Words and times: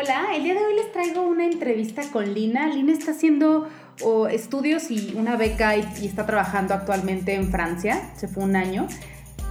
Hola, 0.00 0.28
el 0.34 0.44
día 0.44 0.54
de 0.54 0.60
hoy 0.60 0.76
les 0.76 0.92
traigo 0.92 1.20
una 1.20 1.44
entrevista 1.44 2.00
con 2.10 2.32
Lina. 2.32 2.68
Lina 2.68 2.92
está 2.92 3.10
haciendo 3.10 3.68
estudios 4.30 4.90
y 4.90 5.12
una 5.14 5.36
beca 5.36 5.76
y, 5.76 6.06
está 6.06 6.24
trabajando 6.24 6.72
actualmente 6.72 7.34
en 7.34 7.50
Francia. 7.50 8.10
Se 8.16 8.26
fue 8.26 8.44
un 8.44 8.56
año. 8.56 8.88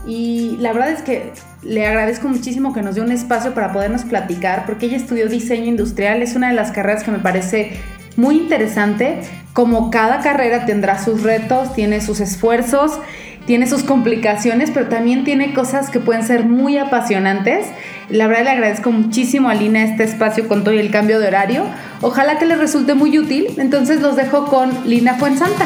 Y 0.07 0.57
la 0.59 0.73
verdad 0.73 0.91
es 0.91 1.03
que 1.03 1.33
le 1.61 1.85
agradezco 1.85 2.27
muchísimo 2.29 2.73
que 2.73 2.81
nos 2.81 2.95
dé 2.95 3.01
un 3.01 3.11
espacio 3.11 3.53
para 3.53 3.71
podernos 3.71 4.05
platicar, 4.05 4.65
porque 4.65 4.87
ella 4.87 4.97
estudió 4.97 5.27
diseño 5.27 5.65
industrial. 5.65 6.23
Es 6.23 6.35
una 6.35 6.49
de 6.49 6.55
las 6.55 6.71
carreras 6.71 7.03
que 7.03 7.11
me 7.11 7.19
parece 7.19 7.73
muy 8.15 8.37
interesante. 8.37 9.19
Como 9.53 9.91
cada 9.91 10.21
carrera 10.21 10.65
tendrá 10.65 10.97
sus 10.97 11.21
retos, 11.21 11.75
tiene 11.75 12.01
sus 12.01 12.21
esfuerzos, 12.21 12.99
tiene 13.45 13.67
sus 13.67 13.83
complicaciones, 13.83 14.71
pero 14.71 14.87
también 14.87 15.23
tiene 15.23 15.53
cosas 15.53 15.89
que 15.89 15.99
pueden 15.99 16.23
ser 16.23 16.45
muy 16.45 16.77
apasionantes. 16.77 17.67
La 18.09 18.27
verdad 18.27 18.43
le 18.43 18.49
agradezco 18.51 18.91
muchísimo 18.91 19.49
a 19.49 19.55
Lina 19.55 19.83
este 19.83 20.03
espacio 20.03 20.47
con 20.47 20.63
todo 20.63 20.75
el 20.75 20.91
cambio 20.91 21.19
de 21.19 21.27
horario. 21.27 21.65
Ojalá 22.01 22.37
que 22.37 22.45
les 22.45 22.59
resulte 22.59 22.93
muy 22.93 23.17
útil. 23.17 23.47
Entonces 23.57 24.01
los 24.01 24.15
dejo 24.15 24.45
con 24.45 24.87
Lina 24.87 25.15
Fuensanta. 25.15 25.65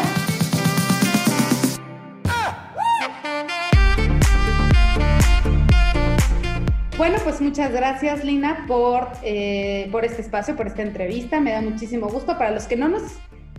Bueno, 6.97 7.17
pues 7.23 7.41
muchas 7.41 7.71
gracias 7.73 8.23
Lina 8.23 8.65
por, 8.65 9.09
eh, 9.23 9.89
por 9.91 10.05
este 10.05 10.21
espacio, 10.21 10.55
por 10.55 10.67
esta 10.67 10.83
entrevista. 10.83 11.41
Me 11.41 11.51
da 11.51 11.61
muchísimo 11.61 12.07
gusto. 12.07 12.37
Para 12.37 12.51
los 12.51 12.63
que 12.63 12.77
no 12.77 12.87
nos, 12.87 13.01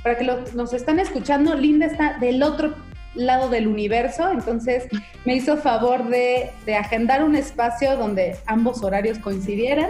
para 0.02 0.16
que 0.16 0.24
nos 0.54 0.72
están 0.72 0.98
escuchando, 0.98 1.54
Linda 1.54 1.84
está 1.84 2.16
del 2.18 2.42
otro 2.42 2.74
lado 3.14 3.48
del 3.48 3.68
universo, 3.68 4.30
entonces 4.30 4.88
me 5.24 5.34
hizo 5.34 5.56
favor 5.56 6.08
de, 6.08 6.50
agendar 6.76 7.24
un 7.24 7.36
espacio 7.36 7.96
donde 7.96 8.36
ambos 8.46 8.82
horarios 8.82 9.18
coincidieran 9.18 9.88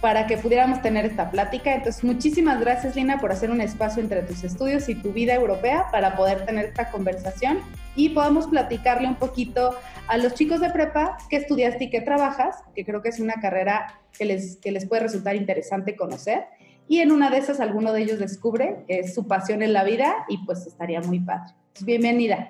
para 0.00 0.26
que 0.26 0.36
pudiéramos 0.36 0.82
tener 0.82 1.04
esta 1.04 1.30
plática. 1.30 1.74
Entonces, 1.74 2.02
muchísimas 2.02 2.60
gracias, 2.60 2.96
Lina, 2.96 3.20
por 3.20 3.30
hacer 3.30 3.50
un 3.50 3.60
espacio 3.60 4.02
entre 4.02 4.22
tus 4.22 4.42
estudios 4.42 4.88
y 4.88 4.96
tu 4.96 5.12
vida 5.12 5.34
europea 5.34 5.86
para 5.92 6.16
poder 6.16 6.44
tener 6.44 6.66
esta 6.66 6.90
conversación 6.90 7.60
y 7.94 8.08
podamos 8.08 8.48
platicarle 8.48 9.06
un 9.06 9.14
poquito 9.14 9.76
a 10.08 10.16
los 10.16 10.34
chicos 10.34 10.60
de 10.60 10.70
prepa 10.70 11.16
qué 11.30 11.36
estudiaste 11.36 11.84
y 11.84 11.90
qué 11.90 12.00
trabajas, 12.00 12.56
que 12.74 12.84
creo 12.84 13.00
que 13.00 13.10
es 13.10 13.20
una 13.20 13.34
carrera 13.34 14.00
que 14.18 14.24
les, 14.24 14.56
que 14.56 14.72
les 14.72 14.86
puede 14.86 15.02
resultar 15.02 15.36
interesante 15.36 15.94
conocer. 15.94 16.46
Y 16.88 17.00
en 17.00 17.12
una 17.12 17.30
de 17.30 17.38
esas, 17.38 17.60
alguno 17.60 17.92
de 17.92 18.02
ellos 18.02 18.18
descubre 18.18 18.84
que 18.86 19.00
es 19.00 19.14
su 19.14 19.26
pasión 19.26 19.62
en 19.62 19.72
la 19.72 19.84
vida 19.84 20.24
y 20.28 20.38
pues 20.44 20.66
estaría 20.66 21.00
muy 21.00 21.20
padre. 21.20 21.54
Bienvenida. 21.80 22.48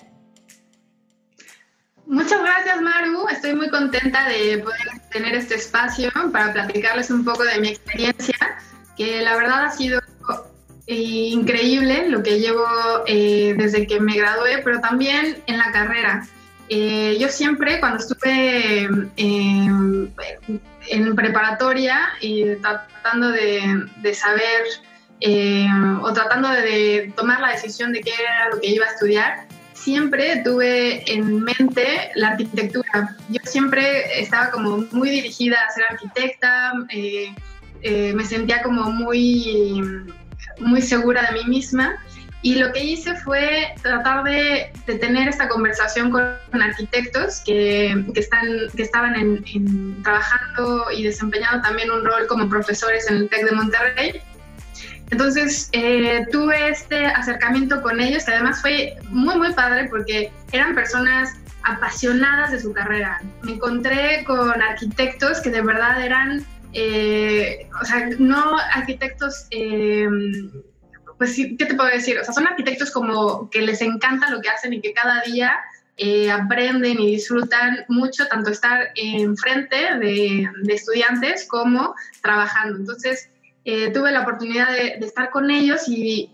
Muchas 2.07 2.43
gracias, 2.43 2.81
Maru. 2.83 3.29
Estoy 3.29 3.55
muy 3.55 3.71
contenta 3.71 4.29
de 4.29 4.59
poder 4.59 4.81
tener 5.11 5.35
este 5.35 5.55
espacio 5.55 6.11
para 6.33 6.53
platicarles 6.53 7.11
un 7.11 7.25
poco 7.25 7.45
de 7.45 7.61
mi 7.61 7.69
experiencia, 7.69 8.37
que 8.97 9.23
la 9.23 9.37
verdad 9.37 9.67
ha 9.67 9.71
sido 9.71 10.01
eh, 10.89 10.95
increíble 10.95 12.09
lo 12.09 12.23
que 12.23 12.41
llevo 12.41 12.67
eh, 13.07 13.55
desde 13.57 13.87
que 13.87 14.01
me 14.01 14.17
gradué, 14.17 14.59
pero 14.65 14.81
también 14.81 15.43
en 15.47 15.59
la 15.59 15.71
carrera. 15.71 16.27
Eh, 16.69 17.17
yo 17.21 17.29
siempre, 17.29 17.81
cuando 17.81 17.99
estuve 17.99 18.89
en 20.89 21.15
preparatoria 21.15 22.11
y 22.21 22.57
tratando 22.57 23.31
de, 23.31 24.15
saber 24.15 24.65
eh, 25.21 25.69
o 26.01 26.13
tratando 26.13 26.49
de, 26.49 27.13
tomar 27.17 27.41
la 27.41 27.51
decisión 27.51 27.93
de 27.93 28.01
qué 28.01 28.11
era 28.11 28.49
lo 28.51 28.61
que 28.61 28.69
iba 28.69 28.87
a 28.87 28.91
estudiar, 28.91 29.47
siempre 29.73 30.43
tuve 30.45 31.11
en 31.13 31.43
mente 31.43 32.11
la 32.15 32.29
arquitectura. 32.29 33.17
Yo 33.29 33.41
siempre 33.45 34.21
estaba 34.21 34.51
como 34.51 34.79
muy 34.93 35.11
dirigida 35.11 35.57
a 35.61 35.71
ser 35.73 35.85
arquitecta, 35.91 36.73
eh, 36.91 37.35
eh, 37.83 38.13
me 38.15 38.25
sentía 38.25 38.63
como 38.63 38.91
muy, 38.91 39.83
muy 40.61 40.83
segura 40.83 41.31
de 41.31 41.43
mí 41.43 41.45
misma. 41.49 41.97
Y 42.43 42.57
lo 42.57 42.73
que 42.73 42.85
hice 42.85 43.15
fue 43.17 43.75
tratar 43.83 44.25
de, 44.25 44.73
de 44.87 44.99
tener 44.99 45.29
esta 45.29 45.49
conversación 45.49 46.11
con 46.11 46.25
arquitectos 46.53 47.41
que, 47.47 48.05
que, 48.13 48.21
están, 48.21 48.47
que 48.77 48.83
estaban 48.83 49.15
en, 49.15 50.03
trabajando 50.03 50.91
y 50.91 51.05
desempeñando 51.05 51.63
también 51.63 51.91
un 51.91 52.05
rol 52.05 52.27
como 52.27 52.49
profesores 52.49 53.09
en 53.09 53.17
el 53.19 53.29
TEC 53.29 53.45
de 53.45 53.53
Monterrey 53.53 54.23
entonces 55.13 55.69
eh, 55.73 56.27
tuve 56.33 56.71
este 56.71 57.05
acercamiento 57.05 57.83
con 57.83 58.01
ellos, 58.01 58.25
que 58.25 58.33
además 58.33 58.63
fue 58.63 58.97
muy, 59.11 59.37
muy 59.37 59.53
padre 59.53 59.87
porque 59.91 60.33
eran 60.53 60.75
personas 60.75 61.35
apasionadas 61.65 62.51
de 62.51 62.61
su 62.61 62.73
carrera. 62.73 63.21
Me 63.43 63.53
encontré 63.53 64.25
con 64.25 64.63
arquitectos 64.63 65.43
que 65.43 65.51
de 65.51 65.61
verdad 65.61 66.03
eran, 66.03 66.47
eh, 66.73 67.69
o 67.79 67.85
sea, 67.85 68.09
no 68.19 68.57
arquitectos, 68.75 69.49
eh, 69.51 70.09
pues, 71.19 71.37
¿qué 71.37 71.67
te 71.67 71.75
puedo 71.75 71.89
decir? 71.91 72.19
O 72.19 72.25
sea, 72.25 72.35
son 72.35 72.47
arquitectos 72.47 72.91
como 72.91 73.49
que 73.51 73.63
les 73.63 73.81
encanta 73.81 74.31
lo 74.31 74.41
que 74.41 74.49
hacen 74.49 74.73
y 74.73 74.81
que 74.81 74.93
cada 74.93 75.23
día 75.23 75.53
aprenden 76.33 77.01
y 77.01 77.13
disfrutan 77.13 77.85
mucho 77.89 78.27
tanto 78.27 78.51
estar 78.51 78.89
enfrente 78.97 79.77
de, 79.99 80.49
de 80.63 80.75
estudiantes 80.75 81.47
como 81.47 81.95
trabajando. 82.23 82.79
Entonces, 82.79 83.29
eh, 83.65 83.93
tuve 83.93 84.11
la 84.11 84.23
oportunidad 84.23 84.73
de, 84.73 85.07
estar 85.07 85.31
con 85.31 85.49
ellos 85.49 85.83
y, 85.87 86.31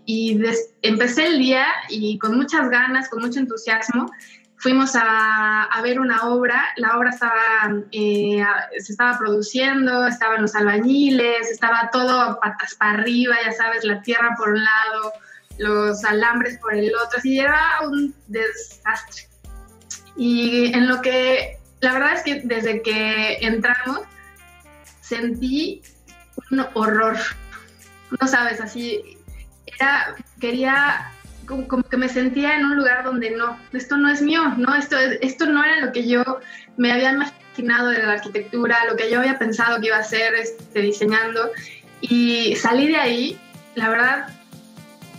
empecé 0.81 1.27
el 1.27 1.37
día 1.37 1.65
y 1.87 2.17
con 2.17 2.35
muchas 2.35 2.69
ganas, 2.69 3.07
con 3.07 3.21
mucho 3.21 3.39
entusiasmo, 3.39 4.11
fuimos 4.59 4.91
a, 4.95 5.67
ver 5.81 5.99
una 5.99 6.27
obra, 6.27 6.67
la 6.75 6.97
obra 6.97 7.09
estaba, 7.09 7.73
eh, 7.91 8.43
se 8.77 8.91
estaba 8.91 9.17
produciendo, 9.17 10.05
estaban 10.05 10.41
los 10.41 10.53
albañiles, 10.53 11.49
estaba 11.49 11.89
todo 11.91 12.39
patas 12.41 12.75
para 12.75 12.99
arriba, 12.99 13.37
ya 13.43 13.53
sabes, 13.53 13.85
la 13.85 14.01
tierra 14.01 14.35
por 14.37 14.49
un 14.49 14.63
lado, 14.63 15.13
los 15.57 16.03
alambres 16.03 16.57
por 16.59 16.73
el 16.73 16.91
otro, 16.93 17.17
así 17.17 17.39
era 17.39 17.79
un 17.83 18.13
desastre. 18.27 19.27
Y 20.17 20.73
en 20.73 20.89
lo 20.89 21.01
que, 21.01 21.57
la 21.79 21.93
verdad 21.93 22.13
es 22.15 22.23
que 22.23 22.41
desde 22.43 22.81
que 22.81 23.37
entramos, 23.39 24.01
sentí 24.99 25.81
un 26.51 26.65
horror. 26.73 27.17
No 28.19 28.27
sabes, 28.27 28.59
así 28.59 29.17
era, 29.65 30.15
quería, 30.41 31.13
como, 31.49 31.83
que 31.83 31.97
me 31.97 32.07
sentía 32.07 32.55
en 32.57 32.65
un 32.65 32.77
lugar 32.77 33.03
donde 33.03 33.31
no, 33.31 33.59
esto 33.73 33.97
no 33.97 34.09
es 34.09 34.21
mío, 34.21 34.41
no, 34.57 34.75
esto, 34.75 34.95
esto 35.21 35.47
no 35.47 35.63
era 35.63 35.79
lo 35.85 35.91
que 35.91 36.07
yo 36.07 36.23
me 36.77 36.91
había 36.91 37.11
imaginado 37.11 37.89
de 37.89 38.03
la 38.03 38.13
arquitectura, 38.13 38.85
lo 38.89 38.95
que 38.95 39.09
yo 39.09 39.19
había 39.19 39.39
pensado 39.39 39.81
que 39.81 39.87
iba 39.87 39.97
a 39.97 40.03
ser 40.03 40.35
este, 40.35 40.81
diseñando. 40.81 41.51
Y 42.01 42.55
salí 42.55 42.87
de 42.87 42.97
ahí, 42.97 43.39
la 43.75 43.89
verdad, 43.89 44.27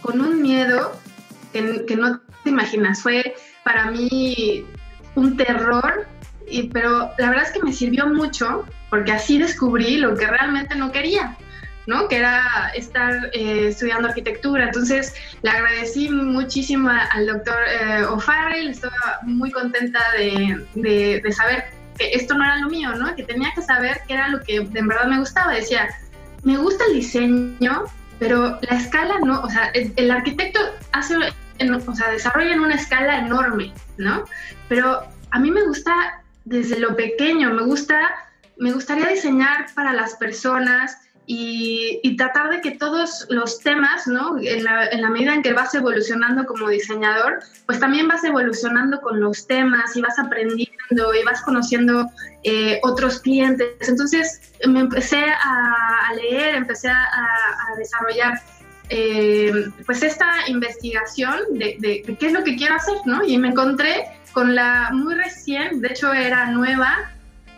con 0.03 0.21
un 0.21 0.41
miedo 0.41 0.97
que, 1.53 1.85
que 1.87 1.97
no 1.97 2.21
te 2.45 2.51
imaginas. 2.51 3.03
Fue 3.03 3.35
para 3.65 3.91
mí 3.91 4.65
un 5.17 5.37
terror, 5.37 6.07
y, 6.49 6.69
pero 6.69 7.11
la 7.19 7.31
verdad 7.31 7.45
es 7.47 7.53
que 7.53 7.63
me 7.63 7.73
sirvió 7.73 8.07
mucho 8.07 8.65
porque 8.89 9.13
así 9.13 9.39
descubrí 9.39 9.97
lo 9.97 10.17
que 10.17 10.27
realmente 10.27 10.75
no 10.77 10.93
quería. 10.93 11.37
¿No? 11.87 12.09
que 12.09 12.17
era 12.19 12.71
estar 12.75 13.31
eh, 13.33 13.69
estudiando 13.69 14.09
arquitectura. 14.09 14.65
Entonces 14.65 15.15
le 15.43 15.51
agradecí 15.51 16.09
muchísimo 16.11 16.91
al 16.91 17.27
doctor 17.27 17.57
eh, 17.69 18.05
O'Farrell, 18.05 18.69
estaba 18.69 19.21
muy 19.23 19.51
contenta 19.51 20.01
de, 20.17 20.67
de, 20.75 21.33
saber 21.33 21.65
que 21.99 22.11
esto 22.13 22.35
no 22.35 22.45
era 22.45 22.57
lo 22.59 22.69
mío, 22.69 22.95
¿no? 22.95 23.15
que 23.15 23.23
tenía 23.23 23.51
que 23.55 23.63
saber 23.63 24.01
qué 24.07 24.15
era 24.15 24.29
lo 24.29 24.41
que 24.43 24.61
de 24.61 24.83
verdad 24.83 25.07
me 25.07 25.19
gustaba. 25.19 25.53
Decía, 25.53 25.89
me 26.43 26.57
gusta 26.57 26.85
el 26.89 26.95
diseño, 26.95 27.85
pero 28.19 28.59
la 28.63 28.77
escala 28.77 29.19
no, 29.25 29.41
o 29.41 29.51
sea, 29.51 29.71
el, 29.75 30.11
arquitecto 30.11 30.61
hace, 30.93 31.17
o 31.17 31.95
sea, 31.95 32.11
desarrolla 32.11 32.53
en 32.53 32.61
una 32.61 32.75
escala 32.75 33.19
enorme, 33.19 33.73
¿no? 33.99 34.25
Pero 34.69 35.03
a 35.31 35.39
mí 35.39 35.51
me 35.51 35.63
gusta 35.63 36.23
desde 36.45 36.79
lo 36.79 36.97
pequeño, 36.97 37.53
me 37.53 37.63
gusta 37.63 38.11
me 38.61 38.73
gustaría 38.73 39.09
diseñar 39.09 39.67
para 39.75 39.95
las 39.95 40.15
personas 40.15 40.99
y, 41.33 42.17
tratar 42.17 42.51
de 42.51 42.61
que 42.61 42.73
todos 42.73 43.25
los 43.31 43.61
temas, 43.61 44.07
¿no? 44.09 44.37
En 44.43 44.65
la, 44.65 45.11
medida 45.11 45.33
en 45.33 45.43
que 45.43 45.53
vas 45.53 45.73
evolucionando 45.75 46.45
como 46.45 46.69
diseñador, 46.69 47.39
pues 47.67 47.79
también 47.79 48.09
vas 48.09 48.25
evolucionando 48.25 49.01
con 49.01 49.21
los 49.21 49.47
temas 49.47 49.97
y 49.97 50.01
vas 50.01 50.19
aprendiendo 50.19 51.15
y 51.15 51.25
vas 51.25 51.41
conociendo 51.43 52.11
eh, 52.43 52.81
otros 52.83 53.21
clientes. 53.21 53.69
Entonces 53.89 54.53
me 54.67 54.81
empecé 54.81 55.25
a, 55.25 56.13
leer, 56.17 56.57
empecé 56.57 56.89
a, 56.89 57.07
desarrollar 57.79 58.41
eh, 58.89 59.53
pues 59.87 60.03
esta 60.03 60.29
investigación 60.49 61.39
de, 61.53 61.77
de, 61.79 62.17
qué 62.19 62.27
es 62.27 62.33
lo 62.33 62.43
que 62.43 62.57
quiero 62.57 62.75
hacer, 62.75 62.97
¿no? 63.07 63.25
Y 63.25 63.39
me 63.39 63.49
encontré 63.49 64.05
con 64.33 64.57
la 64.57 64.91
muy 64.93 65.15
recién, 65.15 65.81
de 65.81 65.89
hecho 65.89 66.13
era 66.13 66.47
nueva, 66.51 67.13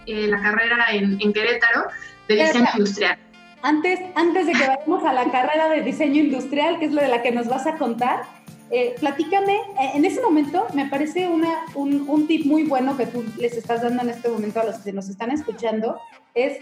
eh, 0.05 0.27
la 0.29 0.43
carrera 0.43 0.87
en, 0.93 1.33
Querétaro 1.33 1.87
de 2.29 2.35
diseño 2.35 2.69
industrial. 2.75 3.19
Antes, 3.63 4.01
antes 4.17 4.47
de 4.47 4.53
que 4.53 4.67
vayamos 4.67 5.05
a 5.05 5.13
la 5.13 5.31
carrera 5.31 5.69
de 5.69 5.83
diseño 5.83 6.21
industrial, 6.21 6.79
que 6.79 6.87
es 6.87 6.93
lo 6.93 7.01
de 7.01 7.09
la 7.09 7.23
que 7.23 7.31
nos 7.31 7.47
vas 7.47 7.67
a 7.67 7.77
contar, 7.77 8.25
eh, 8.71 8.95
platícame, 8.99 9.55
eh, 9.55 9.91
en 9.95 10.05
ese 10.05 10.21
momento 10.21 10.67
me 10.75 10.87
parece 10.87 11.29
una, 11.29 11.51
un, 11.75 12.09
un, 12.09 12.27
tip 12.27 12.45
muy 12.47 12.65
bueno 12.65 12.97
que 12.97 13.07
tú 13.07 13.25
les 13.39 13.57
estás 13.57 13.83
dando 13.83 14.03
en 14.03 14.09
este 14.09 14.29
momento 14.29 14.61
a 14.61 14.65
los 14.65 14.79
que 14.79 14.93
nos 14.93 15.09
están 15.09 15.31
escuchando, 15.31 16.01
es 16.35 16.59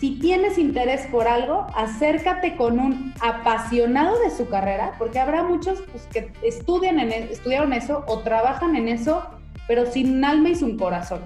si 0.00 0.18
tienes 0.18 0.56
interés 0.56 1.06
por 1.08 1.28
algo, 1.28 1.66
acércate 1.76 2.56
con 2.56 2.80
un 2.80 3.12
apasionado 3.20 4.18
de 4.20 4.30
su 4.30 4.48
carrera, 4.48 4.94
porque 4.98 5.18
habrá 5.18 5.42
muchos 5.42 5.82
pues, 5.92 6.06
que 6.06 6.32
estudian 6.42 6.98
en, 6.98 7.12
e, 7.12 7.30
estudiaron 7.30 7.74
eso 7.74 8.04
o 8.08 8.20
trabajan 8.20 8.74
en 8.76 8.88
eso, 8.88 9.22
pero 9.68 9.84
sin 9.84 10.24
alma 10.24 10.48
y 10.48 10.54
sin 10.54 10.78
corazón. 10.78 11.20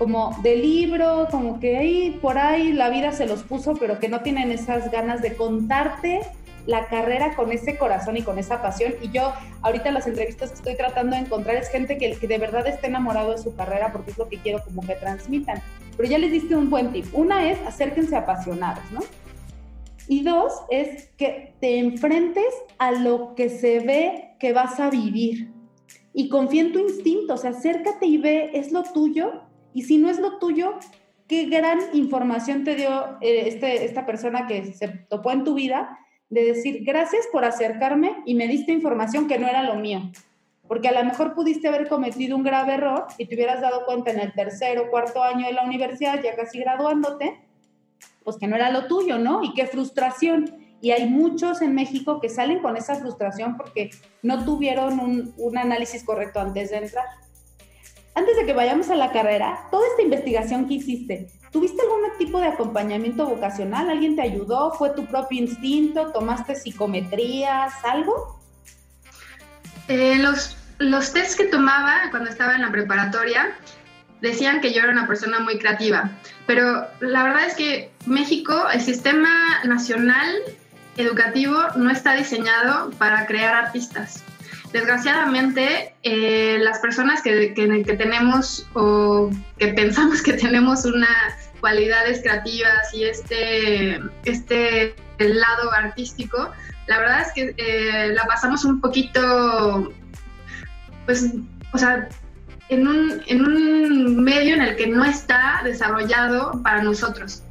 Como 0.00 0.34
de 0.42 0.56
libro, 0.56 1.28
como 1.30 1.60
que 1.60 1.76
ahí 1.76 2.18
por 2.22 2.38
ahí 2.38 2.72
la 2.72 2.88
vida 2.88 3.12
se 3.12 3.26
los 3.26 3.42
puso, 3.42 3.74
pero 3.74 3.98
que 3.98 4.08
no 4.08 4.22
tienen 4.22 4.50
esas 4.50 4.90
ganas 4.90 5.20
de 5.20 5.36
contarte 5.36 6.22
la 6.64 6.86
carrera 6.86 7.36
con 7.36 7.52
ese 7.52 7.76
corazón 7.76 8.16
y 8.16 8.22
con 8.22 8.38
esa 8.38 8.62
pasión. 8.62 8.94
Y 9.02 9.10
yo 9.10 9.34
ahorita 9.60 9.90
las 9.90 10.06
entrevistas 10.06 10.50
que 10.52 10.56
estoy 10.56 10.76
tratando 10.76 11.16
de 11.16 11.22
encontrar 11.22 11.56
es 11.56 11.68
gente 11.68 11.98
que, 11.98 12.12
que 12.12 12.26
de 12.26 12.38
verdad 12.38 12.66
esté 12.66 12.86
enamorado 12.86 13.32
de 13.32 13.38
su 13.38 13.54
carrera 13.54 13.92
porque 13.92 14.12
es 14.12 14.16
lo 14.16 14.26
que 14.26 14.38
quiero 14.38 14.64
como 14.64 14.80
que 14.80 14.94
transmitan. 14.94 15.60
Pero 15.98 16.08
ya 16.08 16.16
les 16.16 16.32
diste 16.32 16.56
un 16.56 16.70
buen 16.70 16.92
tip. 16.92 17.04
Una 17.12 17.50
es 17.50 17.60
acérquense 17.66 18.16
apasionados, 18.16 18.90
¿no? 18.92 19.00
Y 20.08 20.22
dos 20.22 20.62
es 20.70 21.10
que 21.18 21.52
te 21.60 21.78
enfrentes 21.78 22.52
a 22.78 22.92
lo 22.92 23.34
que 23.34 23.50
se 23.50 23.80
ve 23.80 24.34
que 24.40 24.54
vas 24.54 24.80
a 24.80 24.88
vivir. 24.88 25.52
Y 26.12 26.28
confía 26.30 26.62
en 26.62 26.72
tu 26.72 26.80
instinto, 26.80 27.34
o 27.34 27.36
sea, 27.36 27.50
acércate 27.50 28.06
y 28.06 28.16
ve, 28.18 28.50
es 28.54 28.72
lo 28.72 28.82
tuyo. 28.82 29.42
Y 29.74 29.82
si 29.82 29.98
no 29.98 30.10
es 30.10 30.18
lo 30.18 30.38
tuyo, 30.38 30.74
qué 31.30 31.46
gran 31.46 31.78
información 31.92 32.64
te 32.64 32.74
dio 32.74 33.18
eh, 33.20 33.44
este, 33.46 33.84
esta 33.84 34.04
persona 34.04 34.46
que 34.46 34.72
se 34.74 34.88
topó 34.88 35.30
en 35.30 35.44
tu 35.44 35.54
vida 35.54 35.96
de 36.28 36.44
decir, 36.44 36.82
gracias 36.84 37.26
por 37.30 37.44
acercarme 37.44 38.16
y 38.24 38.34
me 38.34 38.48
diste 38.48 38.72
información 38.72 39.28
que 39.28 39.38
no 39.38 39.46
era 39.46 39.62
lo 39.62 39.76
mío. 39.76 40.10
Porque 40.66 40.88
a 40.88 40.92
lo 40.92 41.04
mejor 41.04 41.34
pudiste 41.34 41.68
haber 41.68 41.88
cometido 41.88 42.36
un 42.36 42.44
grave 42.44 42.74
error 42.74 43.06
y 43.18 43.26
te 43.26 43.34
hubieras 43.34 43.60
dado 43.60 43.84
cuenta 43.84 44.12
en 44.12 44.20
el 44.20 44.32
tercer 44.32 44.78
o 44.78 44.90
cuarto 44.90 45.22
año 45.22 45.46
de 45.46 45.52
la 45.52 45.64
universidad, 45.64 46.22
ya 46.22 46.36
casi 46.36 46.60
graduándote, 46.60 47.40
pues 48.24 48.36
que 48.36 48.46
no 48.46 48.56
era 48.56 48.70
lo 48.70 48.86
tuyo, 48.86 49.18
¿no? 49.18 49.42
Y 49.42 49.54
qué 49.54 49.66
frustración. 49.66 50.58
Y 50.80 50.92
hay 50.92 51.08
muchos 51.08 51.62
en 51.62 51.74
México 51.74 52.20
que 52.20 52.28
salen 52.28 52.60
con 52.60 52.76
esa 52.76 52.94
frustración 52.96 53.56
porque 53.56 53.90
no 54.22 54.44
tuvieron 54.44 55.00
un, 55.00 55.34
un 55.36 55.58
análisis 55.58 56.04
correcto 56.04 56.40
antes 56.40 56.70
de 56.70 56.78
entrar. 56.78 57.04
Antes 58.20 58.36
de 58.36 58.44
que 58.44 58.52
vayamos 58.52 58.90
a 58.90 58.96
la 58.96 59.12
carrera, 59.12 59.66
toda 59.70 59.86
esta 59.88 60.02
investigación 60.02 60.68
que 60.68 60.74
hiciste, 60.74 61.28
¿Tuviste 61.52 61.82
algún 61.82 62.02
tipo 62.18 62.38
de 62.38 62.46
acompañamiento 62.46 63.26
vocacional? 63.26 63.90
¿Alguien 63.90 64.14
te 64.14 64.22
ayudó? 64.22 64.72
¿Fue 64.72 64.90
tu 64.90 65.06
propio 65.06 65.40
instinto? 65.40 66.12
¿Tomaste 66.12 66.54
psicometrías? 66.54 67.72
¿Algo? 67.82 68.40
Eh, 69.88 70.16
los, 70.18 70.56
los 70.78 71.12
tests 71.12 71.34
que 71.34 71.46
tomaba 71.46 72.02
cuando 72.10 72.30
estaba 72.30 72.54
en 72.54 72.62
la 72.62 72.70
preparatoria 72.70 73.56
decían 74.20 74.60
que 74.60 74.72
yo 74.72 74.82
era 74.82 74.92
una 74.92 75.08
persona 75.08 75.40
muy 75.40 75.58
creativa, 75.58 76.10
pero 76.46 76.86
la 77.00 77.24
verdad 77.24 77.46
es 77.46 77.56
que 77.56 77.90
México, 78.06 78.54
el 78.72 78.80
sistema 78.80 79.60
nacional 79.64 80.36
educativo 80.98 81.56
no 81.74 81.90
está 81.90 82.14
diseñado 82.14 82.90
para 82.98 83.26
crear 83.26 83.54
artistas. 83.54 84.22
Desgraciadamente, 84.72 85.94
eh, 86.04 86.58
las 86.60 86.78
personas 86.78 87.22
que, 87.22 87.54
que, 87.54 87.96
tenemos 87.96 88.68
o 88.74 89.30
que 89.58 89.68
pensamos 89.68 90.22
que 90.22 90.34
tenemos 90.34 90.84
unas 90.84 91.50
cualidades 91.58 92.20
creativas 92.22 92.94
y 92.94 93.04
este, 93.04 94.00
este 94.24 94.94
lado 95.18 95.72
artístico, 95.72 96.52
la 96.86 96.98
verdad 96.98 97.22
es 97.22 97.32
que 97.32 97.54
eh, 97.56 98.12
la 98.14 98.24
pasamos 98.24 98.64
un 98.64 98.80
poquito, 98.80 99.92
pues, 101.04 101.26
o 101.72 101.78
sea, 101.78 102.08
en 102.68 102.86
un, 102.86 103.22
en 103.26 103.44
un 103.44 104.22
medio 104.22 104.54
en 104.54 104.62
el 104.62 104.76
que 104.76 104.86
no 104.86 105.04
está 105.04 105.62
desarrollado 105.64 106.62
para 106.62 106.82
nosotros. 106.82 107.42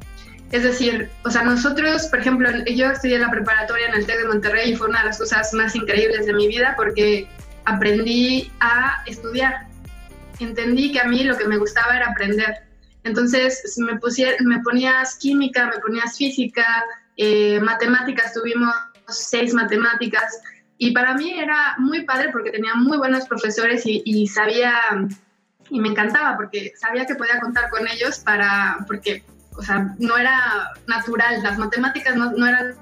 Es 0.52 0.64
decir, 0.64 1.08
o 1.24 1.30
sea, 1.30 1.42
nosotros, 1.42 2.06
por 2.06 2.18
ejemplo, 2.18 2.48
yo 2.66 2.90
estudié 2.90 3.18
la 3.18 3.30
preparatoria 3.30 3.86
en 3.86 3.94
el 3.94 4.06
TEC 4.06 4.18
de 4.18 4.28
Monterrey 4.28 4.72
y 4.72 4.76
fue 4.76 4.88
una 4.88 5.00
de 5.00 5.06
las 5.06 5.18
cosas 5.18 5.52
más 5.54 5.76
increíbles 5.76 6.26
de 6.26 6.32
mi 6.34 6.48
vida 6.48 6.74
porque 6.76 7.28
aprendí 7.66 8.50
a 8.58 9.02
estudiar. 9.06 9.68
Entendí 10.40 10.90
que 10.90 11.00
a 11.00 11.04
mí 11.04 11.22
lo 11.22 11.36
que 11.36 11.46
me 11.46 11.56
gustaba 11.56 11.96
era 11.96 12.08
aprender. 12.08 12.56
Entonces, 13.04 13.62
me, 13.78 13.96
ponías 14.60 15.14
química, 15.16 15.66
me 15.66 15.78
ponías 15.78 16.16
física, 16.16 16.84
eh, 17.16 17.60
matemáticas, 17.60 18.34
tuvimos 18.34 18.74
seis 19.06 19.54
matemáticas. 19.54 20.40
Y 20.78 20.90
para 20.92 21.14
mí 21.14 21.38
era 21.38 21.76
muy 21.78 22.04
padre 22.04 22.30
porque 22.32 22.50
tenía 22.50 22.74
muy 22.74 22.98
buenos 22.98 23.26
profesores 23.28 23.86
y, 23.86 24.02
y 24.04 24.26
sabía, 24.26 24.74
y 25.68 25.78
me 25.78 25.88
encantaba 25.88 26.36
porque 26.36 26.72
sabía 26.76 27.06
que 27.06 27.14
podía 27.14 27.38
contar 27.38 27.70
con 27.70 27.86
ellos 27.86 28.18
para, 28.18 28.78
porque 28.88 29.22
o 29.56 29.62
sea, 29.62 29.94
no 29.98 30.16
era 30.16 30.70
natural, 30.86 31.42
las 31.42 31.58
matemáticas 31.58 32.16
no, 32.16 32.46
eran... 32.46 32.74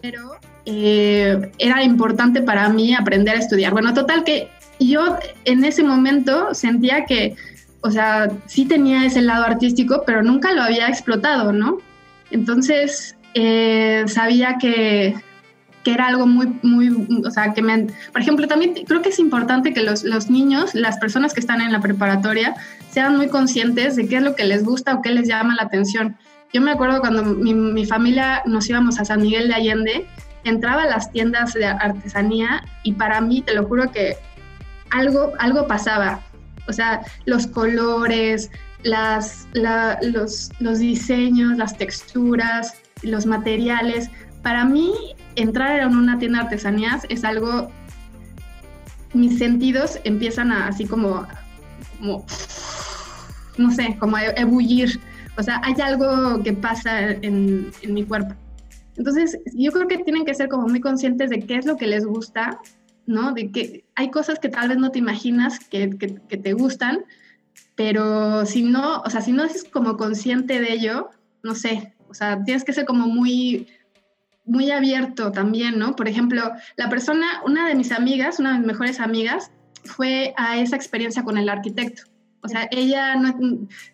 Pero 0.00 0.36
eh, 0.66 1.52
era 1.58 1.82
importante 1.82 2.42
para 2.42 2.68
mí 2.68 2.94
aprender 2.94 3.36
a 3.36 3.40
estudiar. 3.40 3.72
Bueno, 3.72 3.94
total 3.94 4.24
que 4.24 4.50
yo 4.78 5.16
en 5.44 5.64
ese 5.64 5.82
momento 5.82 6.54
sentía 6.54 7.04
que, 7.06 7.36
o 7.80 7.90
sea, 7.90 8.30
sí 8.46 8.66
tenía 8.66 9.06
ese 9.06 9.22
lado 9.22 9.44
artístico, 9.44 10.02
pero 10.06 10.22
nunca 10.22 10.52
lo 10.52 10.62
había 10.62 10.88
explotado, 10.88 11.52
¿no? 11.52 11.78
Entonces, 12.30 13.16
eh, 13.34 14.04
sabía 14.06 14.56
que, 14.60 15.14
que 15.84 15.92
era 15.92 16.08
algo 16.08 16.26
muy, 16.26 16.58
muy, 16.62 17.22
o 17.24 17.30
sea, 17.30 17.52
que 17.52 17.62
me, 17.62 17.86
por 18.12 18.20
ejemplo, 18.20 18.48
también 18.48 18.74
creo 18.86 19.02
que 19.02 19.10
es 19.10 19.18
importante 19.18 19.72
que 19.72 19.82
los, 19.82 20.02
los, 20.02 20.30
niños, 20.30 20.74
las 20.74 20.98
personas 20.98 21.34
que 21.34 21.40
están 21.40 21.60
en 21.60 21.70
la 21.70 21.80
preparatoria, 21.80 22.54
sean 22.90 23.16
muy 23.16 23.28
conscientes 23.28 23.94
de 23.94 24.08
qué 24.08 24.16
es 24.16 24.22
lo 24.22 24.34
que 24.34 24.44
les 24.44 24.64
gusta 24.64 24.94
o 24.94 25.02
qué 25.02 25.10
les 25.10 25.28
llama 25.28 25.54
la 25.54 25.64
atención. 25.64 26.16
Yo 26.52 26.60
me 26.60 26.72
acuerdo 26.72 27.00
cuando 27.00 27.22
mi, 27.22 27.52
mi 27.54 27.84
familia 27.84 28.42
nos 28.46 28.68
íbamos 28.68 28.98
a 28.98 29.04
San 29.04 29.20
Miguel 29.20 29.48
de 29.48 29.54
Allende, 29.54 30.06
entraba 30.44 30.82
a 30.82 30.86
las 30.86 31.12
tiendas 31.12 31.52
de 31.54 31.66
artesanía 31.66 32.64
y 32.82 32.92
para 32.92 33.20
mí, 33.20 33.42
te 33.42 33.54
lo 33.54 33.66
juro 33.66 33.92
que 33.92 34.16
algo, 34.90 35.32
algo 35.38 35.66
pasaba. 35.66 36.20
O 36.66 36.72
sea, 36.72 37.02
los 37.26 37.46
colores, 37.46 38.50
las, 38.84 39.48
la, 39.52 39.98
los, 40.02 40.50
los 40.60 40.78
diseños, 40.78 41.58
las 41.58 41.76
texturas, 41.76 42.74
los 43.02 43.26
materiales. 43.26 44.10
Para 44.42 44.64
mí 44.64 44.92
entrar 45.36 45.80
en 45.80 45.96
una 45.96 46.18
tienda 46.18 46.38
de 46.38 46.44
artesanías 46.44 47.04
es 47.08 47.24
algo, 47.24 47.70
mis 49.12 49.38
sentidos 49.38 49.98
empiezan 50.04 50.52
a 50.52 50.68
así 50.68 50.86
como, 50.86 51.26
no 52.00 53.70
sé, 53.70 53.96
como 53.98 54.16
a 54.16 54.24
ebullir. 54.24 55.00
O 55.36 55.42
sea, 55.42 55.60
hay 55.64 55.74
algo 55.80 56.42
que 56.42 56.52
pasa 56.52 57.10
en, 57.10 57.70
en, 57.82 57.94
mi 57.94 58.04
cuerpo. 58.04 58.34
Entonces, 58.96 59.38
yo 59.54 59.72
creo 59.72 59.88
que 59.88 59.98
tienen 59.98 60.24
que 60.24 60.34
ser 60.34 60.48
como 60.48 60.68
muy 60.68 60.80
conscientes 60.80 61.30
de 61.30 61.40
qué 61.40 61.56
es 61.56 61.66
lo 61.66 61.76
que 61.76 61.88
les 61.88 62.04
gusta, 62.04 62.60
¿no? 63.06 63.32
De 63.32 63.50
que 63.50 63.84
hay 63.96 64.10
cosas 64.10 64.38
que 64.38 64.48
tal 64.48 64.68
vez 64.68 64.78
no 64.78 64.90
te 64.90 65.00
imaginas 65.00 65.58
que, 65.58 65.90
que, 65.90 66.20
que 66.28 66.36
te 66.36 66.52
gustan, 66.52 67.04
pero 67.74 68.46
si 68.46 68.62
no, 68.62 69.00
o 69.00 69.10
sea, 69.10 69.20
si 69.20 69.32
no 69.32 69.44
eres 69.44 69.64
como 69.64 69.96
consciente 69.96 70.60
de 70.60 70.72
ello, 70.72 71.10
no 71.42 71.56
sé, 71.56 71.94
o 72.08 72.14
sea, 72.14 72.42
tienes 72.44 72.62
que 72.62 72.72
ser 72.72 72.84
como 72.84 73.08
muy 73.08 73.66
muy 74.44 74.70
abierto 74.70 75.32
también, 75.32 75.78
¿no? 75.78 75.96
Por 75.96 76.08
ejemplo, 76.08 76.52
la 76.76 76.88
persona, 76.88 77.26
una 77.46 77.68
de 77.68 77.74
mis 77.74 77.92
amigas, 77.92 78.38
una 78.38 78.52
de 78.52 78.58
mis 78.58 78.66
mejores 78.66 79.00
amigas, 79.00 79.50
fue 79.84 80.34
a 80.36 80.58
esa 80.58 80.76
experiencia 80.76 81.22
con 81.22 81.38
el 81.38 81.48
arquitecto. 81.48 82.02
O 82.42 82.48
sea, 82.48 82.68
ella 82.70 83.16
no, 83.16 83.34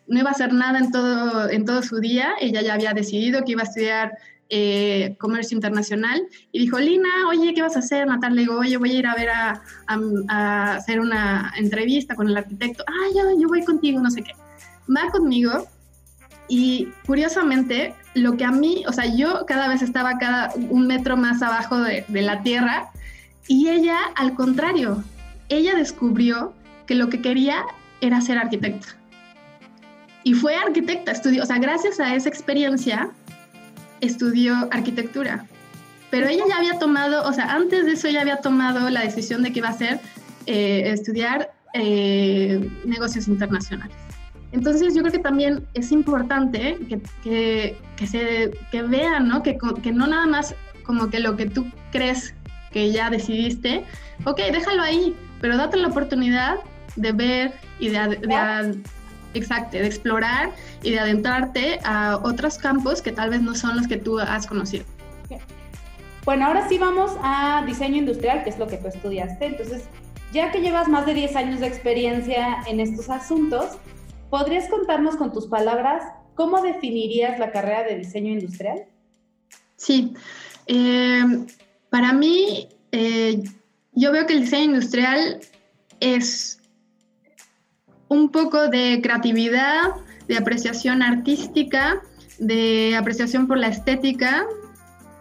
no 0.08 0.18
iba 0.18 0.28
a 0.28 0.32
hacer 0.32 0.52
nada 0.52 0.78
en 0.80 0.90
todo, 0.90 1.48
en 1.48 1.64
todo 1.64 1.82
su 1.82 2.00
día, 2.00 2.34
ella 2.40 2.62
ya 2.62 2.74
había 2.74 2.92
decidido 2.92 3.44
que 3.44 3.52
iba 3.52 3.62
a 3.62 3.64
estudiar 3.64 4.12
eh, 4.48 5.14
comercio 5.20 5.54
internacional 5.54 6.26
y 6.50 6.58
dijo, 6.58 6.80
Lina, 6.80 7.08
oye, 7.28 7.54
¿qué 7.54 7.62
vas 7.62 7.76
a 7.76 7.78
hacer? 7.78 8.08
Natal 8.08 8.34
le 8.34 8.40
digo, 8.42 8.58
oye, 8.58 8.76
voy 8.76 8.90
a 8.90 8.98
ir 8.98 9.06
a 9.06 9.14
ver 9.14 9.30
a, 9.30 9.62
a, 10.28 10.74
hacer 10.74 10.98
una 10.98 11.52
entrevista 11.56 12.16
con 12.16 12.28
el 12.28 12.36
arquitecto. 12.36 12.82
Ah, 12.88 13.08
yo, 13.14 13.40
yo 13.40 13.46
voy 13.46 13.64
contigo, 13.64 14.00
no 14.00 14.10
sé 14.10 14.22
qué. 14.22 14.32
Va 14.92 15.08
conmigo 15.12 15.68
y 16.50 16.88
curiosamente, 17.06 17.94
lo 18.14 18.36
que 18.36 18.44
a 18.44 18.50
mí, 18.50 18.82
o 18.88 18.92
sea, 18.92 19.06
yo 19.06 19.46
cada 19.46 19.68
vez 19.68 19.82
estaba 19.82 20.18
cada 20.18 20.52
un 20.68 20.88
metro 20.88 21.16
más 21.16 21.40
abajo 21.42 21.78
de, 21.78 22.04
la 22.08 22.42
tierra 22.42 22.90
y 23.46 23.68
ella, 23.68 23.96
al 24.16 24.34
contrario, 24.34 25.04
ella 25.48 25.76
descubrió 25.76 26.52
que 26.86 26.96
lo 26.96 27.08
que 27.08 27.22
quería 27.22 27.64
era 28.00 28.20
ser 28.20 28.36
arquitecta. 28.36 28.88
Y 30.24 30.34
fue 30.34 30.56
arquitecta, 30.56 31.12
estudió, 31.12 31.44
o 31.44 31.46
sea, 31.46 31.58
gracias 31.58 32.00
a 32.00 32.16
esa 32.16 32.28
experiencia, 32.28 33.10
estudió 34.00 34.68
arquitectura. 34.72 35.46
Pero 36.10 36.26
ella 36.26 36.42
ya 36.48 36.56
había 36.56 36.80
tomado, 36.80 37.28
o 37.28 37.32
sea, 37.32 37.54
antes 37.54 37.86
de 37.86 37.92
eso 37.92 38.08
ya 38.08 38.22
había 38.22 38.38
tomado 38.38 38.90
la 38.90 39.02
decisión 39.02 39.44
de 39.44 39.52
que 39.52 39.60
iba 39.60 39.68
a 39.68 39.78
ser 39.78 40.00
eh, 40.46 40.82
estudiar 40.86 41.52
eh, 41.74 42.68
negocios 42.84 43.28
internacionales. 43.28 44.09
Entonces 44.52 44.94
yo 44.94 45.02
creo 45.02 45.12
que 45.12 45.18
también 45.18 45.66
es 45.74 45.92
importante 45.92 46.78
que, 46.88 47.00
que, 47.22 47.76
que 47.96 48.06
se, 48.06 48.50
que 48.70 48.82
vean, 48.82 49.28
¿no? 49.28 49.42
Que, 49.42 49.56
que 49.82 49.92
no 49.92 50.06
nada 50.06 50.26
más 50.26 50.54
como 50.82 51.08
que 51.08 51.20
lo 51.20 51.36
que 51.36 51.46
tú 51.46 51.70
crees 51.92 52.34
que 52.72 52.90
ya 52.92 53.10
decidiste, 53.10 53.84
ok, 54.24 54.40
déjalo 54.52 54.82
ahí, 54.82 55.14
pero 55.40 55.56
date 55.56 55.76
la 55.76 55.88
oportunidad 55.88 56.56
de 56.96 57.12
ver 57.12 57.52
y 57.78 57.88
de, 57.88 58.80
Exacto, 59.32 59.76
de 59.76 59.86
explorar 59.86 60.50
y 60.82 60.90
de 60.90 60.98
adentrarte 60.98 61.78
a 61.84 62.18
otros 62.22 62.58
campos 62.58 63.00
que 63.00 63.12
tal 63.12 63.30
vez 63.30 63.40
no 63.40 63.54
son 63.54 63.76
los 63.76 63.86
que 63.86 63.96
tú 63.96 64.18
has 64.18 64.46
conocido. 64.46 64.84
Bueno, 66.24 66.46
ahora 66.46 66.68
sí 66.68 66.78
vamos 66.78 67.12
a 67.22 67.62
diseño 67.64 67.96
industrial, 67.96 68.42
que 68.42 68.50
es 68.50 68.58
lo 68.58 68.66
que 68.66 68.76
tú 68.76 68.88
estudiaste. 68.88 69.46
Entonces, 69.46 69.84
ya 70.32 70.50
que 70.50 70.60
llevas 70.60 70.88
más 70.88 71.06
de 71.06 71.14
10 71.14 71.36
años 71.36 71.60
de 71.60 71.68
experiencia 71.68 72.58
en 72.66 72.80
estos 72.80 73.08
asuntos, 73.08 73.78
¿podrías 74.30 74.68
contarnos 74.68 75.16
con 75.16 75.32
tus 75.32 75.46
palabras 75.46 76.04
cómo 76.34 76.62
definirías 76.62 77.38
la 77.38 77.50
carrera 77.52 77.82
de 77.82 77.96
diseño 77.96 78.32
industrial? 78.32 78.84
Sí, 79.76 80.14
eh, 80.66 81.24
para 81.90 82.12
mí, 82.12 82.68
eh, 82.92 83.42
yo 83.92 84.12
veo 84.12 84.26
que 84.26 84.34
el 84.34 84.42
diseño 84.42 84.74
industrial 84.74 85.40
es 85.98 86.60
un 88.08 88.30
poco 88.30 88.68
de 88.68 89.00
creatividad, 89.02 89.90
de 90.28 90.36
apreciación 90.36 91.02
artística, 91.02 92.00
de 92.38 92.96
apreciación 92.96 93.46
por 93.46 93.58
la 93.58 93.68
estética, 93.68 94.46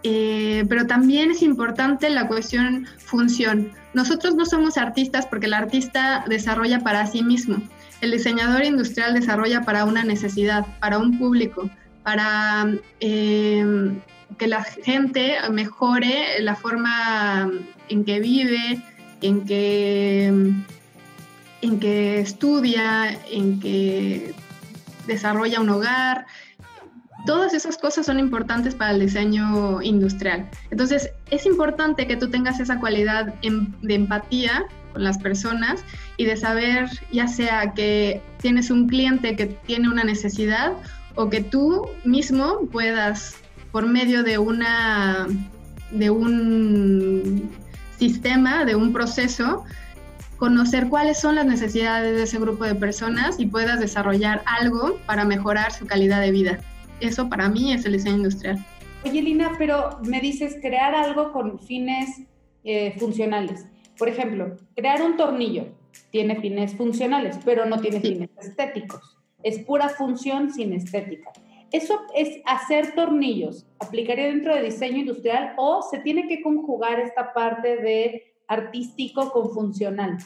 eh, 0.04 0.66
pero 0.70 0.88
también 0.88 1.32
es 1.32 1.42
importante 1.42 2.10
la 2.10 2.28
cuestión 2.28 2.88
función. 2.98 3.72
Nosotros 3.94 4.36
no 4.36 4.46
somos 4.46 4.78
artistas 4.78 5.26
porque 5.26 5.48
el 5.48 5.54
artista 5.54 6.24
desarrolla 6.28 6.80
para 6.80 7.06
sí 7.06 7.24
mismo. 7.24 7.58
El 8.02 8.12
diseñador 8.12 8.64
industrial 8.64 9.14
desarrolla 9.14 9.62
para 9.62 9.86
una 9.86 10.04
necesidad, 10.04 10.66
para 10.80 10.98
un 10.98 11.18
público, 11.18 11.70
para 12.04 12.68
eh, 13.00 13.92
que 14.38 14.48
la 14.48 14.64
gente 14.64 15.36
mejore 15.52 16.42
la 16.42 16.56
forma 16.56 17.52
en 17.90 18.06
que 18.06 18.20
vive, 18.20 18.82
en 19.22 19.46
que, 19.46 20.28
en 21.62 21.80
que 21.80 22.20
estudia, 22.22 23.20
en 23.30 23.60
que 23.60 24.34
desarrolla 25.08 25.60
un 25.60 25.70
hogar. 25.70 26.26
Todas 27.26 27.54
esas 27.54 27.78
cosas 27.78 28.06
son 28.06 28.18
importantes 28.18 28.76
para 28.76 28.92
el 28.92 29.02
diseño 29.02 29.82
industrial. 29.82 30.50
Entonces, 30.72 31.12
es 31.32 31.46
importante 31.46 32.08
que 32.08 32.16
tú 32.16 32.30
tengas 32.30 32.62
esa 32.62 32.80
cualidad 32.80 33.34
de 33.42 33.94
empatía 33.94 34.66
las 35.00 35.18
personas 35.18 35.84
y 36.18 36.26
de 36.26 36.38
saber, 36.38 36.90
ya 37.12 37.28
sea 37.28 37.74
que 37.74 38.22
tienes 38.42 38.70
un 38.70 38.88
cliente 38.88 39.36
que 39.36 39.48
tiene 39.48 39.90
una 39.90 40.04
necesidad 40.04 40.74
o 41.16 41.30
que 41.30 41.42
tú 41.42 41.88
mismo 42.04 42.68
puedas 42.72 43.36
por 43.72 43.88
medio 43.88 44.24
de 44.24 44.38
una 44.38 45.28
de 45.92 46.10
un 46.10 47.50
sistema, 47.98 48.64
de 48.66 48.76
un 48.76 48.94
proceso, 48.94 49.64
conocer 50.38 50.88
cuáles 50.88 51.20
son 51.20 51.36
las 51.36 51.46
necesidades 51.46 52.16
de 52.16 52.24
ese 52.24 52.40
grupo 52.40 52.64
de 52.64 52.76
personas 52.76 53.40
y 53.40 53.46
puedas 53.46 53.80
desarrollar 53.80 54.42
algo 54.46 54.98
para 55.06 55.26
mejorar 55.26 55.72
su 55.72 55.86
calidad 55.86 56.22
de 56.22 56.32
vida. 56.32 56.60
Eso 57.02 57.30
para 57.30 57.50
mí 57.50 57.74
es 57.74 57.86
el 57.86 57.94
diseño 57.94 58.18
industrial. 58.18 58.64
Oye, 59.06 59.22
Lina, 59.22 59.52
pero 59.58 60.00
me 60.04 60.20
dices 60.20 60.58
crear 60.62 60.94
algo 60.94 61.32
con 61.32 61.60
fines 61.60 62.22
eh, 62.64 62.96
funcionales. 63.00 63.66
Por 64.00 64.08
ejemplo, 64.08 64.56
crear 64.76 65.04
un 65.04 65.18
tornillo 65.18 65.66
tiene 66.10 66.40
fines 66.40 66.76
funcionales, 66.76 67.38
pero 67.44 67.66
no 67.66 67.80
tiene 67.80 68.00
fines 68.00 68.30
estéticos. 68.42 69.18
Es 69.44 69.60
pura 69.60 69.90
función 69.90 70.52
sin 70.52 70.74
estética. 70.74 71.32
¿Eso 71.72 72.00
es 72.16 72.42
hacer 72.46 72.96
tornillos? 72.96 73.68
¿Aplicaría 73.80 74.28
dentro 74.28 74.56
de 74.56 74.64
diseño 74.64 75.00
industrial 75.00 75.54
o 75.58 75.84
se 75.84 76.00
tiene 76.00 76.28
que 76.28 76.42
conjugar 76.42 77.00
esta 77.00 77.34
parte 77.34 77.78
de 77.78 78.34
artístico 78.48 79.32
con 79.32 79.52
funcional? 79.52 80.18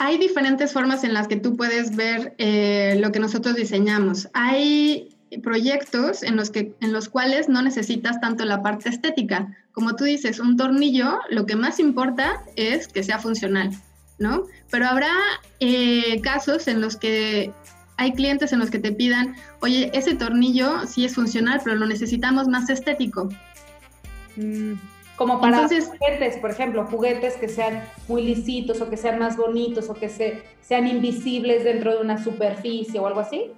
Hay 0.00 0.18
diferentes 0.18 0.72
formas 0.72 1.02
en 1.02 1.14
las 1.14 1.28
que 1.28 1.36
tú 1.36 1.56
puedes 1.56 1.96
ver 1.96 2.34
eh, 2.38 2.96
lo 3.00 3.10
que 3.10 3.20
nosotros 3.20 3.56
diseñamos. 3.56 4.28
Hay 4.32 5.07
proyectos 5.42 6.22
en 6.22 6.36
los, 6.36 6.50
que, 6.50 6.74
en 6.80 6.92
los 6.92 7.08
cuales 7.08 7.48
no 7.48 7.62
necesitas 7.62 8.20
tanto 8.20 8.44
la 8.44 8.62
parte 8.62 8.88
estética. 8.88 9.56
Como 9.72 9.94
tú 9.96 10.04
dices, 10.04 10.40
un 10.40 10.56
tornillo, 10.56 11.18
lo 11.30 11.46
que 11.46 11.56
más 11.56 11.78
importa 11.78 12.42
es 12.56 12.88
que 12.88 13.02
sea 13.02 13.18
funcional, 13.18 13.70
¿no? 14.18 14.44
Pero 14.70 14.86
habrá 14.86 15.12
eh, 15.60 16.20
casos 16.22 16.68
en 16.68 16.80
los 16.80 16.96
que 16.96 17.52
hay 17.96 18.12
clientes 18.12 18.52
en 18.52 18.60
los 18.60 18.70
que 18.70 18.78
te 18.78 18.92
pidan, 18.92 19.34
oye, 19.60 19.90
ese 19.92 20.14
tornillo 20.14 20.86
sí 20.86 21.04
es 21.04 21.14
funcional, 21.14 21.60
pero 21.62 21.76
lo 21.76 21.86
necesitamos 21.86 22.46
más 22.46 22.70
estético. 22.70 23.28
Mm, 24.36 24.74
como 25.16 25.40
para 25.40 25.66
juguetes, 25.66 26.36
por 26.36 26.50
ejemplo, 26.50 26.86
juguetes 26.86 27.34
que 27.34 27.48
sean 27.48 27.82
muy 28.06 28.22
lisitos 28.22 28.80
o 28.80 28.88
que 28.88 28.96
sean 28.96 29.18
más 29.18 29.36
bonitos 29.36 29.90
o 29.90 29.94
que 29.94 30.08
se, 30.08 30.44
sean 30.60 30.86
invisibles 30.86 31.64
dentro 31.64 31.96
de 31.96 32.00
una 32.00 32.22
superficie 32.22 33.00
o 33.00 33.06
algo 33.08 33.18
así. 33.18 33.50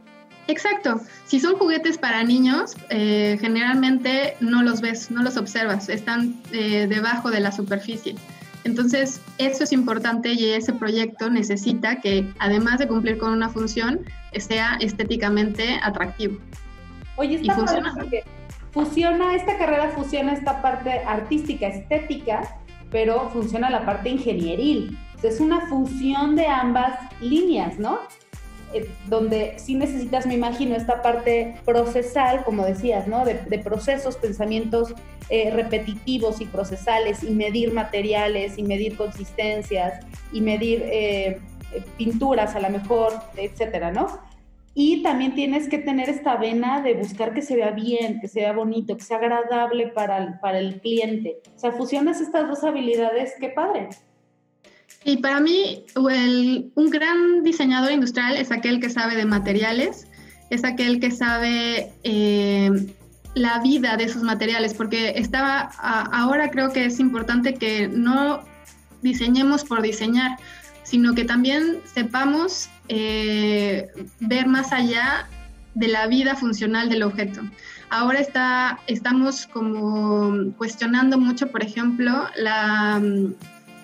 Exacto. 0.50 1.00
Si 1.26 1.38
son 1.38 1.56
juguetes 1.56 1.96
para 1.96 2.24
niños, 2.24 2.76
eh, 2.88 3.38
generalmente 3.40 4.36
no 4.40 4.62
los 4.62 4.80
ves, 4.80 5.10
no 5.10 5.22
los 5.22 5.36
observas, 5.36 5.88
están 5.88 6.34
eh, 6.52 6.86
debajo 6.88 7.30
de 7.30 7.38
la 7.38 7.52
superficie. 7.52 8.16
Entonces, 8.64 9.20
eso 9.38 9.64
es 9.64 9.72
importante 9.72 10.32
y 10.32 10.50
ese 10.50 10.72
proyecto 10.72 11.30
necesita 11.30 12.00
que, 12.00 12.26
además 12.40 12.78
de 12.78 12.88
cumplir 12.88 13.16
con 13.16 13.32
una 13.32 13.48
función, 13.48 14.00
sea 14.36 14.76
estéticamente 14.80 15.78
atractivo. 15.82 16.38
Oye, 17.16 17.36
está 17.36 17.54
funciona. 17.54 17.94
fusiona, 18.72 19.34
esta 19.36 19.56
carrera 19.56 19.90
fusiona 19.90 20.32
esta 20.32 20.60
parte 20.60 20.90
artística, 21.06 21.68
estética, 21.68 22.56
pero 22.90 23.30
funciona 23.30 23.70
la 23.70 23.86
parte 23.86 24.10
ingenieril. 24.10 24.98
Es 25.22 25.38
una 25.38 25.60
fusión 25.68 26.34
de 26.34 26.46
ambas 26.46 26.98
líneas, 27.20 27.78
¿no? 27.78 28.00
Eh, 28.72 28.88
donde 29.08 29.54
sí 29.56 29.74
necesitas, 29.74 30.26
me 30.26 30.34
imagino, 30.34 30.76
esta 30.76 31.02
parte 31.02 31.56
procesal, 31.64 32.44
como 32.44 32.64
decías, 32.64 33.08
¿no? 33.08 33.24
De, 33.24 33.34
procesos, 33.58 34.16
pensamientos 34.16 34.94
eh, 35.28 35.50
repetitivos 35.50 36.40
y 36.40 36.46
procesales, 36.46 37.24
y 37.24 37.30
medir 37.30 37.72
materiales, 37.72 38.58
y 38.58 38.62
medir 38.62 38.96
consistencias, 38.96 40.06
y 40.32 40.40
medir 40.40 40.82
eh, 40.84 41.40
pinturas 41.96 42.54
a 42.54 42.60
lo 42.60 42.70
mejor, 42.70 43.12
etcétera, 43.36 43.90
¿no? 43.90 44.06
Y 44.72 45.02
también 45.02 45.34
tienes 45.34 45.68
que 45.68 45.78
tener 45.78 46.08
esta 46.08 46.36
vena 46.36 46.80
de 46.80 46.94
buscar 46.94 47.34
que 47.34 47.42
se 47.42 47.56
vea 47.56 47.72
bien, 47.72 48.20
que 48.20 48.28
se 48.28 48.40
vea 48.40 48.52
bonito, 48.52 48.96
que 48.96 49.02
sea 49.02 49.16
agradable 49.16 49.88
para 49.88 50.18
el, 50.18 50.38
para 50.38 50.60
el 50.60 50.80
cliente. 50.80 51.38
O 51.56 51.58
sea, 51.58 51.72
fusionas 51.72 52.20
estas 52.20 52.48
dos 52.48 52.62
habilidades, 52.62 53.34
qué 53.40 53.48
padre. 53.48 53.88
Y 55.04 55.16
para 55.18 55.40
mí, 55.40 55.84
un 55.94 56.90
gran 56.90 57.42
diseñador 57.42 57.92
industrial 57.92 58.36
es 58.36 58.52
aquel 58.52 58.80
que 58.80 58.90
sabe 58.90 59.16
de 59.16 59.24
materiales, 59.24 60.06
es 60.50 60.64
aquel 60.64 61.00
que 61.00 61.10
sabe 61.10 61.90
eh, 62.02 62.70
la 63.34 63.60
vida 63.60 63.96
de 63.96 64.04
esos 64.04 64.22
materiales, 64.22 64.74
porque 64.74 65.14
estaba, 65.16 65.70
ahora 66.12 66.50
creo 66.50 66.72
que 66.72 66.84
es 66.84 67.00
importante 67.00 67.54
que 67.54 67.88
no 67.88 68.44
diseñemos 69.00 69.64
por 69.64 69.80
diseñar, 69.80 70.36
sino 70.82 71.14
que 71.14 71.24
también 71.24 71.78
sepamos 71.84 72.68
eh, 72.88 73.88
ver 74.18 74.48
más 74.48 74.72
allá 74.72 75.28
de 75.74 75.88
la 75.88 76.08
vida 76.08 76.34
funcional 76.36 76.90
del 76.90 77.04
objeto. 77.04 77.40
Ahora 77.88 78.20
está, 78.20 78.80
estamos 78.86 79.46
como 79.46 80.52
cuestionando 80.58 81.16
mucho, 81.16 81.46
por 81.50 81.62
ejemplo, 81.62 82.26
la 82.36 83.00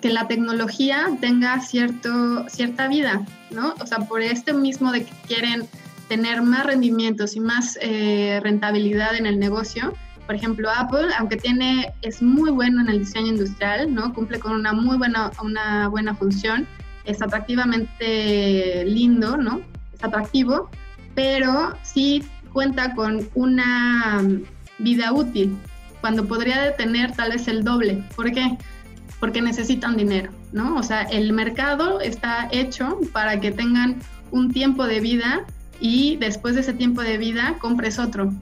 que 0.01 0.09
la 0.09 0.27
tecnología 0.27 1.07
tenga 1.19 1.59
cierto, 1.61 2.47
cierta 2.49 2.87
vida, 2.87 3.25
¿no? 3.51 3.73
O 3.79 3.85
sea, 3.87 3.99
por 3.99 4.21
esto 4.21 4.53
mismo 4.53 4.91
de 4.91 5.05
que 5.05 5.13
quieren 5.27 5.67
tener 6.07 6.41
más 6.41 6.65
rendimientos 6.65 7.35
y 7.35 7.39
más 7.39 7.77
eh, 7.81 8.39
rentabilidad 8.43 9.15
en 9.15 9.25
el 9.25 9.39
negocio. 9.39 9.93
Por 10.25 10.35
ejemplo, 10.35 10.69
Apple, 10.69 11.07
aunque 11.17 11.37
tiene, 11.37 11.93
es 12.01 12.21
muy 12.21 12.51
bueno 12.51 12.81
en 12.81 12.89
el 12.89 12.99
diseño 12.99 13.27
industrial, 13.27 13.93
¿no? 13.93 14.13
Cumple 14.13 14.39
con 14.39 14.53
una 14.53 14.73
muy 14.73 14.97
buena, 14.97 15.31
una 15.41 15.87
buena 15.87 16.15
función, 16.15 16.67
es 17.05 17.21
atractivamente 17.21 18.85
lindo, 18.85 19.37
¿no? 19.37 19.61
Es 19.93 20.03
atractivo, 20.03 20.69
pero 21.15 21.73
sí 21.81 22.23
cuenta 22.51 22.93
con 22.93 23.29
una 23.35 24.21
vida 24.79 25.13
útil, 25.13 25.57
cuando 26.01 26.27
podría 26.27 26.75
tener 26.75 27.13
tal 27.13 27.31
vez 27.31 27.47
el 27.47 27.63
doble. 27.63 28.03
¿Por 28.15 28.31
qué? 28.31 28.57
Porque 29.19 29.41
necesitan 29.41 29.97
dinero, 29.97 30.31
¿no? 30.51 30.77
O 30.77 30.83
sea, 30.83 31.03
el 31.03 31.33
mercado 31.33 31.99
está 32.01 32.47
hecho 32.51 32.99
para 33.11 33.39
que 33.39 33.51
tengan 33.51 33.99
un 34.31 34.51
tiempo 34.51 34.85
de 34.85 34.99
vida 34.99 35.45
y 35.79 36.17
después 36.17 36.55
de 36.55 36.61
ese 36.61 36.73
tiempo 36.73 37.01
de 37.01 37.17
vida 37.17 37.57
compres 37.59 37.99
otro. 37.99 38.33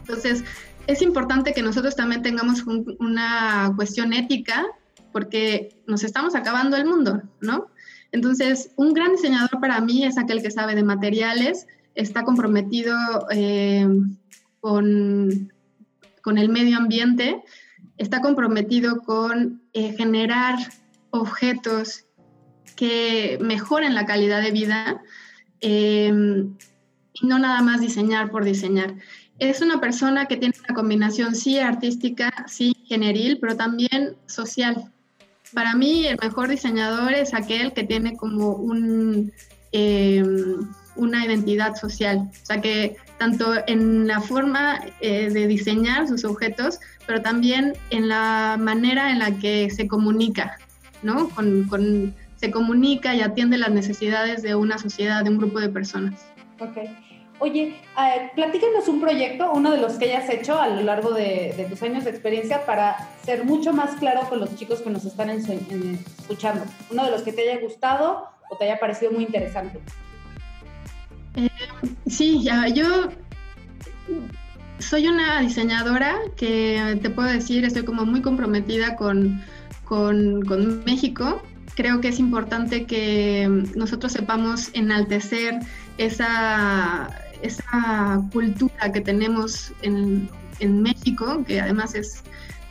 Entonces, 0.00 0.44
es 0.86 1.02
importante 1.02 1.52
que 1.52 1.62
nosotros 1.62 1.96
también 1.96 2.22
tengamos 2.22 2.64
una 2.98 3.72
cuestión 3.76 4.12
ética 4.12 4.66
porque 5.12 5.82
nos 5.86 6.04
estamos 6.04 6.34
acabando 6.34 6.76
el 6.76 6.84
mundo, 6.84 7.22
¿no? 7.40 7.66
Entonces, 8.12 8.70
un 8.76 8.92
gran 8.92 9.12
diseñador 9.12 9.60
para 9.60 9.80
mí 9.80 10.04
es 10.04 10.18
aquel 10.18 10.42
que 10.42 10.50
sabe 10.50 10.74
de 10.74 10.82
materiales, 10.82 11.66
está 11.94 12.24
comprometido 12.24 12.96
eh, 13.30 13.86
con, 14.60 15.52
con 16.22 16.38
el 16.38 16.48
medio 16.48 16.76
ambiente 16.76 17.42
está 18.00 18.22
comprometido 18.22 19.02
con 19.02 19.60
eh, 19.74 19.94
generar 19.94 20.56
objetos 21.10 22.06
que 22.74 23.38
mejoren 23.42 23.94
la 23.94 24.06
calidad 24.06 24.42
de 24.42 24.50
vida 24.50 25.02
em, 25.60 26.56
y 27.12 27.26
no 27.26 27.38
nada 27.38 27.60
más 27.60 27.82
diseñar 27.82 28.30
por 28.30 28.44
diseñar. 28.44 28.94
Es 29.38 29.60
una 29.60 29.80
persona 29.80 30.24
que 30.24 30.38
tiene 30.38 30.54
una 30.66 30.74
combinación 30.74 31.34
sí 31.34 31.58
artística, 31.58 32.46
sí 32.48 32.74
generil, 32.88 33.38
pero 33.38 33.54
también 33.56 34.16
social. 34.26 34.90
Para 35.52 35.76
mí 35.76 36.06
el 36.06 36.16
mejor 36.22 36.48
diseñador 36.48 37.12
es 37.12 37.34
aquel 37.34 37.74
que 37.74 37.84
tiene 37.84 38.16
como 38.16 38.52
un, 38.52 39.30
em, 39.72 40.66
una 40.96 41.26
identidad 41.26 41.74
social, 41.76 42.30
o 42.42 42.46
sea 42.46 42.62
que 42.62 42.96
tanto 43.18 43.52
en 43.66 44.06
la 44.06 44.22
forma 44.22 44.80
eh, 45.02 45.28
de 45.28 45.46
diseñar 45.46 46.08
sus 46.08 46.24
objetos, 46.24 46.78
pero 47.10 47.22
también 47.22 47.72
en 47.90 48.08
la 48.08 48.56
manera 48.56 49.10
en 49.10 49.18
la 49.18 49.32
que 49.32 49.68
se 49.70 49.88
comunica, 49.88 50.56
¿no? 51.02 51.28
Con, 51.30 52.14
se 52.36 52.52
comunica 52.52 53.16
y 53.16 53.20
atiende 53.20 53.58
las 53.58 53.72
necesidades 53.72 54.42
de 54.42 54.54
una 54.54 54.78
sociedad, 54.78 55.24
de 55.24 55.30
un 55.30 55.38
grupo 55.38 55.58
de 55.58 55.70
personas. 55.70 56.24
Ok. 56.60 56.88
Oye, 57.40 57.74
platícanos 58.36 58.86
un 58.86 59.00
proyecto, 59.00 59.50
uno 59.50 59.72
de 59.72 59.78
los 59.78 59.94
que 59.94 60.04
hayas 60.04 60.30
hecho 60.30 60.60
a 60.60 60.68
lo 60.68 60.82
largo 60.82 61.10
de, 61.10 61.66
tus 61.68 61.82
años 61.82 62.04
de 62.04 62.10
experiencia 62.10 62.64
para 62.64 63.08
ser 63.24 63.44
mucho 63.44 63.72
más 63.72 63.96
claro 63.96 64.20
con 64.28 64.38
los 64.38 64.54
chicos 64.54 64.80
que 64.80 64.90
nos 64.90 65.04
están 65.04 65.30
escuchando. 65.30 66.64
Uno 66.92 67.06
de 67.06 67.10
los 67.10 67.22
que 67.22 67.32
te 67.32 67.42
haya 67.42 67.60
gustado 67.60 68.28
o 68.50 68.56
te 68.56 68.66
haya 68.66 68.78
parecido 68.78 69.10
muy 69.10 69.24
interesante. 69.24 69.80
Eh, 71.34 71.50
sí, 72.06 72.40
ya, 72.44 72.68
yo 72.68 73.08
soy 74.80 75.08
una 75.08 75.40
diseñadora 75.40 76.16
que 76.36 76.98
te 77.02 77.10
puedo 77.10 77.28
decir, 77.28 77.64
estoy 77.64 77.84
como 77.84 78.04
muy 78.06 78.22
comprometida 78.22 78.96
con, 78.96 79.42
con, 79.84 80.84
México. 80.84 81.42
Creo 81.74 82.00
que 82.00 82.08
es 82.08 82.18
importante 82.18 82.86
que 82.86 83.48
nosotros 83.76 84.12
sepamos 84.12 84.70
enaltecer 84.72 85.60
esa, 85.98 87.10
esa 87.42 88.22
cultura 88.32 88.92
que 88.92 89.00
tenemos 89.00 89.72
en, 89.82 90.28
en, 90.58 90.82
México, 90.82 91.44
que 91.46 91.60
además 91.60 91.94
es 91.94 92.22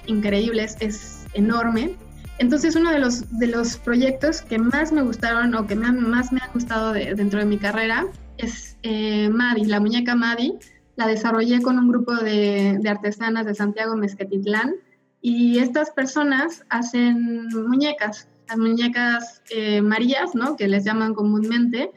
increíble, 0.06 0.68
es, 0.80 1.25
enorme. 1.34 1.96
Entonces, 2.39 2.75
uno 2.75 2.92
de 2.92 3.00
los, 3.00 3.38
de 3.38 3.48
los 3.48 3.78
proyectos 3.78 4.42
que 4.42 4.58
más 4.58 4.92
me 4.92 5.01
gustaron 5.01 5.54
o 5.56 5.68
que 5.68 5.75
más 5.75 6.32
me 6.32 6.39
ha 6.39 6.48
gustado 6.54 6.94
dentro 6.94 7.39
de 7.39 7.46
mi 7.46 7.58
carrera 7.58 8.08
es 8.38 8.78
eh, 8.84 9.30
la 9.66 9.80
muñeca 9.80 10.16
Madi. 10.16 10.58
La 11.00 11.08
desarrollé 11.08 11.62
con 11.62 11.79
un 11.79 11.88
grupo 11.88 12.13
de, 12.13 12.77
artesanas 12.86 13.46
de 13.46 13.56
Santiago 13.56 13.96
Mezquetitlán 13.96 14.75
y 15.22 15.60
estas 15.60 15.91
personas 15.91 16.65
hacen 16.68 17.48
muñecas, 17.48 18.27
las 18.50 18.58
muñecas 18.58 19.41
eh, 19.50 19.82
Marías, 19.82 20.36
¿no? 20.36 20.58
que 20.58 20.68
les 20.68 20.84
llaman 20.84 21.13
comúnmente, 21.13 21.89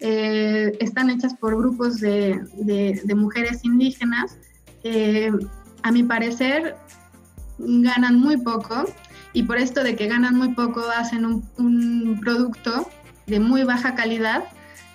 eh, 0.00 0.76
están 0.80 1.08
hechas 1.08 1.34
por 1.34 1.56
grupos 1.56 2.00
de, 2.00 2.40
mujeres 3.14 3.64
indígenas 3.64 4.36
que 4.82 5.32
a 5.84 5.92
mi 5.92 6.02
parecer 6.02 6.74
ganan 7.58 8.18
muy 8.18 8.38
poco 8.38 8.86
y 9.34 9.44
por 9.44 9.58
esto 9.58 9.84
de 9.84 9.94
que 9.94 10.08
ganan 10.08 10.34
muy 10.34 10.48
poco 10.54 10.82
hacen 10.96 11.24
un 11.24 12.18
producto 12.20 12.88
de 13.28 13.38
muy 13.38 13.62
baja 13.62 13.94
calidad 13.94 14.42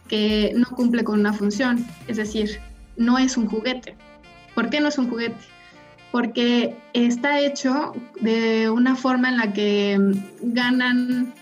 que 0.09 0.51
no 0.53 0.65
cumple 0.75 1.05
con 1.05 1.21
una 1.21 1.31
función, 1.31 1.87
es 2.09 2.17
decir, 2.17 2.59
no 2.97 3.17
es 3.17 3.37
un 3.37 3.47
juguete. 3.47 3.95
¿Por 4.55 4.69
qué 4.69 4.79
no 4.79 4.89
es 4.89 4.97
un 4.97 5.09
juguete? 5.09 5.37
Porque 6.11 6.75
está 6.93 7.39
hecho 7.39 7.93
de 8.21 8.69
una 8.69 8.95
forma 8.95 9.29
en 9.29 9.37
la 9.37 9.53
que 9.53 9.99
ganan, 10.41 11.33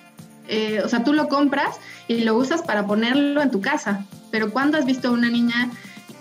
eh, 0.47 0.81
o 0.83 0.87
sea, 0.87 1.03
tú 1.03 1.13
lo 1.13 1.27
compras 1.27 1.79
y 2.07 2.23
lo 2.23 2.35
usas 2.35 2.61
para 2.61 2.85
ponerlo 2.85 3.41
en 3.41 3.51
tu 3.51 3.61
casa, 3.61 4.05
pero 4.31 4.51
¿cuándo 4.51 4.77
has 4.77 4.85
visto 4.85 5.09
a 5.09 5.11
una 5.11 5.29
niña 5.29 5.69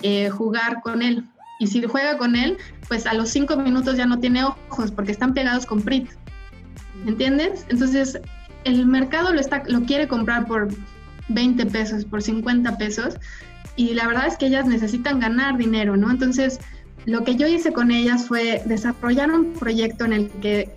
eh, 0.03 0.31
jugar 0.31 0.81
con 0.83 1.03
él? 1.03 1.25
Y 1.61 1.69
si 1.69 1.83
juega 1.83 2.17
con 2.17 2.35
él, 2.35 2.57
pues 2.89 3.07
a 3.07 3.15
los 3.15 3.29
cinco 3.29 3.57
minutos 3.57 3.97
ya 3.97 4.07
no 4.07 4.19
tiene 4.19 4.45
ojos 4.45 4.91
porque 4.91 5.13
están 5.13 5.35
pegados 5.35 5.67
con 5.67 5.83
PRIT. 5.83 6.09
¿Entiendes? 7.07 7.67
Entonces, 7.69 8.19
el 8.65 8.87
mercado 8.87 9.33
lo, 9.33 9.41
está, 9.41 9.63
lo 9.67 9.83
quiere 9.83 10.09
comprar 10.09 10.47
por 10.47 10.69
20 11.29 11.67
pesos, 11.67 12.05
por 12.05 12.23
50 12.23 12.77
pesos, 12.79 13.17
y 13.81 13.95
la 13.95 14.07
verdad 14.07 14.27
es 14.27 14.37
que 14.37 14.45
ellas 14.45 14.67
necesitan 14.67 15.21
ganar 15.21 15.57
dinero, 15.57 15.97
¿no? 15.97 16.11
Entonces, 16.11 16.61
lo 17.07 17.25
que 17.25 17.37
yo 17.37 17.47
hice 17.47 17.73
con 17.73 17.91
ellas 17.91 18.27
fue 18.29 18.61
desarrollar 18.67 19.31
un 19.31 19.55
proyecto 19.55 20.05
en 20.05 20.13
el 20.13 20.29
que 20.29 20.69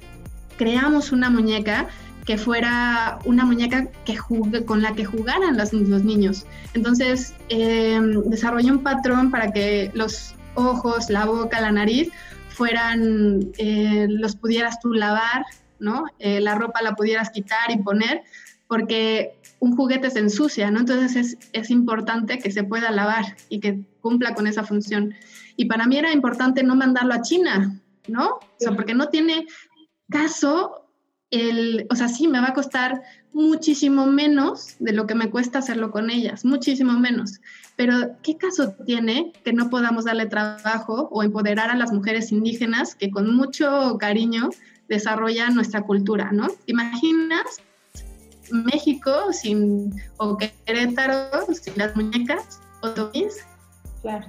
creamos 0.58 1.12
una 1.12 1.30
muñeca 1.30 1.88
que 2.26 2.38
fuera 2.38 3.20
una 3.26 3.44
muñeca 3.44 3.90
que 4.06 4.16
jugue, 4.16 4.64
con 4.64 4.82
la 4.82 4.94
que 4.94 5.04
jugaran 5.04 5.58
los, 5.58 5.74
niños. 5.74 6.46
Entonces, 6.76 7.36
eh, 7.50 8.00
desarrollé 8.28 8.72
un 8.72 8.84
patrón 8.84 9.32
para 9.32 9.52
que 9.52 9.92
los 9.94 10.34
ojos, 10.56 11.10
la 11.10 11.26
boca, 11.26 11.60
la 11.60 11.74
nariz 11.74 12.10
fueran, 12.48 13.52
eh, 13.58 14.08
los 14.10 14.38
pudieras 14.38 14.80
tú 14.80 14.94
lavar, 14.94 15.44
¿no? 15.78 16.06
Eh, 16.20 16.40
la 16.40 16.56
ropa 16.56 16.82
la 16.82 16.96
pudieras 16.96 17.32
quitar 17.32 17.70
y 17.70 17.80
poner, 17.80 18.22
porque 18.70 19.36
un 19.64 19.78
juguete 19.78 20.10
se 20.10 20.20
ensucia, 20.20 20.70
¿no? 20.72 20.82
Entonces 20.82 21.16
es, 21.16 21.38
es, 21.54 21.70
importante 21.70 22.38
que 22.38 22.52
se 22.52 22.66
pueda 22.66 22.92
lavar 22.92 23.38
y 23.48 23.62
que 23.62 23.86
cumpla 24.02 24.36
con 24.36 24.46
esa 24.46 24.66
función. 24.66 25.14
Y 25.56 25.66
para 25.66 25.88
mí 25.88 25.96
era 25.98 26.12
importante 26.12 26.64
no 26.64 26.76
mandarlo 26.76 27.14
a 27.14 27.22
China, 27.22 27.82
¿no? 28.10 28.26
O 28.28 28.58
sea, 28.60 28.76
porque 28.76 28.94
no 28.94 29.08
tiene 29.08 29.48
caso 30.10 30.90
el, 31.32 31.88
o 31.90 31.96
sea, 31.96 32.10
sí, 32.10 32.28
me 32.28 32.42
va 32.42 32.50
a 32.50 32.54
costar 32.54 33.04
muchísimo 33.32 34.06
menos 34.06 34.76
de 34.80 34.92
lo 34.92 35.08
que 35.08 35.16
me 35.16 35.30
cuesta 35.30 35.60
hacerlo 35.60 35.92
con 35.92 36.10
ellas, 36.10 36.44
muchísimo 36.44 37.00
menos. 37.00 37.40
Pero, 37.78 38.18
¿qué 38.22 38.36
caso 38.36 38.76
tiene 38.86 39.32
que 39.46 39.54
no 39.54 39.70
podamos 39.70 40.04
darle 40.04 40.26
trabajo 40.26 41.08
o 41.10 41.24
empoderar 41.24 41.70
a 41.70 41.78
las 41.78 41.94
mujeres 41.94 42.34
indígenas 42.34 42.96
que 42.96 43.12
con 43.12 43.34
mucho 43.34 43.98
cariño 43.98 44.50
desarrollan 44.90 45.56
nuestra 45.56 45.84
cultura, 45.84 46.34
¿no? 46.34 46.48
imaginas 46.66 47.62
México 48.52 49.32
sin, 49.32 49.94
o 50.18 50.38
Querétaro 50.38 51.30
sin 51.54 51.78
las 51.78 51.96
muñecas 51.96 52.60
o 52.82 52.90
tomis. 52.90 53.46
Claro. 54.02 54.26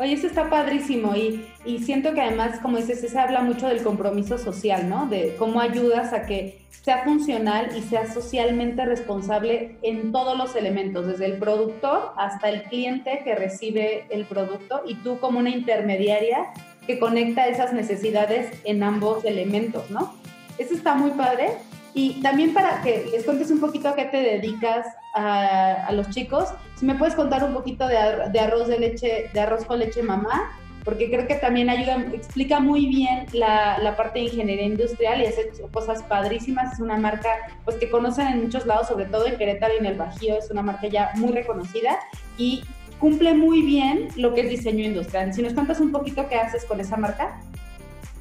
Oye, 0.00 0.14
eso 0.14 0.26
está 0.26 0.50
padrísimo 0.50 1.14
y, 1.14 1.46
y, 1.64 1.78
siento 1.78 2.14
que 2.14 2.20
además, 2.20 2.58
como 2.60 2.78
dices, 2.78 3.00
se 3.00 3.16
habla 3.16 3.42
mucho 3.42 3.68
del 3.68 3.84
compromiso 3.84 4.38
social, 4.38 4.88
¿no? 4.88 5.06
De 5.06 5.36
cómo 5.38 5.60
ayudas 5.60 6.12
a 6.12 6.26
que 6.26 6.64
sea 6.84 7.04
funcional 7.04 7.70
y 7.76 7.80
sea 7.80 8.12
socialmente 8.12 8.84
responsable 8.84 9.78
en 9.82 10.10
todos 10.10 10.36
los 10.36 10.56
elementos, 10.56 11.06
desde 11.06 11.26
el 11.26 11.38
productor 11.38 12.12
hasta 12.16 12.50
el 12.50 12.64
cliente 12.64 13.22
que 13.24 13.36
recibe 13.36 14.06
el 14.10 14.26
producto 14.26 14.82
y 14.84 14.96
tú 14.96 15.18
como 15.20 15.38
una 15.38 15.50
intermediaria 15.50 16.52
que 16.86 16.98
conecta 16.98 17.46
esas 17.46 17.72
necesidades 17.72 18.60
en 18.64 18.82
ambos 18.82 19.24
elementos, 19.24 19.88
¿no? 19.90 20.12
Eso 20.58 20.74
está 20.74 20.94
muy 20.94 21.12
padre 21.12 21.52
y 21.94 22.20
también 22.20 22.52
para 22.52 22.82
que 22.82 23.06
les 23.12 23.24
cuentes 23.24 23.50
un 23.52 23.60
poquito 23.60 23.88
a 23.88 23.94
qué 23.94 24.06
te 24.06 24.16
dedicas 24.16 24.86
a, 25.14 25.90
los 25.92 26.10
chicos, 26.10 26.48
si 26.74 26.84
me 26.84 26.96
puedes 26.96 27.14
contar 27.14 27.44
un 27.44 27.54
poquito 27.54 27.86
de, 27.86 27.96
arroz 27.96 28.66
de 28.66 28.80
leche, 28.80 29.30
de 29.32 29.40
arroz 29.40 29.64
con 29.64 29.78
leche 29.78 30.02
mamá, 30.02 30.58
porque 30.84 31.08
creo 31.08 31.26
que 31.26 31.36
también 31.36 31.70
ayuda, 31.70 32.04
explica 32.12 32.58
muy 32.58 32.86
bien 32.86 33.26
la, 33.32 33.94
parte 33.96 34.18
de 34.18 34.24
ingeniería 34.26 34.66
industrial 34.66 35.22
y 35.22 35.26
hace 35.26 35.50
cosas 35.72 36.02
padrísimas. 36.02 36.74
Es 36.74 36.80
una 36.80 36.96
marca 36.96 37.30
pues 37.64 37.76
que 37.76 37.88
conocen 37.88 38.26
en 38.26 38.42
muchos 38.42 38.66
lados, 38.66 38.88
sobre 38.88 39.06
todo 39.06 39.26
en 39.26 39.36
Querétaro 39.36 39.74
y 39.74 39.78
en 39.78 39.86
el 39.86 39.96
Bajío, 39.96 40.36
es 40.36 40.50
una 40.50 40.62
marca 40.62 40.88
ya 40.88 41.12
muy 41.14 41.32
reconocida 41.32 42.00
y 42.36 42.64
cumple 42.98 43.34
muy 43.34 43.62
bien 43.62 44.08
lo 44.16 44.34
que 44.34 44.42
es 44.42 44.50
diseño 44.50 44.84
industrial. 44.84 45.32
Si 45.32 45.42
nos 45.42 45.54
cuentas 45.54 45.80
un 45.80 45.92
poquito 45.92 46.28
qué 46.28 46.36
haces 46.36 46.64
con 46.64 46.80
esa 46.80 46.96
marca. 46.96 47.40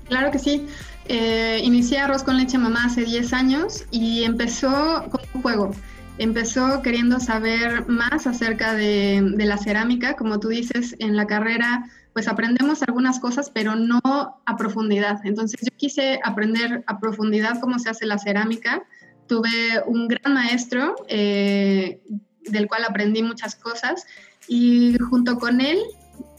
Claro 0.07 0.31
que 0.31 0.39
sí. 0.39 0.67
Eh, 1.05 1.59
inicié 1.63 1.99
arroz 1.99 2.23
con 2.23 2.37
leche 2.37 2.57
mamá 2.57 2.85
hace 2.85 3.03
10 3.03 3.33
años 3.33 3.85
y 3.91 4.23
empezó 4.23 5.05
como 5.09 5.23
un 5.33 5.41
juego. 5.41 5.71
Empezó 6.17 6.81
queriendo 6.81 7.19
saber 7.19 7.87
más 7.87 8.27
acerca 8.27 8.73
de, 8.73 9.33
la 9.37 9.57
cerámica. 9.57 10.15
Como 10.15 10.39
tú 10.39 10.49
dices, 10.49 10.95
en 10.99 11.15
la 11.15 11.27
carrera 11.27 11.89
pues 12.13 12.27
aprendemos 12.27 12.83
algunas 12.83 13.19
cosas, 13.19 13.49
pero 13.49 13.75
no 13.75 13.99
a 14.03 14.55
profundidad. 14.55 15.19
Entonces 15.23 15.59
yo 15.61 15.75
quise 15.75 16.19
aprender 16.23 16.83
a 16.85 16.99
profundidad 16.99 17.59
cómo 17.59 17.79
se 17.79 17.89
hace 17.89 18.05
la 18.05 18.19
cerámica. 18.19 18.83
Tuve 19.27 19.81
un 19.87 20.07
gran 20.07 20.35
maestro 20.35 20.95
eh, 21.07 22.01
del 22.43 22.67
cual 22.67 22.83
aprendí 22.87 23.23
muchas 23.23 23.55
cosas 23.55 24.05
y 24.47 24.95
junto 25.09 25.39
con 25.39 25.59
él 25.59 25.79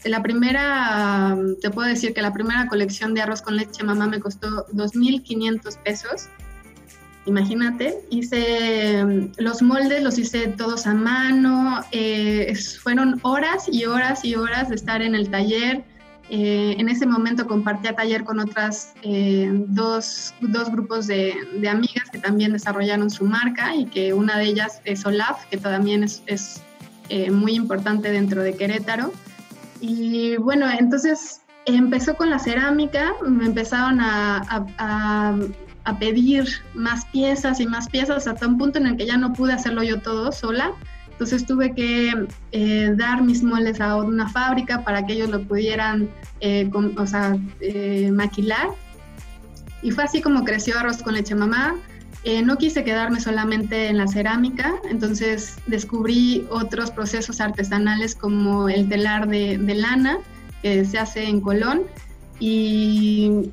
la 0.09 0.21
primera, 0.21 1.35
te 1.61 1.69
puedo 1.71 1.87
decir 1.87 2.13
que 2.13 2.21
la 2.21 2.31
primera 2.31 2.67
colección 2.67 3.13
de 3.13 3.21
arroz 3.21 3.41
con 3.41 3.55
leche 3.55 3.83
mamá 3.83 4.07
me 4.07 4.19
costó 4.19 4.67
2.500 4.67 5.77
pesos. 5.83 6.29
Imagínate, 7.25 7.97
hice 8.11 9.31
los 9.37 9.63
moldes, 9.63 10.03
los 10.03 10.19
hice 10.19 10.47
todos 10.49 10.85
a 10.85 10.93
mano, 10.93 11.83
eh, 11.91 12.53
fueron 12.83 13.19
horas 13.23 13.65
y 13.71 13.85
horas 13.85 14.23
y 14.23 14.35
horas 14.35 14.69
de 14.69 14.75
estar 14.75 15.01
en 15.01 15.15
el 15.15 15.29
taller, 15.29 15.83
Eh, 16.27 16.75
en 16.79 16.89
ese 16.89 17.05
momento 17.05 17.45
compartía 17.45 17.93
taller 17.93 18.23
con 18.23 18.39
otras 18.39 18.95
eh, 19.03 19.47
dos, 19.67 20.33
dos, 20.41 20.71
grupos 20.71 21.05
de, 21.05 21.35
de, 21.61 21.69
amigas 21.69 22.09
que 22.11 22.17
también 22.17 22.51
desarrollaron 22.51 23.11
su 23.11 23.25
marca 23.25 23.75
y 23.75 23.85
que 23.85 24.11
una 24.11 24.35
de 24.39 24.45
ellas 24.45 24.81
es 24.85 25.05
Olaf, 25.05 25.45
que 25.51 25.57
también 25.57 26.03
es, 26.03 26.23
es 26.25 26.63
muy 27.31 27.53
importante 27.53 28.09
dentro 28.09 28.41
de 28.41 28.55
Querétaro. 28.55 29.13
Y 29.81 30.37
bueno, 30.37 30.67
entonces 30.69 31.41
empezó 31.65 32.15
con 32.15 32.29
la 32.29 32.39
cerámica, 32.39 33.13
me 33.25 33.45
empezaron 33.45 33.99
a, 33.99 34.65
a, 34.77 35.99
pedir 35.99 36.45
más 36.73 37.05
piezas 37.05 37.59
y 37.59 37.67
más 37.67 37.87
piezas 37.89 38.27
hasta 38.27 38.47
un 38.47 38.57
punto 38.57 38.79
en 38.79 38.87
el 38.87 38.97
que 38.97 39.05
ya 39.05 39.17
no 39.17 39.33
pude 39.33 39.53
hacerlo 39.53 39.83
yo 39.83 40.01
todo 40.01 40.31
sola. 40.31 40.73
Entonces 41.11 41.45
tuve 41.45 41.73
que 41.73 42.27
eh, 42.51 42.93
dar 42.97 43.21
mis 43.21 43.41
moldes 43.41 43.79
a 43.79 43.95
una 43.95 44.27
fábrica 44.27 44.83
para 44.83 45.05
que 45.05 45.13
ellos 45.13 45.29
lo 45.29 45.41
pudieran 45.43 46.09
eh, 46.41 46.69
o 46.97 47.07
sea, 47.07 47.37
eh, 47.61 48.11
maquilar. 48.11 48.69
Y 49.81 49.91
fue 49.91 50.03
así 50.03 50.21
como 50.21 50.43
creció 50.43 50.77
Arroz 50.77 51.01
con 51.01 51.13
Leche 51.13 51.35
Mamá. 51.35 51.75
No 52.43 52.57
quise 52.57 52.83
quedarme 52.83 53.19
solamente 53.19 53.87
en 53.87 53.97
la 53.97 54.07
cerámica, 54.07 54.75
entonces 54.89 55.57
descubrí 55.67 56.47
otros 56.49 56.89
procesos 56.89 57.39
artesanales 57.39 58.15
como 58.15 58.67
el 58.67 58.89
telar 58.89 59.27
de, 59.27 59.57
lana, 59.75 60.17
que 60.63 60.85
se 60.85 60.97
hace 60.97 61.23
en 61.23 61.39
Colón. 61.39 61.83
Y, 62.39 63.51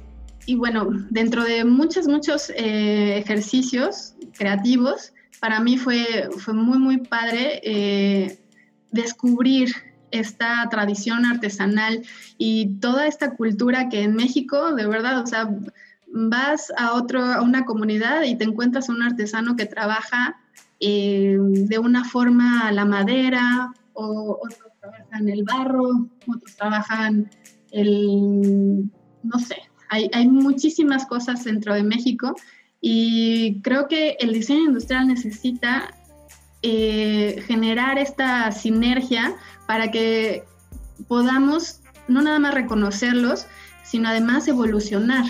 bueno, 0.57 0.89
dentro 1.11 1.45
de 1.45 1.65
muchos, 1.65 2.09
muchos 2.09 2.51
ejercicios 2.57 4.15
creativos, 4.37 5.13
para 5.39 5.61
mí 5.61 5.77
fue, 5.77 6.31
fue 6.39 6.55
muy, 6.55 6.79
muy 6.79 6.99
padre 6.99 7.61
eh, 7.65 8.39
descubrir 8.91 9.75
esta 10.13 10.69
tradición 10.71 11.27
artesanal 11.27 12.03
y 12.39 12.79
toda 12.81 13.07
esta 13.07 13.35
cultura 13.35 13.89
que 13.89 14.03
en 14.03 14.15
México, 14.15 14.75
de 14.75 14.87
verdad, 14.87 15.21
o 15.21 15.27
sea, 15.27 15.51
vas 16.13 16.73
a, 16.77 16.95
otro, 16.95 17.23
a 17.25 17.43
una 17.43 17.65
comunidad 17.65 18.23
y 18.23 18.37
te 18.37 18.45
encuentras 18.45 18.89
un 18.89 19.03
artesano 19.03 19.57
que 19.57 19.67
trabaja 19.67 20.37
eh, 20.81 21.37
de 21.41 21.79
una 21.79 22.05
forma 22.05 22.69
a 22.69 22.73
la 22.73 22.85
madera, 22.85 23.73
o 23.95 24.39
otros 24.43 24.73
trabajan 24.81 25.29
el 25.29 25.45
barro, 25.45 26.09
otros 26.27 26.57
trabajan 26.57 27.31
el, 27.71 28.91
no 29.23 29.39
sé, 29.39 29.57
hay, 29.89 30.11
hay 30.13 30.29
muchísimas 30.29 31.07
cosas 31.07 31.45
dentro 31.45 31.75
de 31.75 31.83
México 31.83 32.35
y 32.81 33.61
creo 33.63 33.87
que 33.89 34.17
el 34.21 34.33
diseño 34.33 34.65
industrial 34.65 35.07
necesita 35.07 35.95
eh, 36.63 37.43
generar 37.47 37.99
esta 37.99 38.51
sinergia 38.53 39.37
para 39.67 39.91
que 39.91 40.45
podamos 41.09 41.81
no 42.09 42.23
nada 42.23 42.39
más 42.39 42.55
reconocerlos, 42.55 43.47
sino 43.85 44.09
además 44.09 44.49
evolucionar, 44.49 45.25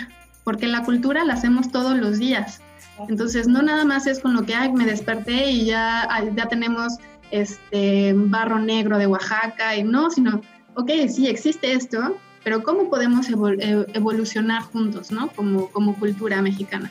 porque 0.44 0.66
la 0.66 0.82
cultura 0.84 1.24
la 1.24 1.34
hacemos 1.34 1.70
todos 1.70 1.98
los 1.98 2.18
días. 2.18 2.60
Entonces, 3.08 3.48
no 3.48 3.62
nada 3.62 3.84
más 3.84 4.06
es 4.06 4.20
con 4.20 4.34
lo 4.34 4.42
que 4.42 4.54
me 4.74 4.84
desperté 4.84 5.50
y 5.50 5.66
ya, 5.66 6.08
ya 6.36 6.46
tenemos 6.46 6.98
este 7.30 8.12
barro 8.14 8.58
negro 8.58 8.98
de 8.98 9.06
Oaxaca, 9.06 9.76
y 9.76 9.82
no, 9.82 10.10
sino, 10.10 10.42
ok, 10.74 10.90
sí 11.08 11.26
existe 11.26 11.72
esto, 11.72 12.18
pero 12.44 12.62
¿cómo 12.62 12.90
podemos 12.90 13.28
e-, 13.28 13.86
evolucionar 13.94 14.62
juntos, 14.62 15.10
¿no? 15.10 15.28
Como, 15.28 15.68
como 15.70 15.94
cultura 15.98 16.42
mexicana. 16.42 16.90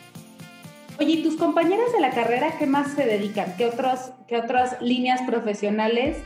Oye, 0.99 1.13
¿y 1.13 1.23
tus 1.23 1.35
compañeras 1.35 1.91
de 1.93 1.99
la 1.99 2.11
carrera 2.11 2.57
qué 2.59 2.67
más 2.67 2.93
se 2.93 3.05
dedican? 3.05 3.55
¿Qué, 3.57 3.65
otros, 3.65 4.11
qué 4.27 4.37
otras 4.37 4.79
líneas 4.81 5.21
profesionales 5.23 6.17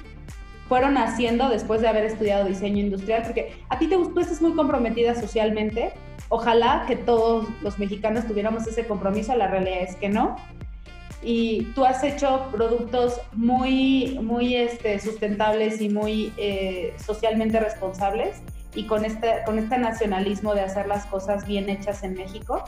fueron 0.67 0.97
haciendo 0.97 1.49
después 1.49 1.82
de 1.82 1.88
haber 1.88 2.06
estudiado 2.06 2.45
diseño 2.45 2.80
industrial? 2.80 3.23
Porque 3.23 3.54
a 3.69 3.78
ti 3.78 3.88
te 3.88 3.95
gustó, 3.95 4.19
estás 4.19 4.41
muy 4.41 4.54
comprometida 4.54 5.15
socialmente. 5.15 5.93
Ojalá 6.30 6.86
que 6.88 6.95
todos 6.95 7.47
los 7.62 7.78
mexicanos 7.78 8.25
tuviéramos 8.25 8.65
ese 8.67 8.86
compromiso, 8.86 9.36
la 9.36 9.47
realidad 9.47 9.82
es 9.82 9.95
que 9.95 10.10
no. 10.10 10.38
Y 11.23 11.63
tú 11.75 11.86
has 11.86 12.04
hecho 12.04 12.49
productos 12.51 13.19
muy, 13.34 14.19
muy 14.21 14.56
este, 14.56 14.99
sustentables 14.99 15.82
y 15.82 15.89
muy 15.89 16.34
eh, 16.38 16.93
socialmente 17.04 17.60
responsables 17.60 18.41
y 18.75 18.86
con 18.86 19.06
este, 19.06 19.41
con 19.45 19.58
este 19.58 19.78
nacionalismo 19.78 20.54
de 20.54 20.62
hacer 20.62 20.88
las 20.88 21.06
cosas 21.06 21.47
bien 21.47 21.69
hechas 21.69 22.04
en 22.04 22.13
México 22.13 22.63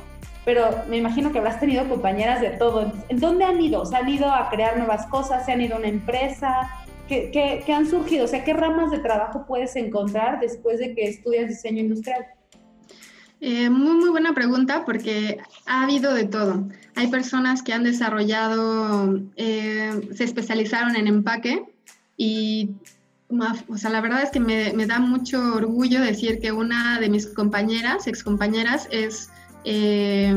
pero 0.47 0.69
me 0.87 0.95
imagino 0.95 1.33
que 1.33 1.39
habrás 1.39 1.59
tenido 1.59 1.89
compañeras 1.89 2.39
de 2.39 2.51
todo. 2.51 2.89
¿En 3.09 3.19
dónde 3.19 3.43
han 3.43 3.59
ido? 3.59 3.85
¿Se 3.85 3.97
han 3.97 4.07
ido 4.07 4.31
a 4.31 4.49
crear 4.49 4.77
nuevas 4.77 5.05
cosas? 5.07 5.45
¿Se 5.45 5.51
han 5.51 5.59
ido 5.59 5.75
a 5.75 5.79
una 5.79 5.89
empresa? 5.89 6.69
¿Qué, 7.07 7.63
han 7.73 7.89
surgido? 7.89 8.25
O 8.25 8.27
sea, 8.27 8.43
¿qué 8.43 8.53
ramas 8.53 8.91
de 8.91 8.99
trabajo 8.99 9.45
puedes 9.47 9.75
encontrar 9.75 10.39
después 10.39 10.79
de 10.79 10.93
que 10.93 11.07
estudias 11.07 11.47
diseño 11.47 11.81
industrial? 11.81 12.25
Eh, 13.39 13.69
muy, 13.69 13.95
muy 13.95 14.09
buena 14.09 14.33
pregunta 14.33 14.83
porque 14.85 15.37
ha 15.65 15.83
habido 15.83 16.13
de 16.13 16.25
todo. 16.25 16.67
Hay 16.95 17.07
personas 17.07 17.61
que 17.61 17.73
han 17.73 17.83
desarrollado, 17.83 19.21
eh, 19.35 20.09
se 20.13 20.23
especializaron 20.23 20.95
en 20.95 21.07
empaque 21.07 21.63
y, 22.17 22.71
o 23.69 23.77
sea, 23.77 23.91
la 23.91 24.01
verdad 24.01 24.23
es 24.23 24.31
que 24.31 24.39
me, 24.39 24.73
me 24.73 24.87
da 24.87 24.99
mucho 24.99 25.55
orgullo 25.55 26.01
decir 26.01 26.39
que 26.39 26.51
una 26.51 26.99
de 26.99 27.09
mis 27.09 27.27
compañeras, 27.27 28.07
excompañeras, 28.07 28.87
es 28.91 29.29
eh, 29.69 30.33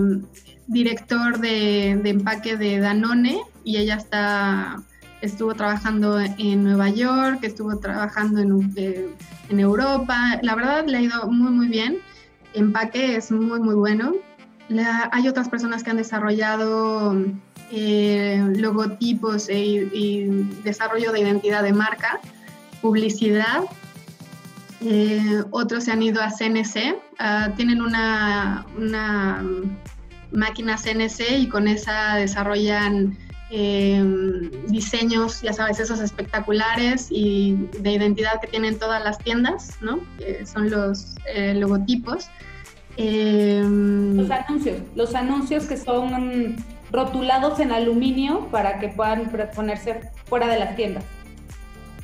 director 0.66 1.38
de, 1.38 1.90
empaque 1.90 2.56
de 2.56 2.78
Danone 2.80 3.42
y 3.64 3.76
ella 3.76 3.94
está, 3.94 4.82
estuvo 5.20 5.54
trabajando 5.54 6.20
en 6.20 6.64
Nueva 6.64 6.88
York, 6.88 7.40
estuvo 7.42 7.78
trabajando 7.78 8.40
en, 8.40 8.72
eh, 8.76 9.08
en 9.48 9.60
Europa. 9.60 10.40
La 10.42 10.54
verdad 10.54 10.84
le 10.86 10.96
ha 10.96 11.00
ido 11.02 11.28
muy, 11.28 11.50
muy 11.50 11.68
bien. 11.68 11.98
Empaque 12.54 13.16
es 13.16 13.30
muy, 13.30 13.60
muy 13.60 13.74
bueno. 13.74 14.14
hay 15.12 15.28
otras 15.28 15.48
personas 15.48 15.82
que 15.82 15.90
han 15.90 15.96
desarrollado 15.96 17.16
eh, 17.70 18.42
logotipos 18.56 19.48
y 19.50 20.26
desarrollo 20.64 21.12
de 21.12 21.20
identidad 21.20 21.62
de 21.62 21.72
marca, 21.72 22.20
publicidad 22.80 23.64
eh, 24.82 25.42
otros 25.50 25.84
se 25.84 25.92
han 25.92 26.02
ido 26.02 26.22
a 26.22 26.30
CNC, 26.30 26.96
ah, 27.18 27.50
tienen 27.56 27.82
una, 27.82 28.64
una, 28.78 29.44
máquina 30.32 30.76
CNC 30.76 31.38
y 31.38 31.48
con 31.48 31.66
esa 31.66 32.14
desarrollan 32.14 33.18
em, 33.50 34.50
diseños, 34.68 35.42
ya 35.42 35.52
sabes, 35.52 35.80
esos 35.80 36.00
espectaculares 36.00 37.08
y 37.10 37.56
de 37.80 37.92
identidad 37.92 38.40
que 38.40 38.46
tienen 38.46 38.78
todas 38.78 39.02
las 39.02 39.18
tiendas, 39.18 39.78
¿no? 39.80 40.00
son 40.44 40.70
los 40.70 41.16
eh, 41.34 41.54
logotipos. 41.54 42.28
Em, 42.96 44.16
los 44.16 44.30
anuncios, 44.30 44.78
los 44.94 45.14
anuncios 45.14 45.64
que 45.64 45.76
son 45.76 46.56
rotulados 46.92 47.60
en 47.60 47.72
aluminio 47.72 48.48
para 48.50 48.78
que 48.78 48.88
puedan 48.88 49.30
ponerse 49.54 50.00
fuera 50.26 50.48
de 50.48 50.58
las 50.58 50.76
tiendas. 50.76 51.04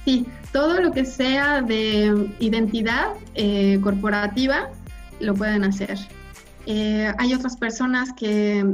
Sí, 0.04 0.26
todo 0.52 0.80
lo 0.80 0.92
que 0.92 1.04
sea 1.04 1.61
de 1.62 2.30
identidad 2.38 3.14
eh, 3.35 3.80
corporativa 3.82 4.70
lo 5.18 5.35
pueden 5.35 5.64
hacer. 5.64 5.98
Eh, 6.66 7.12
hay 7.18 7.35
otras 7.35 7.56
personas 7.56 8.12
que... 8.12 8.64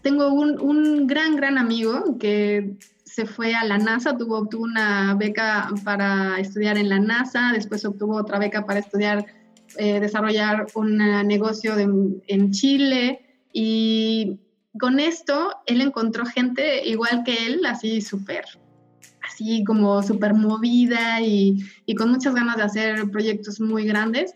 Tengo 0.00 0.32
un, 0.32 1.06
gran, 1.06 1.36
gran 1.36 1.58
amigo 1.58 2.18
que 2.18 2.76
se 3.04 3.26
fue 3.26 3.54
a 3.54 3.64
la 3.64 3.78
NASA, 3.78 4.16
tuvo, 4.16 4.48
una 4.58 5.14
beca 5.14 5.68
para 5.84 6.40
estudiar 6.40 6.78
en 6.78 6.88
la 6.88 6.98
NASA, 6.98 7.50
después 7.52 7.84
obtuvo 7.84 8.16
otra 8.16 8.38
beca 8.38 8.64
para 8.64 8.80
estudiar, 8.80 9.26
eh, 9.76 10.00
desarrollar 10.00 10.66
un 10.74 10.96
negocio 11.26 11.74
en 11.78 12.50
Chile 12.52 13.20
y 13.52 14.40
con 14.78 14.98
esto 14.98 15.50
él 15.66 15.82
encontró 15.82 16.24
gente 16.24 16.88
igual 16.88 17.22
que 17.24 17.46
él, 17.46 17.66
así 17.66 18.00
súper 18.00 18.44
así 19.22 19.64
como 19.64 20.02
súper 20.02 20.34
movida 20.34 21.20
y, 21.20 21.64
y, 21.86 21.94
con 21.94 22.10
muchas 22.10 22.34
ganas 22.34 22.56
de 22.56 22.62
hacer 22.62 23.10
proyectos 23.10 23.60
muy 23.60 23.84
grandes. 23.84 24.34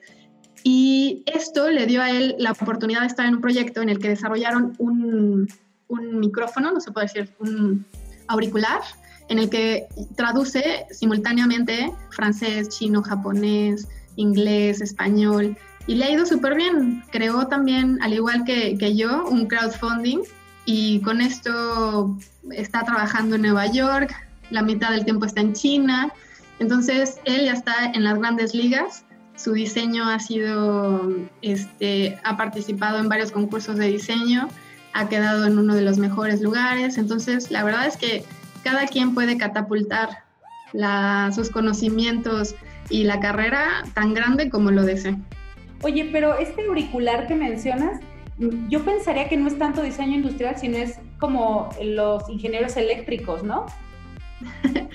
Y 0.69 1.23
esto 1.27 1.71
le 1.71 1.87
dio 1.87 2.03
a 2.03 2.11
él 2.11 2.35
la 2.41 2.51
oportunidad 2.51 3.03
de 3.03 3.07
estar 3.07 3.25
en 3.25 3.37
un 3.37 3.41
proyecto 3.41 3.83
en 3.83 3.89
el 3.89 4.01
que 4.01 4.09
desarrollaron 4.09 4.75
un, 4.79 5.49
un 5.87 6.19
micrófono, 6.19 6.73
no 6.73 6.81
se 6.81 6.91
puede 6.91 7.07
decir, 7.07 7.33
un 7.39 7.87
auricular, 8.27 8.81
en 9.29 9.39
el 9.39 9.49
que 9.49 9.87
traduce 10.17 10.87
simultáneamente 10.91 11.93
francés, 12.11 12.69
chino, 12.71 13.01
japonés, 13.01 13.87
inglés, 14.17 14.81
español. 14.81 15.57
Y 15.87 15.95
le 15.95 16.07
ha 16.07 16.11
ido 16.11 16.27
súper 16.27 16.57
bien. 16.57 17.05
Creó 17.13 17.47
también, 17.47 18.03
al 18.03 18.15
igual 18.15 18.43
que, 18.43 18.77
que 18.77 18.97
yo, 18.97 19.25
un 19.25 19.47
crowdfunding 19.47 20.19
y 20.65 21.01
con 21.03 21.21
esto 21.21 22.19
está 22.51 22.83
trabajando 22.83 23.37
en 23.37 23.43
Nueva 23.43 23.67
York, 23.67 24.13
la 24.51 24.63
mitad 24.63 24.91
del 24.91 25.05
tiempo 25.05 25.27
está 25.27 25.43
en 25.43 25.53
China. 25.53 26.13
Entonces, 26.59 27.21
él 27.25 27.45
ya 27.45 27.53
está 27.53 27.93
en 27.95 28.03
las 28.03 28.19
grandes 28.19 28.53
ligas. 28.53 29.05
Su 29.37 29.53
diseño 29.53 30.09
ha 30.09 30.19
sido, 30.19 31.13
este, 31.43 32.19
ha 32.25 32.37
participado 32.37 32.99
en 32.99 33.09
varios 33.09 33.31
concursos 33.31 33.77
de 33.77 33.89
diseño, 33.89 34.49
ha 34.93 35.09
quedado 35.09 35.47
en 35.47 35.59
uno 35.59 35.75
de 35.75 35.83
los 35.83 35.99
mejores 35.99 36.41
lugares. 36.41 36.97
Entonces, 36.97 37.51
la 37.51 37.63
verdad 37.63 37.87
es 37.87 37.97
que 37.97 38.25
cada 38.65 38.87
quien 38.87 39.15
puede 39.15 39.37
catapultar 39.37 40.25
sus 41.33 41.51
conocimientos 41.51 42.55
y 42.91 43.05
la 43.05 43.21
carrera 43.21 43.85
tan 43.95 44.15
grande 44.15 44.51
como 44.51 44.71
lo 44.71 44.83
desee. 44.83 45.17
Oye, 45.83 46.09
pero 46.13 46.39
este 46.39 46.67
auricular 46.67 47.27
que 47.27 47.35
mencionas, 47.35 48.01
yo 48.69 48.85
pensaría 48.85 49.29
que 49.29 49.37
no 49.37 49.49
es 49.49 49.59
tanto 49.59 49.83
diseño 49.83 50.15
industrial, 50.17 50.57
sino 50.59 50.79
es 50.79 50.99
como 51.19 51.71
los 51.83 52.29
ingenieros 52.29 52.77
eléctricos, 52.77 53.43
¿no? 53.43 53.67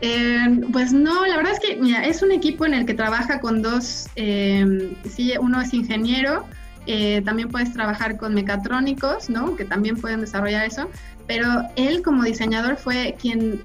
Eh, 0.00 0.60
pues 0.72 0.92
no, 0.92 1.24
la 1.26 1.36
verdad 1.36 1.52
es 1.52 1.60
que 1.60 1.76
mira, 1.76 2.04
es 2.04 2.22
un 2.22 2.32
equipo 2.32 2.66
en 2.66 2.74
el 2.74 2.84
que 2.84 2.94
trabaja 2.94 3.40
con 3.40 3.62
dos, 3.62 4.08
eh, 4.16 4.96
sí, 5.08 5.32
uno 5.40 5.60
es 5.60 5.72
ingeniero, 5.72 6.44
eh, 6.86 7.22
también 7.24 7.48
puedes 7.48 7.72
trabajar 7.72 8.18
con 8.18 8.34
mecatrónicos, 8.34 9.30
¿no? 9.30 9.56
Que 9.56 9.64
también 9.64 9.96
pueden 9.96 10.20
desarrollar 10.20 10.66
eso, 10.66 10.90
pero 11.26 11.46
él 11.76 12.02
como 12.02 12.24
diseñador 12.24 12.76
fue 12.76 13.16
quien 13.18 13.62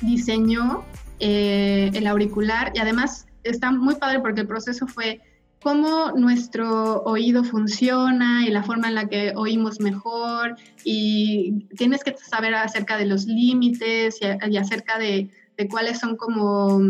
diseñó 0.00 0.84
el 1.18 2.06
auricular 2.06 2.72
y 2.74 2.78
además 2.78 3.26
está 3.44 3.70
muy 3.70 3.96
padre 3.96 4.20
porque 4.20 4.40
el 4.40 4.46
proceso 4.46 4.86
fue 4.86 5.20
cómo 5.62 6.12
nuestro 6.12 7.02
oído 7.02 7.44
funciona 7.44 8.46
y 8.46 8.50
la 8.50 8.62
forma 8.62 8.88
en 8.88 8.94
la 8.94 9.08
que 9.08 9.32
oímos 9.36 9.80
mejor 9.80 10.56
y 10.84 11.66
tienes 11.76 12.02
que 12.02 12.14
saber 12.16 12.54
acerca 12.54 12.96
de 12.96 13.06
los 13.06 13.26
límites 13.26 14.18
y, 14.20 14.56
acerca 14.56 14.98
de, 14.98 15.30
cuáles 15.70 16.00
son 16.00 16.16
como 16.16 16.80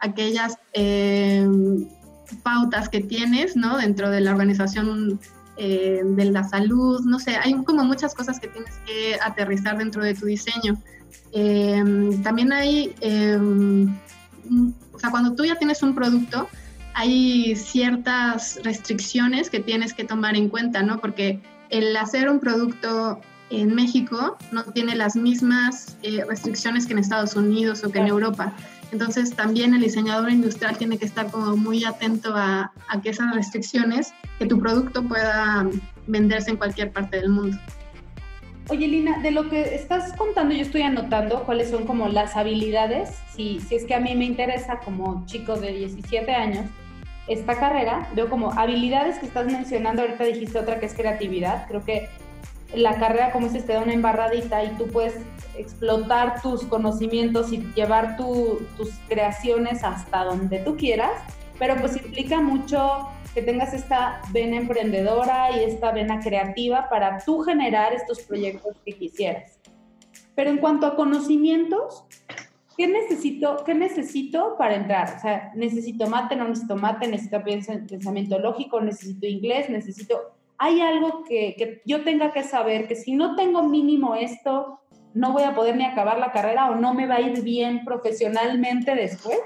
aquellas 0.00 0.58
eh, 0.72 1.46
pautas 2.42 2.88
que 2.88 3.00
tienes 3.00 3.54
¿no? 3.54 3.78
dentro 3.78 4.10
de 4.10 4.20
la 4.20 4.32
organización 4.32 5.20
eh, 5.56 6.02
de 6.04 6.24
la 6.26 6.42
salud, 6.42 7.00
no 7.04 7.20
sé, 7.20 7.36
hay 7.36 7.54
como 7.64 7.84
muchas 7.84 8.14
cosas 8.14 8.40
que 8.40 8.48
tienes 8.48 8.74
que 8.84 9.16
aterrizar 9.22 9.78
dentro 9.78 10.02
de 10.02 10.14
tu 10.14 10.26
diseño. 10.26 10.76
Eh, 11.32 12.18
también 12.24 12.52
hay, 12.52 12.94
o 14.92 14.98
sea, 14.98 15.10
cuando 15.10 15.34
tú 15.34 15.44
ya 15.44 15.54
tienes 15.54 15.82
un 15.82 15.94
producto, 15.94 16.48
hay 16.96 17.54
ciertas 17.56 18.58
restricciones 18.64 19.50
que 19.50 19.60
tienes 19.60 19.92
que 19.92 20.04
tomar 20.04 20.34
en 20.34 20.48
cuenta, 20.48 20.82
¿no? 20.82 20.98
Porque 20.98 21.40
el 21.68 21.94
hacer 21.94 22.30
un 22.30 22.40
producto 22.40 23.20
en 23.50 23.74
México 23.74 24.38
no 24.50 24.64
tiene 24.64 24.96
las 24.96 25.14
mismas 25.14 25.98
eh, 26.02 26.24
restricciones 26.26 26.86
que 26.86 26.94
en 26.94 27.00
Estados 27.00 27.36
Unidos 27.36 27.84
o 27.84 27.92
que 27.92 27.98
en 27.98 28.06
Europa. 28.06 28.54
Entonces 28.92 29.36
también 29.36 29.74
el 29.74 29.82
diseñador 29.82 30.30
industrial 30.30 30.78
tiene 30.78 30.96
que 30.96 31.04
estar 31.04 31.30
como 31.30 31.54
muy 31.54 31.84
atento 31.84 32.34
a, 32.34 32.72
a 32.88 33.00
que 33.02 33.10
esas 33.10 33.34
restricciones, 33.34 34.14
que 34.38 34.46
tu 34.46 34.58
producto 34.58 35.02
pueda 35.02 35.68
venderse 36.06 36.52
en 36.52 36.56
cualquier 36.56 36.92
parte 36.92 37.18
del 37.18 37.28
mundo. 37.28 37.58
Oye, 38.70 38.88
Lina, 38.88 39.20
de 39.20 39.32
lo 39.32 39.50
que 39.50 39.74
estás 39.74 40.14
contando, 40.14 40.54
yo 40.54 40.62
estoy 40.62 40.80
anotando 40.80 41.44
cuáles 41.44 41.68
son 41.68 41.84
como 41.84 42.08
las 42.08 42.36
habilidades, 42.36 43.10
si, 43.34 43.60
si 43.60 43.74
es 43.74 43.84
que 43.84 43.94
a 43.94 44.00
mí 44.00 44.14
me 44.14 44.24
interesa 44.24 44.78
como 44.78 45.26
chico 45.26 45.56
de 45.56 45.72
17 45.72 46.32
años, 46.32 46.64
esta 47.28 47.58
carrera, 47.58 48.08
veo 48.14 48.30
como 48.30 48.52
habilidades 48.52 49.18
que 49.18 49.26
estás 49.26 49.46
mencionando, 49.46 50.02
ahorita 50.02 50.24
dijiste 50.24 50.58
otra 50.58 50.78
que 50.78 50.86
es 50.86 50.94
creatividad, 50.94 51.66
creo 51.66 51.84
que 51.84 52.08
la 52.74 52.98
carrera 52.98 53.32
como 53.32 53.46
dices 53.46 53.66
te 53.66 53.72
da 53.72 53.80
una 53.80 53.94
embarradita 53.94 54.62
y 54.64 54.70
tú 54.70 54.86
puedes 54.88 55.14
explotar 55.56 56.42
tus 56.42 56.64
conocimientos 56.64 57.52
y 57.52 57.58
llevar 57.74 58.16
tus 58.16 58.90
creaciones 59.08 59.82
hasta 59.82 60.24
donde 60.24 60.58
tú 60.60 60.76
quieras, 60.76 61.12
pero 61.58 61.76
pues 61.76 61.96
implica 61.96 62.40
mucho 62.40 63.08
que 63.34 63.42
tengas 63.42 63.74
esta 63.74 64.20
vena 64.32 64.56
emprendedora 64.56 65.50
y 65.52 65.64
esta 65.64 65.92
vena 65.92 66.20
creativa 66.20 66.88
para 66.88 67.18
tú 67.24 67.40
generar 67.40 67.92
estos 67.92 68.20
proyectos 68.20 68.76
que 68.84 68.92
quisieras. 68.92 69.58
Pero 70.34 70.50
en 70.50 70.58
cuanto 70.58 70.86
a 70.86 70.96
conocimientos, 70.96 72.04
¿qué 72.76 72.86
necesito, 72.86 73.62
¿qué 73.64 73.74
necesito 73.74 74.56
para 74.56 74.74
entrar? 74.74 75.16
O 75.16 75.20
sea, 75.20 75.52
necesito 75.54 76.06
mate, 76.06 76.36
no 76.36 76.48
necesito 76.48 76.76
mate, 76.76 77.08
necesito 77.08 77.42
pensamiento 77.42 78.38
lógico, 78.38 78.80
necesito 78.80 79.26
inglés, 79.26 79.70
necesito... 79.70 80.32
Hay 80.58 80.80
algo 80.80 81.24
que, 81.24 81.54
que 81.58 81.82
yo 81.84 82.02
tenga 82.02 82.32
que 82.32 82.42
saber, 82.42 82.88
que 82.88 82.96
si 82.96 83.14
no 83.14 83.36
tengo 83.36 83.62
mínimo 83.62 84.14
esto, 84.14 84.80
no 85.12 85.32
voy 85.32 85.42
a 85.42 85.54
poder 85.54 85.76
ni 85.76 85.84
acabar 85.84 86.18
la 86.18 86.32
carrera 86.32 86.70
o 86.70 86.76
no 86.76 86.94
me 86.94 87.06
va 87.06 87.16
a 87.16 87.20
ir 87.20 87.42
bien 87.42 87.84
profesionalmente 87.84 88.94
después. 88.94 89.38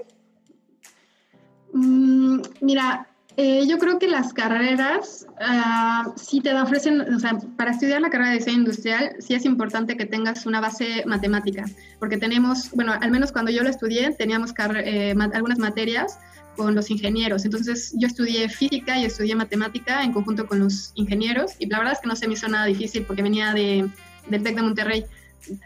Mm, 1.73 2.41
mira, 2.61 3.10
eh, 3.37 3.67
yo 3.67 3.79
creo 3.79 3.99
que 3.99 4.09
las 4.09 4.33
carreras 4.33 5.27
uh, 5.41 6.13
sí 6.17 6.41
te 6.41 6.53
ofrecen, 6.55 7.01
o 7.01 7.19
sea, 7.19 7.39
para 7.57 7.71
estudiar 7.71 8.01
la 8.01 8.11
carrera 8.11 8.31
de 8.31 8.39
diseño 8.39 8.59
industrial 8.59 9.17
sí 9.21 9.35
es 9.35 9.45
importante 9.45 9.97
que 9.97 10.05
tengas 10.05 10.47
una 10.47 10.61
base 10.61 11.05
matemática, 11.07 11.65
porque 11.99 12.19
tenemos, 12.19 12.71
bueno, 12.73 12.93
al 13.01 13.11
menos 13.11 13.31
cuando 13.33 13.51
yo 13.51 13.63
lo 13.63 13.71
estudié, 13.71 14.13
teníamos 14.13 14.53
eh, 14.85 15.15
algunas 15.33 15.59
materias 15.59 16.19
con 16.57 16.75
los 16.75 16.91
ingenieros. 16.91 17.45
Entonces 17.45 17.95
yo 17.97 18.07
estudié 18.07 18.49
física 18.49 18.99
y 18.99 19.05
estudié 19.05 19.35
matemática 19.35 20.03
en 20.03 20.13
conjunto 20.13 20.47
con 20.47 20.59
los 20.59 20.93
ingenieros 20.95 21.53
y 21.59 21.67
la 21.67 21.79
verdad 21.79 21.95
es 21.95 22.01
que 22.01 22.09
no 22.09 22.17
se 22.17 22.27
me 22.27 22.35
hizo 22.35 22.49
nada 22.49 22.67
difícil 22.67 23.05
porque 23.05 23.23
venía 23.23 23.55
de, 23.55 23.89
del 24.29 24.43
TEC 24.43 24.57
de 24.57 24.63
Monterrey. 24.63 25.05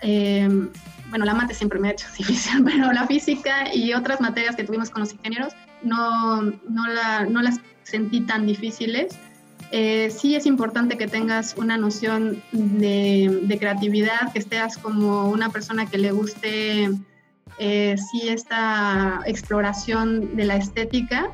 Eh, 0.03 0.49
bueno, 1.11 1.25
la 1.25 1.35
mate 1.35 1.55
siempre 1.55 1.79
me 1.79 1.89
ha 1.89 1.93
hecho 1.93 2.07
difícil, 2.19 2.65
pero 2.65 2.93
la 2.93 3.07
física 3.07 3.75
y 3.75 3.93
otras 3.93 4.21
materias 4.21 4.57
que 4.57 4.65
tuvimos 4.65 4.91
con 4.91 5.01
los 5.01 5.13
ingenieros 5.13 5.53
no, 5.83 6.43
no, 6.43 6.87
la, 6.89 7.27
no 7.27 7.43
las 7.43 7.61
sentí 7.83 8.21
tan 8.21 8.47
difíciles. 8.47 9.17
Eh, 9.71 10.11
sí 10.11 10.37
es 10.37 10.47
importante 10.47 10.97
que 10.97 11.09
tengas 11.09 11.55
una 11.57 11.77
noción 11.77 12.43
de, 12.53 13.57
creatividad, 13.59 14.33
que 14.33 14.39
estés 14.39 14.79
como 14.79 15.31
una 15.31 15.49
persona 15.49 15.87
que 15.87 15.99
le 15.99 16.13
guste 16.13 16.91
eh, 17.59 17.97
sí 17.97 18.29
esta 18.29 19.21
exploración 19.27 20.37
de 20.37 20.45
la 20.45 20.57
estética. 20.57 21.31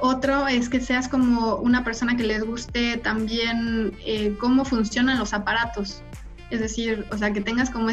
Otro 0.00 0.48
es 0.48 0.68
que 0.68 0.80
seas 0.80 1.08
como 1.08 1.56
una 1.56 1.82
persona 1.82 2.14
que 2.14 2.24
les 2.24 2.44
guste 2.44 2.98
también 2.98 3.96
cómo 4.38 4.66
funcionan 4.66 5.18
los 5.18 5.32
aparatos. 5.32 6.02
Es 6.50 6.60
decir, 6.60 7.06
o 7.10 7.18
sea, 7.18 7.32
que 7.32 7.40
tengas 7.40 7.70
como 7.70 7.90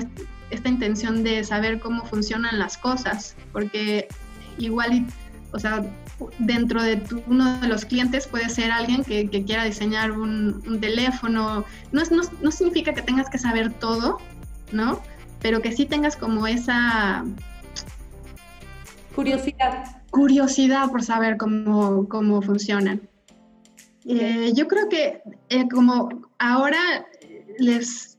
esta 0.50 0.70
intención 0.70 1.24
de 1.24 1.44
saber 1.44 1.80
cómo 1.80 2.06
funcionan 2.06 2.60
las 2.60 2.78
cosas, 2.78 3.36
porque 3.52 4.08
igual, 4.58 5.06
o 5.52 5.60
sea, 5.60 5.86
dentro 6.40 6.82
de 6.82 7.02
uno 7.28 7.60
de 7.60 7.68
los 7.68 7.86
clientes 7.86 8.28
puede 8.28 8.50
ser 8.50 8.72
alguien 8.72 9.04
que, 9.04 9.30
quiera 9.30 9.64
diseñar 9.64 10.12
un, 10.12 10.80
teléfono. 10.82 11.66
No, 11.92 12.02
no, 12.12 12.22
no, 12.42 12.52
significa 12.52 12.94
que 12.94 13.02
tengas 13.02 13.30
que 13.30 13.38
saber 13.38 13.74
todo, 13.74 14.18
¿no? 14.72 15.02
Pero 15.42 15.62
que 15.62 15.72
sí 15.72 15.86
tengas 15.86 16.16
como 16.16 16.48
esa... 16.48 17.24
Curiosidad. 19.16 20.02
Curiosidad 20.10 20.90
por 20.90 21.04
saber 21.04 21.38
cómo, 21.38 22.08
cómo 22.08 22.42
funcionan. 22.42 23.02
Eh, 24.06 24.54
yo 24.56 24.68
creo 24.68 24.88
que 24.88 25.22
eh, 25.50 25.68
como 25.70 26.10
ahora 26.40 27.06
les 27.60 28.17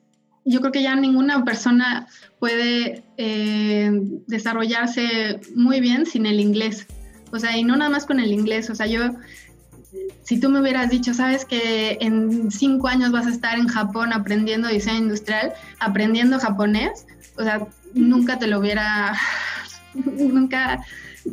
yo 0.49 0.61
creo 0.61 0.73
que 0.73 0.83
ya 0.83 0.97
ninguna 0.97 1.45
persona 1.45 2.07
puede 2.39 3.05
eh, 3.17 3.91
desarrollarse 4.27 5.41
muy 5.55 5.81
bien 5.81 6.07
sin 6.07 6.27
el 6.27 6.41
inglés. 6.41 6.87
O 7.31 7.39
sea, 7.39 7.57
y 7.57 7.65
no 7.65 7.77
nada 7.77 7.91
más 7.91 8.07
con 8.07 8.19
el 8.19 8.33
inglés. 8.33 8.71
O 8.71 8.75
sea, 8.75 8.87
yo, 8.87 9.11
si 10.23 10.41
tú 10.41 10.49
me 10.49 10.61
hubieras 10.61 10.91
dicho, 10.91 11.13
sabes 11.13 11.45
que 11.45 11.99
en 12.01 12.51
cinco 12.51 12.89
años 12.89 13.13
vas 13.13 13.27
a 13.27 13.31
estar 13.31 13.59
en 13.59 13.69
Japón 13.69 14.13
aprendiendo 14.13 14.69
diseño 14.69 14.99
industrial, 14.99 15.53
aprendiendo 15.81 16.39
japonés, 16.39 17.07
o 17.37 17.43
sea, 17.43 17.67
nunca 17.93 18.39
te 18.39 18.47
lo 18.47 18.59
hubiera, 18.59 19.15
nunca 19.95 20.83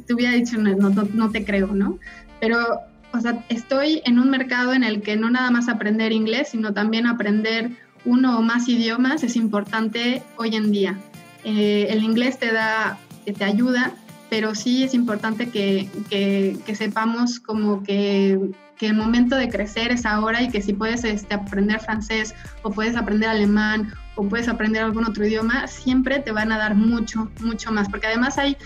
te 0.05 0.13
hubiera 0.13 0.33
dicho, 0.33 0.57
no, 0.57 0.89
no, 0.89 1.07
no 1.13 1.31
te 1.31 1.45
creo, 1.45 1.67
¿no? 1.67 1.99
Pero, 2.41 2.81
o 3.13 3.19
sea, 3.21 3.45
estoy 3.47 4.01
en 4.03 4.19
un 4.19 4.29
mercado 4.29 4.73
en 4.73 4.83
el 4.83 5.01
que 5.01 5.15
no 5.15 5.29
nada 5.29 5.51
más 5.51 5.69
aprender 5.69 6.11
inglés, 6.11 6.49
sino 6.49 6.73
también 6.73 7.07
aprender 7.07 7.71
uno 8.05 8.37
o 8.37 8.41
más 8.41 8.67
idiomas 8.69 9.23
es 9.23 9.35
importante 9.35 10.23
hoy 10.37 10.55
en 10.55 10.71
día. 10.71 10.97
Eh, 11.43 11.87
el 11.89 12.03
inglés 12.03 12.39
te 12.39 12.51
da, 12.51 12.97
te 13.25 13.43
ayuda, 13.43 13.93
pero 14.29 14.55
sí 14.55 14.83
es 14.83 14.93
importante 14.93 15.49
que, 15.49 15.89
que, 16.09 16.75
sepamos 16.75 17.39
como 17.39 17.83
que, 17.83 18.39
que, 18.77 18.87
el 18.87 18.95
momento 18.95 19.35
de 19.35 19.49
crecer 19.49 19.91
es 19.91 20.05
ahora 20.05 20.41
y 20.41 20.49
que 20.49 20.61
si 20.61 20.73
puedes 20.73 21.03
este, 21.03 21.33
aprender 21.35 21.79
francés 21.79 22.33
o 22.63 22.71
puedes 22.71 22.95
aprender 22.95 23.29
alemán 23.29 23.93
o 24.15 24.27
puedes 24.27 24.47
aprender 24.47 24.83
algún 24.83 25.05
otro 25.05 25.25
idioma, 25.25 25.67
siempre 25.67 26.19
te 26.19 26.31
van 26.31 26.51
a 26.51 26.57
dar 26.57 26.75
mucho, 26.75 27.29
mucho 27.41 27.71
más, 27.71 27.89
porque 27.89 28.07
además 28.07 28.37
hay 28.37 28.57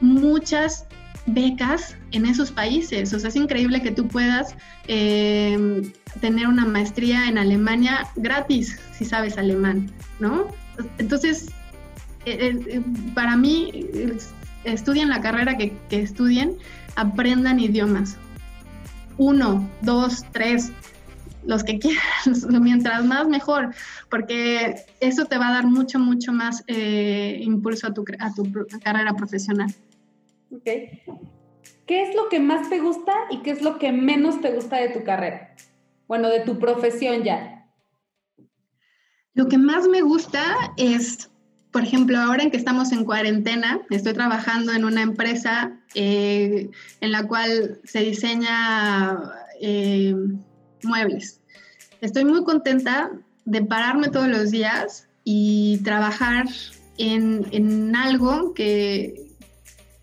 muchas 0.00 0.86
becas 1.28 1.96
en 2.12 2.26
esos 2.26 2.50
países. 2.50 3.12
O 3.12 3.18
sea, 3.18 3.28
es 3.28 3.36
increíble 3.36 3.82
que 3.82 3.90
tú 3.90 4.08
puedas 4.08 4.54
eh, 4.86 5.92
tener 6.20 6.46
una 6.46 6.64
maestría 6.64 7.28
en 7.28 7.38
Alemania 7.38 8.06
gratis 8.16 8.78
si 8.92 9.04
sabes 9.04 9.38
alemán, 9.38 9.90
¿no? 10.18 10.48
Entonces, 10.98 11.46
eh, 12.24 12.58
eh, 12.68 12.82
para 13.14 13.36
mí, 13.36 13.88
estudien 14.64 15.08
la 15.08 15.20
carrera 15.20 15.56
que, 15.56 15.76
estudien, 15.90 16.56
aprendan 16.96 17.60
idiomas. 17.60 18.16
Uno, 19.16 19.68
dos, 19.82 20.24
tres, 20.32 20.72
los 21.44 21.64
que 21.64 21.78
quieran, 21.78 22.02
mientras 22.62 23.04
más 23.04 23.28
mejor, 23.28 23.74
porque 24.10 24.76
eso 25.00 25.24
te 25.24 25.38
va 25.38 25.48
a 25.48 25.52
dar 25.52 25.66
mucho, 25.66 25.98
mucho 25.98 26.32
más 26.32 26.62
impulso 26.68 27.88
a 27.88 27.94
tu, 27.94 28.04
a 28.18 28.32
tu 28.32 28.66
carrera 28.82 29.14
profesional. 29.14 29.74
Ok. 30.50 30.64
¿Qué 31.86 32.02
es 32.02 32.14
lo 32.14 32.28
que 32.28 32.40
más 32.40 32.68
te 32.68 32.80
gusta 32.80 33.12
y 33.30 33.38
qué 33.38 33.50
es 33.50 33.62
lo 33.62 33.78
que 33.78 33.92
menos 33.92 34.40
te 34.40 34.52
gusta 34.52 34.76
de 34.76 34.90
tu 34.90 35.04
carrera? 35.04 35.54
Bueno, 36.06 36.28
de 36.28 36.40
tu 36.40 36.58
profesión 36.58 37.22
ya. 37.22 37.66
Lo 39.34 39.48
que 39.48 39.58
más 39.58 39.86
me 39.88 40.02
gusta 40.02 40.42
es, 40.76 41.30
por 41.70 41.82
ejemplo, 41.82 42.18
ahora 42.18 42.42
en 42.42 42.50
que 42.50 42.56
estamos 42.56 42.92
en 42.92 43.04
cuarentena, 43.04 43.80
estoy 43.90 44.14
trabajando 44.14 44.72
en 44.72 44.84
una 44.84 45.02
empresa 45.02 45.78
eh, 45.94 46.70
en 47.00 47.12
la 47.12 47.26
cual 47.26 47.80
se 47.84 48.00
diseña 48.00 49.18
eh, 49.60 50.14
muebles. 50.82 51.40
Estoy 52.00 52.24
muy 52.24 52.44
contenta 52.44 53.10
de 53.44 53.62
pararme 53.62 54.08
todos 54.08 54.28
los 54.28 54.50
días 54.50 55.08
y 55.24 55.80
trabajar 55.84 56.46
en, 56.96 57.46
en 57.52 57.94
algo 57.96 58.54
que, 58.54 59.27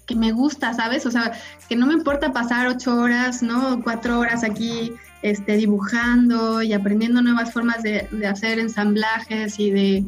que 0.05 0.15
me 0.15 0.31
gusta, 0.31 0.73
¿sabes? 0.73 1.05
O 1.05 1.11
sea, 1.11 1.33
que 1.67 1.75
no 1.75 1.87
me 1.87 1.93
importa 1.93 2.31
pasar 2.31 2.67
ocho 2.67 2.95
horas, 2.95 3.41
¿no? 3.41 3.81
Cuatro 3.83 4.19
horas 4.19 4.43
aquí 4.43 4.93
este, 5.21 5.57
dibujando 5.57 6.61
y 6.61 6.73
aprendiendo 6.73 7.21
nuevas 7.21 7.51
formas 7.51 7.81
de, 7.81 8.07
hacer 8.27 8.59
ensamblajes 8.59 9.59
y 9.59 9.71
de, 9.71 10.03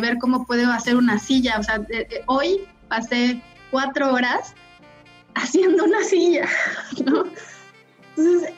ver 0.00 0.18
cómo 0.18 0.46
puedo 0.46 0.70
hacer 0.72 0.96
una 0.96 1.18
silla. 1.18 1.58
O 1.58 1.62
sea, 1.62 1.80
hoy 2.26 2.62
pasé 2.88 3.40
cuatro 3.70 4.12
horas 4.12 4.54
haciendo 5.34 5.84
una 5.84 6.02
silla, 6.02 6.48
¿no? 7.04 7.24
Entonces, 8.16 8.52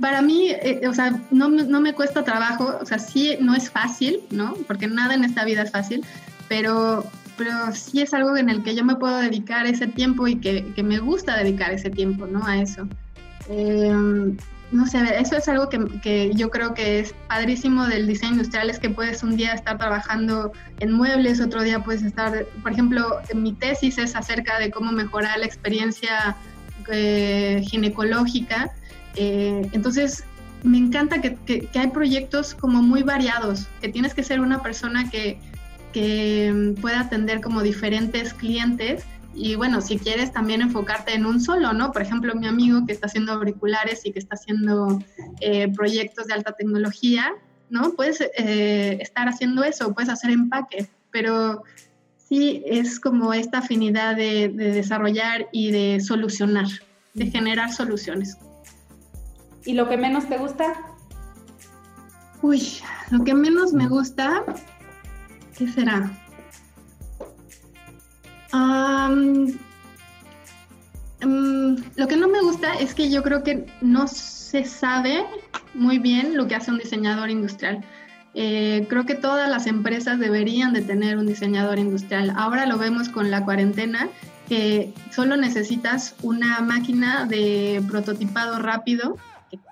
para 0.00 0.20
mí, 0.22 0.50
eh, 0.50 0.82
o 0.86 0.94
sea, 0.94 1.18
no, 1.30 1.48
no 1.48 1.80
me 1.80 1.94
cuesta 1.94 2.22
trabajo, 2.22 2.78
o 2.80 2.84
sea, 2.84 2.98
sí, 2.98 3.36
no 3.40 3.54
es 3.54 3.70
fácil, 3.70 4.20
¿no? 4.30 4.54
Porque 4.66 4.86
nada 4.86 5.14
en 5.14 5.24
esta 5.24 5.44
vida 5.44 5.62
es 5.62 5.72
fácil, 5.72 6.04
pero 6.46 7.04
pero 7.38 7.52
sí 7.72 8.02
es 8.02 8.12
algo 8.12 8.36
en 8.36 8.50
el 8.50 8.62
que 8.62 8.74
yo 8.74 8.84
me 8.84 8.96
puedo 8.96 9.18
dedicar 9.18 9.64
ese 9.66 9.86
tiempo 9.86 10.26
y 10.26 10.36
que, 10.36 10.72
que 10.74 10.82
me 10.82 10.98
gusta 10.98 11.36
dedicar 11.36 11.72
ese 11.72 11.88
tiempo, 11.88 12.26
¿no? 12.26 12.44
A 12.44 12.58
eso. 12.58 12.86
Em, 13.48 14.36
no 14.72 14.86
sé, 14.86 14.98
eso 15.18 15.36
es 15.36 15.48
algo 15.48 15.70
que, 15.70 15.78
que, 16.02 16.32
yo 16.34 16.50
creo 16.50 16.74
que 16.74 17.00
es 17.00 17.14
padrísimo 17.28 17.86
del 17.86 18.06
diseño 18.06 18.32
industrial, 18.32 18.68
es 18.68 18.78
que 18.78 18.90
puedes 18.90 19.22
un 19.22 19.36
día 19.36 19.54
estar 19.54 19.78
trabajando 19.78 20.52
en 20.80 20.92
muebles, 20.92 21.40
otro 21.40 21.62
día 21.62 21.82
puedes 21.82 22.02
estar, 22.02 22.44
por 22.62 22.72
ejemplo, 22.72 23.20
mi 23.34 23.52
tesis 23.54 23.96
es 23.96 24.14
acerca 24.14 24.58
de 24.58 24.70
cómo 24.70 24.92
mejorar 24.92 25.38
la 25.38 25.46
experiencia 25.46 26.36
eh, 26.90 27.62
ginecológica. 27.64 28.70
Eh, 29.14 29.66
entonces, 29.72 30.24
me 30.64 30.76
encanta 30.76 31.20
que, 31.20 31.36
que, 31.46 31.60
que, 31.60 31.78
hay 31.78 31.88
proyectos 31.88 32.54
como 32.54 32.82
muy 32.82 33.02
variados, 33.02 33.68
que 33.80 33.88
tienes 33.88 34.12
que 34.12 34.22
ser 34.22 34.40
una 34.40 34.60
persona 34.60 35.08
que, 35.08 35.40
que 35.92 36.52
mm, 36.52 36.80
pueda 36.80 37.00
atender 37.00 37.40
como 37.40 37.62
diferentes 37.62 38.34
clientes 38.34 39.04
y 39.34 39.54
bueno, 39.54 39.80
si 39.80 39.98
quieres 39.98 40.32
también 40.32 40.62
enfocarte 40.62 41.14
en 41.14 41.24
un 41.24 41.40
solo, 41.40 41.72
¿no? 41.72 41.92
Por 41.92 42.02
ejemplo, 42.02 42.34
mi 42.34 42.48
amigo 42.48 42.84
que 42.86 42.92
está 42.92 43.06
haciendo 43.06 43.32
auriculares 43.32 44.04
y 44.04 44.12
que 44.12 44.18
está 44.18 44.34
haciendo 44.34 44.98
eh, 45.40 45.72
proyectos 45.74 46.26
de 46.26 46.34
alta 46.34 46.52
tecnología, 46.52 47.32
¿no? 47.70 47.92
Puedes 47.92 48.20
eh, 48.20 48.98
estar 49.00 49.28
haciendo 49.28 49.62
eso, 49.62 49.94
puedes 49.94 50.10
hacer 50.10 50.30
empaque, 50.30 50.88
pero 51.12 51.62
sí 52.16 52.64
es 52.66 52.98
como 52.98 53.32
esta 53.32 53.58
afinidad 53.58 54.16
de, 54.16 54.48
de 54.48 54.72
desarrollar 54.72 55.48
y 55.52 55.70
de 55.70 56.00
solucionar, 56.00 56.66
de 57.14 57.30
generar 57.30 57.72
soluciones. 57.72 58.38
¿Y 59.64 59.74
lo 59.74 59.88
que 59.88 59.96
menos 59.96 60.28
te 60.28 60.38
gusta? 60.38 60.74
Uy, 62.42 62.62
lo 63.10 63.22
que 63.22 63.34
menos 63.34 63.72
me 63.72 63.86
gusta 63.86 64.44
¿Qué 65.58 65.66
será? 65.66 66.10
lo 71.96 72.06
que 72.06 72.16
no 72.16 72.28
me 72.28 72.40
gusta 72.40 72.74
es 72.74 72.94
que 72.94 73.10
yo 73.10 73.22
creo 73.22 73.42
que 73.42 73.66
no 73.80 74.06
se 74.06 74.64
sabe 74.64 75.24
muy 75.74 75.98
bien 75.98 76.36
lo 76.36 76.46
que 76.46 76.54
hace 76.54 76.70
un 76.70 76.78
diseñador 76.78 77.28
industrial. 77.30 77.84
Eh, 78.34 78.86
creo 78.88 79.04
que 79.04 79.14
todas 79.14 79.50
las 79.50 79.66
empresas 79.66 80.20
deberían 80.20 80.72
de 80.72 80.82
tener 80.82 81.18
un 81.18 81.26
diseñador 81.26 81.78
industrial. 81.78 82.32
Ahora 82.36 82.66
lo 82.66 82.78
vemos 82.78 83.08
con 83.08 83.30
la 83.30 83.44
cuarentena, 83.44 84.08
que 84.48 84.94
solo 85.10 85.36
necesitas 85.36 86.14
una 86.22 86.60
máquina 86.60 87.26
de 87.26 87.82
prototipado 87.88 88.60
rápido, 88.60 89.16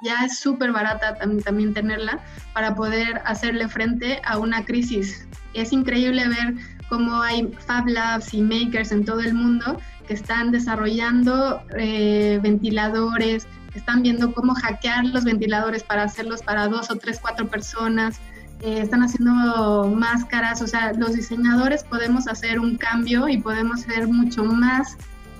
ya 0.02 0.24
es 0.24 0.38
súper 0.38 0.72
barata 0.72 1.16
también 1.44 1.74
tenerla, 1.74 2.20
para 2.52 2.74
poder 2.74 3.20
hacerle 3.24 3.68
frente 3.68 4.20
a 4.24 4.38
una 4.38 4.64
crisis. 4.64 5.26
Es 5.54 5.72
increíble 5.72 6.26
ver 6.28 6.54
cómo 6.88 7.20
hay 7.22 7.52
Fab 7.66 7.88
Labs 7.88 8.32
y 8.34 8.42
makers 8.42 8.92
en 8.92 9.04
todo 9.04 9.20
el 9.20 9.34
mundo 9.34 9.80
que 10.06 10.14
están 10.14 10.52
desarrollando 10.52 11.62
eh, 11.76 12.38
ventiladores, 12.42 13.46
están 13.74 14.02
viendo 14.02 14.32
cómo 14.32 14.54
hackear 14.54 15.04
los 15.06 15.24
ventiladores 15.24 15.82
para 15.82 16.04
hacerlos 16.04 16.42
para 16.42 16.68
dos 16.68 16.90
o 16.90 16.96
tres, 16.96 17.18
cuatro 17.20 17.48
personas, 17.48 18.20
eh, 18.60 18.80
están 18.80 19.02
haciendo 19.02 19.92
máscaras, 19.94 20.62
o 20.62 20.66
sea, 20.66 20.92
los 20.94 21.12
diseñadores 21.12 21.84
podemos 21.84 22.26
hacer 22.28 22.58
un 22.58 22.76
cambio 22.76 23.28
y 23.28 23.38
podemos 23.38 23.80
ser 23.80 24.06
mucho 24.06 24.44
más, 24.44 24.96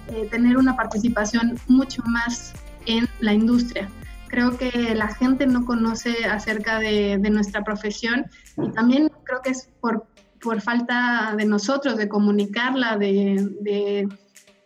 eh, 0.09 0.29
tener 0.31 0.59
una 0.59 0.77
participación 0.77 1.59
mucho 1.69 2.03
más 2.05 2.53
en 2.85 3.09
la 3.21 3.33
industria 3.33 3.89
creo 4.29 4.57
que 4.57 4.95
la 4.95 5.09
gente 5.09 5.47
no 5.47 5.65
conoce 5.65 6.25
acerca 6.27 6.79
de, 6.79 7.19
nuestra 7.31 7.65
profesión 7.65 8.27
y 8.57 8.71
también 8.71 9.11
creo 9.25 9.41
que 9.43 9.51
es 9.51 9.71
por, 9.81 10.07
por 10.41 10.61
falta 10.61 11.35
de 11.37 11.45
nosotros, 11.45 11.97
de 11.97 12.09
comunicarla, 12.09 12.97
de, 12.97 14.09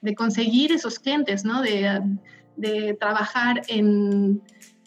de, 0.03 0.15
conseguir 0.15 0.73
esos 0.73 0.99
clientes, 0.99 1.45
¿no? 1.45 1.63
de, 1.63 2.97
trabajar 2.99 3.63
en, 3.69 4.43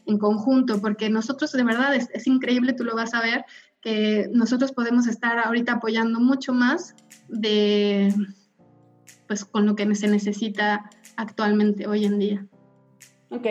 en, 0.05 0.17
conjunto, 0.17 0.79
porque 0.81 1.09
nosotros 1.09 1.51
de 1.53 1.63
verdad 1.63 1.95
es, 1.95 2.09
es, 2.13 2.27
increíble, 2.27 2.73
tú 2.73 2.83
lo 2.83 2.95
vas 2.95 3.13
a 3.13 3.21
ver, 3.21 3.45
que 3.81 4.29
nosotros 4.31 4.71
podemos 4.71 5.07
estar 5.07 5.39
ahorita 5.39 5.73
apoyando 5.73 6.19
mucho 6.19 6.53
más 6.53 6.95
de 7.27 8.13
pues 9.27 9.45
con 9.45 9.65
lo 9.65 9.75
que 9.75 9.95
se 9.95 10.07
necesita 10.07 10.89
actualmente 11.17 11.87
hoy 11.87 12.05
en 12.05 12.19
día. 12.19 12.47
Ok, 13.29 13.47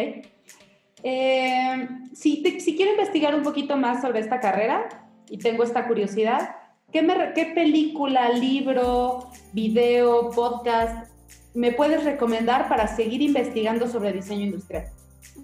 eh, 1.03 1.89
si, 2.15 2.43
si, 2.61 2.77
quiero 2.77 2.93
investigar 2.93 3.35
un 3.35 3.43
poquito 3.43 3.77
más 3.77 4.01
sobre 4.03 4.21
esta 4.21 4.41
carrera 4.41 4.89
y 5.29 5.39
tengo 5.39 5.65
esta 5.65 5.87
curiosidad, 5.89 6.57
¿qué, 6.93 7.03
me, 7.03 7.33
¿qué 7.35 7.47
película, 7.55 8.31
libro, 8.31 9.31
video, 9.53 10.31
podcast 10.31 11.11
me 11.55 11.73
puedes 11.73 12.05
recomendar 12.05 12.69
para 12.69 12.87
seguir 12.89 13.21
investigando 13.21 13.89
sobre 13.89 14.13
diseño 14.13 14.47
industrial? 14.47 14.87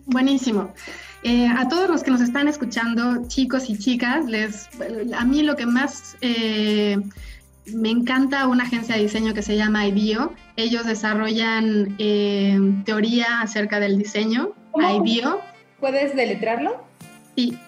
Buenísimo. 0.07 0.73
Eh, 1.23 1.47
a 1.49 1.69
todos 1.69 1.91
los 1.91 2.03
que 2.03 2.11
nos 2.11 2.21
están 2.21 2.49
escuchando, 2.49 3.27
chicos 3.29 3.69
y 3.69 3.77
chicas, 3.77 4.27
les, 4.27 4.69
a 5.15 5.25
mí 5.25 5.43
lo 5.43 5.57
que 5.57 5.67
más 5.67 6.17
eh, 6.21 6.97
me 7.75 7.91
encanta 7.91 8.47
una 8.47 8.65
agencia 8.65 8.95
de 8.95 9.03
diseño 9.03 9.35
que 9.35 9.43
se 9.43 9.57
llama 9.57 9.87
IDEO. 9.87 10.33
Ellos 10.57 10.87
desarrollan 10.87 11.97
teoría 12.85 13.43
acerca 13.43 13.81
del 13.81 13.99
diseño 13.99 14.55
IDEO. 14.77 15.48
¿Puedes 15.81 16.15
deletrearlo? 16.17 16.85
Sí. 17.37 17.59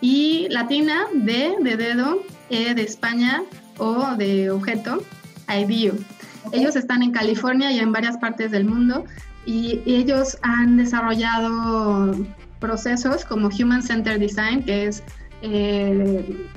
Y 0.00 0.48
latina, 0.50 1.06
D 1.14 1.56
de 1.60 1.76
dedo, 1.76 2.22
E 2.50 2.74
de 2.74 2.82
España, 2.82 3.42
O 3.78 4.16
de 4.16 4.50
objeto, 4.50 5.02
IDEO. 5.48 5.94
Ellos 6.52 6.74
están 6.76 7.02
en 7.02 7.12
California 7.12 7.70
y 7.70 7.78
en 7.78 7.92
varias 7.92 8.16
partes 8.18 8.50
del 8.50 8.64
mundo 8.64 9.04
y 9.46 9.80
ellos 9.86 10.38
han 10.42 10.76
desarrollado 10.76 12.16
procesos 12.58 13.24
como 13.24 13.48
Human 13.48 13.82
Centered 13.82 14.20
Design, 14.20 14.64
que 14.64 14.86
es 14.86 15.02
eh, 15.42 16.48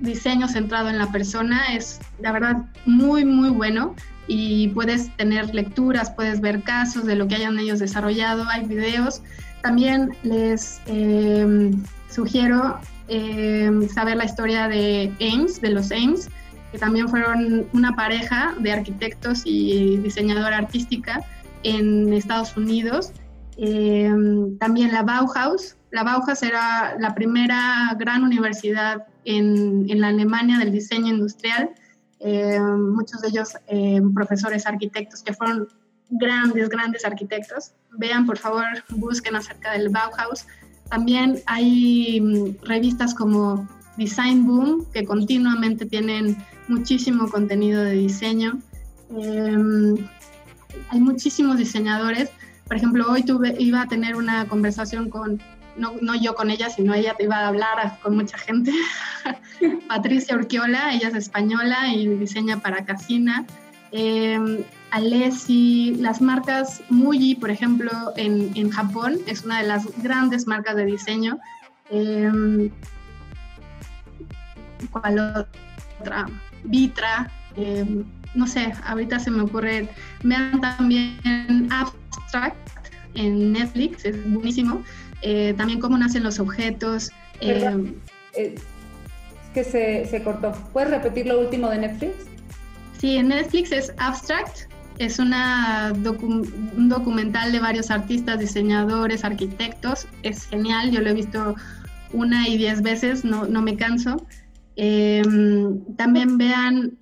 diseño 0.00 0.48
centrado 0.48 0.88
en 0.88 0.98
la 0.98 1.10
persona. 1.10 1.74
Es 1.74 2.00
la 2.20 2.32
verdad 2.32 2.64
muy, 2.86 3.24
muy 3.24 3.50
bueno 3.50 3.94
y 4.26 4.68
puedes 4.68 5.14
tener 5.16 5.54
lecturas, 5.54 6.10
puedes 6.10 6.40
ver 6.40 6.62
casos 6.62 7.04
de 7.04 7.16
lo 7.16 7.28
que 7.28 7.36
hayan 7.36 7.58
ellos 7.58 7.78
desarrollado, 7.78 8.44
hay 8.48 8.66
videos 8.66 9.22
también 9.62 10.14
les 10.24 10.80
eh, 10.86 11.70
sugiero 12.10 12.78
eh, 13.08 13.70
saber 13.94 14.16
la 14.16 14.24
historia 14.24 14.68
de 14.68 15.12
Ames, 15.20 15.60
de 15.60 15.70
los 15.70 15.90
Ames, 15.92 16.28
que 16.72 16.78
también 16.78 17.08
fueron 17.08 17.66
una 17.72 17.94
pareja 17.94 18.54
de 18.58 18.72
arquitectos 18.72 19.42
y 19.44 19.98
diseñadora 19.98 20.58
artística 20.58 21.22
en 21.62 22.12
Estados 22.12 22.56
Unidos. 22.56 23.12
Eh, 23.56 24.10
también 24.58 24.92
la 24.92 25.02
Bauhaus. 25.02 25.76
La 25.92 26.02
Bauhaus 26.02 26.42
era 26.42 26.96
la 26.98 27.14
primera 27.14 27.94
gran 27.98 28.24
universidad 28.24 29.06
en, 29.24 29.86
en 29.88 30.00
la 30.00 30.08
Alemania 30.08 30.58
del 30.58 30.72
diseño 30.72 31.08
industrial. 31.08 31.70
Muchos 32.24 33.20
de 33.20 33.28
ellos 33.28 33.56
profesores 34.14 34.66
arquitectos 34.66 35.22
que 35.22 35.32
fueron 35.32 35.68
grandes, 36.12 36.68
grandes 36.68 37.04
arquitectos. 37.04 37.72
Vean, 37.92 38.26
por 38.26 38.38
favor, 38.38 38.64
busquen 38.90 39.36
acerca 39.36 39.72
del 39.72 39.88
Bauhaus. 39.88 40.46
También 40.90 41.40
hay 41.46 42.20
mm, 42.20 42.64
revistas 42.64 43.14
como 43.14 43.66
Design 43.96 44.46
Boom, 44.46 44.86
que 44.92 45.04
continuamente 45.04 45.86
tienen 45.86 46.36
muchísimo 46.68 47.28
contenido 47.30 47.82
de 47.82 47.92
diseño. 47.92 48.58
Em, 49.10 49.96
hay 50.90 51.00
muchísimos 51.00 51.56
diseñadores. 51.58 52.30
Por 52.66 52.76
ejemplo, 52.76 53.10
hoy 53.10 53.22
tuve, 53.22 53.54
iba 53.58 53.82
a 53.82 53.88
tener 53.88 54.16
una 54.16 54.46
conversación 54.48 55.08
con, 55.08 55.40
no, 55.76 55.94
no 56.00 56.14
yo 56.14 56.34
con 56.34 56.50
ella, 56.50 56.70
sino 56.70 56.94
ella 56.94 57.14
te 57.14 57.24
iba 57.24 57.36
a 57.36 57.48
hablar 57.48 57.98
con 58.02 58.16
mucha 58.16 58.38
gente. 58.38 58.72
Patricia 59.88 60.36
Urquiola, 60.36 60.94
ella 60.94 61.08
es 61.08 61.14
española 61.14 61.88
y 61.94 62.08
diseña 62.08 62.58
para 62.58 62.84
Casina. 62.84 63.44
Eh, 63.92 64.64
Alessi, 64.90 65.96
las 65.98 66.20
marcas 66.20 66.82
Muji, 66.88 67.34
por 67.36 67.50
ejemplo, 67.50 67.90
en, 68.16 68.50
en, 68.54 68.70
Japón, 68.70 69.18
es 69.26 69.44
una 69.44 69.60
de 69.60 69.68
las 69.68 69.86
grandes 70.02 70.46
marcas 70.46 70.76
de 70.76 70.84
diseño. 70.84 71.38
Eh, 71.90 72.70
¿Cuál 74.90 75.46
otra? 76.00 76.26
Vitra, 76.64 77.30
eh, 77.56 78.04
no 78.34 78.46
sé, 78.46 78.72
ahorita 78.84 79.18
se 79.18 79.30
me 79.30 79.42
ocurre. 79.42 79.88
Vean 80.22 80.60
también 80.60 81.68
Abstract 81.70 82.71
en 83.14 83.52
Netflix, 83.52 84.04
es 84.04 84.16
buenísimo. 84.32 84.82
Eh, 85.22 85.54
también 85.56 85.80
cómo 85.80 85.96
nacen 85.96 86.24
los 86.24 86.40
objetos. 86.40 87.10
Eh, 87.40 87.94
es 88.34 88.60
que 89.54 89.64
se, 89.64 90.06
se 90.06 90.22
cortó. 90.22 90.52
¿Puedes 90.72 90.90
repetir 90.90 91.26
lo 91.26 91.40
último 91.40 91.68
de 91.68 91.78
Netflix? 91.78 92.12
Sí, 92.98 93.16
en 93.16 93.28
Netflix 93.28 93.72
es 93.72 93.92
Abstract, 93.98 94.70
es 94.98 95.18
una 95.18 95.92
un 95.94 96.88
documental 96.88 97.52
de 97.52 97.58
varios 97.58 97.90
artistas, 97.90 98.38
diseñadores, 98.38 99.24
arquitectos. 99.24 100.06
Es 100.22 100.46
genial, 100.46 100.90
yo 100.90 101.00
lo 101.00 101.10
he 101.10 101.14
visto 101.14 101.54
una 102.12 102.48
y 102.48 102.56
diez 102.56 102.82
veces, 102.82 103.24
no, 103.24 103.44
no 103.46 103.62
me 103.62 103.76
canso. 103.76 104.24
Eh, 104.76 105.22
también 105.96 106.38
vean... 106.38 106.98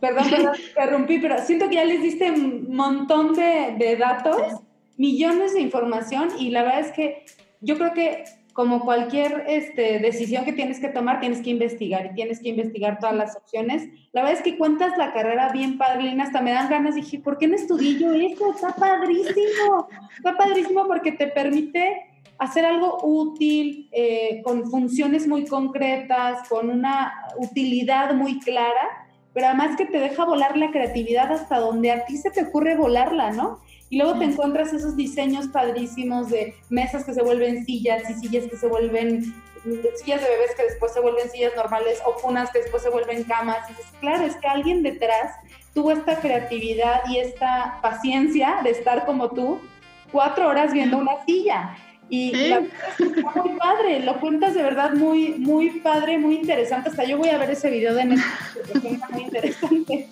Perdón, 0.00 0.30
perdón, 0.30 0.54
interrumpí, 0.68 1.18
pero 1.18 1.38
siento 1.44 1.68
que 1.68 1.76
ya 1.76 1.84
les 1.84 2.02
diste 2.02 2.30
un 2.30 2.74
montón 2.74 3.34
de, 3.34 3.76
de 3.78 3.96
datos, 3.96 4.36
sí. 4.36 4.65
Millones 4.96 5.54
de 5.54 5.60
información 5.60 6.28
y 6.38 6.50
la 6.50 6.62
verdad 6.62 6.80
es 6.80 6.92
que 6.92 7.24
yo 7.60 7.76
creo 7.76 7.92
que 7.92 8.24
como 8.56 8.80
cualquier 8.80 9.44
este, 9.48 9.98
decisión 9.98 10.46
que 10.46 10.52
tienes 10.54 10.80
que 10.80 10.88
tomar, 10.88 11.20
tienes 11.20 11.42
que 11.42 11.50
investigar 11.50 12.06
y 12.06 12.14
tienes 12.14 12.40
que 12.40 12.48
investigar 12.48 12.98
todas 12.98 13.14
las 13.14 13.36
opciones. 13.36 13.86
La 14.12 14.22
verdad 14.22 14.38
es 14.38 14.42
que 14.42 14.56
cuentas 14.56 14.96
la 14.96 15.12
carrera 15.12 15.52
bien 15.52 15.76
padre, 15.76 16.16
hasta 16.22 16.40
me 16.40 16.52
dan 16.52 16.70
ganas. 16.70 16.94
Dije, 16.94 17.18
¿por 17.18 17.36
qué 17.36 17.48
no 17.48 17.54
estudié 17.54 17.98
yo 17.98 18.14
esto? 18.14 18.52
Está 18.52 18.74
padrísimo. 18.74 19.88
Está 20.16 20.38
padrísimo 20.38 20.86
porque 20.86 21.12
te 21.12 21.26
permite 21.26 22.16
hacer 22.38 22.64
algo 22.64 22.98
útil, 23.02 23.90
eh, 23.92 24.40
con 24.42 24.70
funciones 24.70 25.26
muy 25.26 25.44
concretas, 25.44 26.48
con 26.48 26.70
una 26.70 27.12
utilidad 27.36 28.14
muy 28.14 28.38
clara, 28.40 29.05
pero 29.36 29.48
además 29.48 29.76
que 29.76 29.84
te 29.84 29.98
deja 29.98 30.24
volar 30.24 30.56
la 30.56 30.70
creatividad 30.70 31.30
hasta 31.30 31.58
donde 31.58 31.92
a 31.92 32.06
ti 32.06 32.16
se 32.16 32.30
te 32.30 32.44
ocurre 32.44 32.74
volarla, 32.74 33.32
¿no? 33.32 33.60
Y 33.90 33.98
luego 33.98 34.18
te 34.18 34.24
encuentras 34.24 34.72
esos 34.72 34.96
diseños 34.96 35.48
padrísimos 35.48 36.30
de 36.30 36.54
mesas 36.70 37.04
que 37.04 37.12
se 37.12 37.22
vuelven 37.22 37.66
sillas 37.66 38.08
y 38.08 38.14
sillas 38.14 38.46
que 38.46 38.56
se 38.56 38.66
vuelven 38.66 39.34
sillas 40.02 40.22
de 40.22 40.28
bebés 40.30 40.54
que 40.56 40.62
después 40.62 40.94
se 40.94 41.00
vuelven 41.00 41.28
sillas 41.28 41.52
normales 41.54 42.00
o 42.06 42.14
cunas 42.14 42.50
que 42.50 42.60
después 42.60 42.82
se 42.82 42.88
vuelven 42.88 43.24
camas. 43.24 43.58
Y 43.68 43.74
dices, 43.74 43.92
claro, 44.00 44.24
es 44.24 44.36
que 44.36 44.46
alguien 44.46 44.82
detrás 44.82 45.34
tuvo 45.74 45.90
esta 45.90 46.18
creatividad 46.18 47.02
y 47.06 47.18
esta 47.18 47.78
paciencia 47.82 48.60
de 48.64 48.70
estar 48.70 49.04
como 49.04 49.28
tú 49.28 49.60
cuatro 50.12 50.48
horas 50.48 50.72
viendo 50.72 50.96
una 50.96 51.22
silla. 51.26 51.76
Y 52.08 52.30
¿Sí? 52.30 52.48
la 52.48 52.58
está 52.58 53.42
muy 53.42 53.58
padre, 53.58 54.00
lo 54.00 54.20
cuentas 54.20 54.54
de 54.54 54.62
verdad 54.62 54.94
muy, 54.94 55.34
muy 55.38 55.80
padre, 55.80 56.18
muy 56.18 56.36
interesante. 56.36 56.90
Hasta 56.90 57.04
yo 57.04 57.18
voy 57.18 57.30
a 57.30 57.38
ver 57.38 57.50
ese 57.50 57.68
video 57.70 57.94
de 57.94 58.04
Netflix 58.04 58.70
porque 58.72 58.88
está 58.90 59.08
muy 59.08 59.22
interesante. 59.22 60.08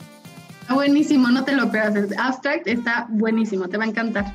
Está 0.61 0.75
buenísimo, 0.75 1.29
no 1.29 1.45
te 1.45 1.53
lo 1.53 1.71
pierdas. 1.71 2.09
Abstract 2.19 2.67
está 2.67 3.07
buenísimo, 3.11 3.69
te 3.69 3.77
va 3.77 3.85
a 3.85 3.89
encantar. 3.89 4.35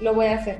Lo 0.00 0.14
voy 0.14 0.26
a 0.26 0.34
hacer. 0.36 0.58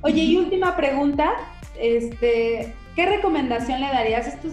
Oye, 0.00 0.22
y 0.22 0.36
última 0.36 0.76
pregunta, 0.76 1.32
este, 1.78 2.74
¿qué 2.96 3.06
recomendación 3.06 3.80
le 3.80 3.86
darías? 3.88 4.26
Estos, 4.26 4.52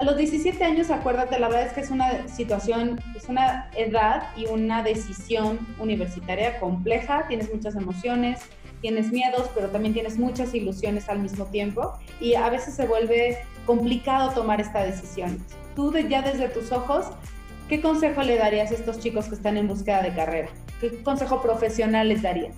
a 0.00 0.04
los 0.04 0.16
17 0.16 0.64
años, 0.64 0.90
acuérdate, 0.90 1.38
la 1.38 1.48
verdad 1.48 1.66
es 1.66 1.72
que 1.74 1.80
es 1.82 1.90
una 1.90 2.26
situación, 2.26 2.98
es 3.14 3.28
una 3.28 3.68
edad 3.76 4.28
y 4.34 4.46
una 4.46 4.82
decisión 4.82 5.58
universitaria 5.78 6.58
compleja, 6.58 7.26
tienes 7.28 7.52
muchas 7.54 7.76
emociones, 7.76 8.40
tienes 8.80 9.12
miedos, 9.12 9.50
pero 9.54 9.68
también 9.68 9.94
tienes 9.94 10.18
muchas 10.18 10.54
ilusiones 10.54 11.08
al 11.08 11.20
mismo 11.20 11.44
tiempo 11.46 11.92
y 12.20 12.34
a 12.34 12.48
veces 12.48 12.74
se 12.74 12.86
vuelve 12.86 13.38
complicado 13.66 14.32
tomar 14.32 14.60
esta 14.60 14.82
decisión. 14.84 15.44
Tú 15.76 15.90
de, 15.90 16.08
ya 16.08 16.22
desde 16.22 16.48
tus 16.48 16.72
ojos, 16.72 17.06
¿qué 17.68 17.80
consejo 17.80 18.22
le 18.22 18.36
darías 18.36 18.70
a 18.70 18.74
estos 18.74 18.98
chicos 18.98 19.26
que 19.26 19.34
están 19.34 19.56
en 19.56 19.68
búsqueda 19.68 20.02
de 20.02 20.14
carrera? 20.14 20.48
¿Qué 20.80 21.02
consejo 21.02 21.42
profesional 21.42 22.08
les 22.08 22.22
darías? 22.22 22.56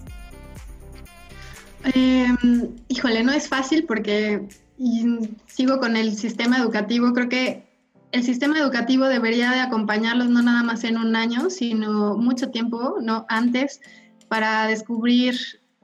Eh, 1.94 2.28
híjole, 2.88 3.24
no 3.24 3.32
es 3.32 3.48
fácil 3.48 3.84
porque 3.84 4.46
sigo 5.46 5.78
con 5.78 5.96
el 5.96 6.16
sistema 6.16 6.58
educativo. 6.58 7.12
Creo 7.12 7.28
que 7.28 7.64
el 8.12 8.22
sistema 8.22 8.58
educativo 8.58 9.06
debería 9.06 9.50
de 9.50 9.60
acompañarlos 9.60 10.28
no 10.28 10.42
nada 10.42 10.62
más 10.62 10.84
en 10.84 10.98
un 10.98 11.16
año, 11.16 11.50
sino 11.50 12.16
mucho 12.16 12.50
tiempo, 12.50 12.96
no 13.00 13.26
antes, 13.28 13.80
para 14.28 14.66
descubrir 14.66 15.34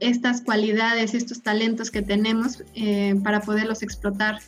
estas 0.01 0.43
cualidades, 0.43 1.15
estos 1.15 1.43
talentos 1.43 1.91
que 1.91 2.03
tenemos 2.03 2.63
eh, 2.75 3.15
para 3.23 3.41
poderlos 3.41 3.83
explotar. 3.83 4.41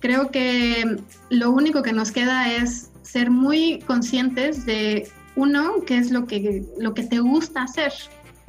Creo 0.00 0.30
que 0.30 0.96
lo 1.30 1.50
único 1.50 1.82
que 1.82 1.92
nos 1.92 2.10
queda 2.10 2.52
es 2.52 2.90
ser 3.02 3.30
muy 3.30 3.80
conscientes 3.86 4.64
de 4.66 5.08
uno, 5.36 5.82
qué 5.86 5.98
es 5.98 6.10
lo 6.10 6.26
que, 6.26 6.64
lo 6.78 6.94
que 6.94 7.04
te 7.04 7.20
gusta 7.20 7.62
hacer, 7.62 7.92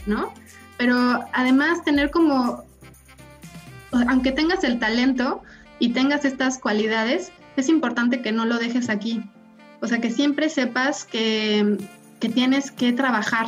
¿no? 0.05 0.33
Pero 0.77 1.23
además 1.33 1.83
tener 1.83 2.11
como, 2.11 2.63
aunque 3.91 4.31
tengas 4.31 4.63
el 4.63 4.79
talento 4.79 5.43
y 5.79 5.89
tengas 5.89 6.25
estas 6.25 6.57
cualidades, 6.57 7.31
es 7.55 7.69
importante 7.69 8.21
que 8.21 8.31
no 8.31 8.45
lo 8.45 8.57
dejes 8.57 8.89
aquí. 8.89 9.23
O 9.81 9.87
sea, 9.87 9.99
que 9.99 10.09
siempre 10.09 10.49
sepas 10.49 11.03
que, 11.03 11.77
que 12.19 12.29
tienes 12.29 12.71
que 12.71 12.93
trabajar, 12.93 13.47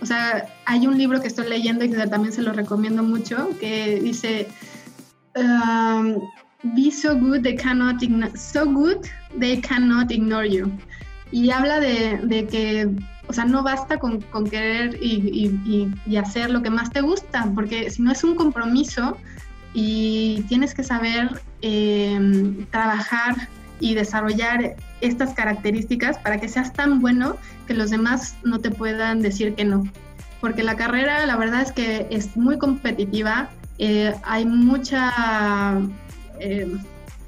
o 0.00 0.06
sea, 0.06 0.46
hay 0.66 0.86
un 0.86 0.96
libro 0.96 1.20
que 1.20 1.28
estoy 1.28 1.48
leyendo 1.48 1.84
y 1.84 1.90
que 1.90 2.06
también 2.06 2.32
se 2.32 2.42
lo 2.42 2.52
recomiendo 2.52 3.02
mucho, 3.02 3.50
que 3.58 4.00
dice, 4.00 4.48
um, 5.36 6.20
be 6.74 6.90
so 6.90 7.16
good 7.16 7.42
they 7.42 7.54
cannot 7.54 8.00
so 8.36 8.64
good 8.64 9.06
they 9.38 9.60
cannot 9.60 10.10
ignore 10.10 10.48
you. 10.48 10.70
Y 11.30 11.50
habla 11.50 11.80
de, 11.80 12.18
de 12.22 12.46
que, 12.46 12.88
o 13.26 13.32
sea, 13.32 13.44
no 13.44 13.62
basta 13.62 13.98
con, 13.98 14.20
querer 14.48 14.98
y, 15.02 16.16
hacer 16.16 16.50
lo 16.50 16.62
que 16.62 16.70
más 16.70 16.90
te 16.90 17.02
gusta, 17.02 17.50
porque 17.54 17.90
si 17.90 18.02
no 18.02 18.12
es 18.12 18.24
un 18.24 18.34
compromiso 18.34 19.16
y 19.74 20.42
tienes 20.48 20.74
que 20.74 20.82
saber 20.82 21.42
eh, 21.60 22.66
trabajar 22.70 23.36
y 23.80 23.94
desarrollar 23.94 24.76
estas 25.00 25.34
características 25.34 26.18
para 26.18 26.40
que 26.40 26.48
seas 26.48 26.72
tan 26.72 27.00
bueno 27.00 27.36
que 27.66 27.74
los 27.74 27.90
demás 27.90 28.36
no 28.44 28.58
te 28.58 28.70
puedan 28.70 29.22
decir 29.22 29.54
que 29.54 29.64
no. 29.64 29.84
Porque 30.40 30.62
la 30.62 30.76
carrera, 30.76 31.26
la 31.26 31.36
verdad 31.36 31.62
es 31.62 31.72
que 31.72 32.06
es 32.10 32.36
muy 32.36 32.58
competitiva, 32.58 33.50
eh, 33.78 34.14
hay 34.24 34.44
mucha, 34.44 35.80
eh, 36.40 36.76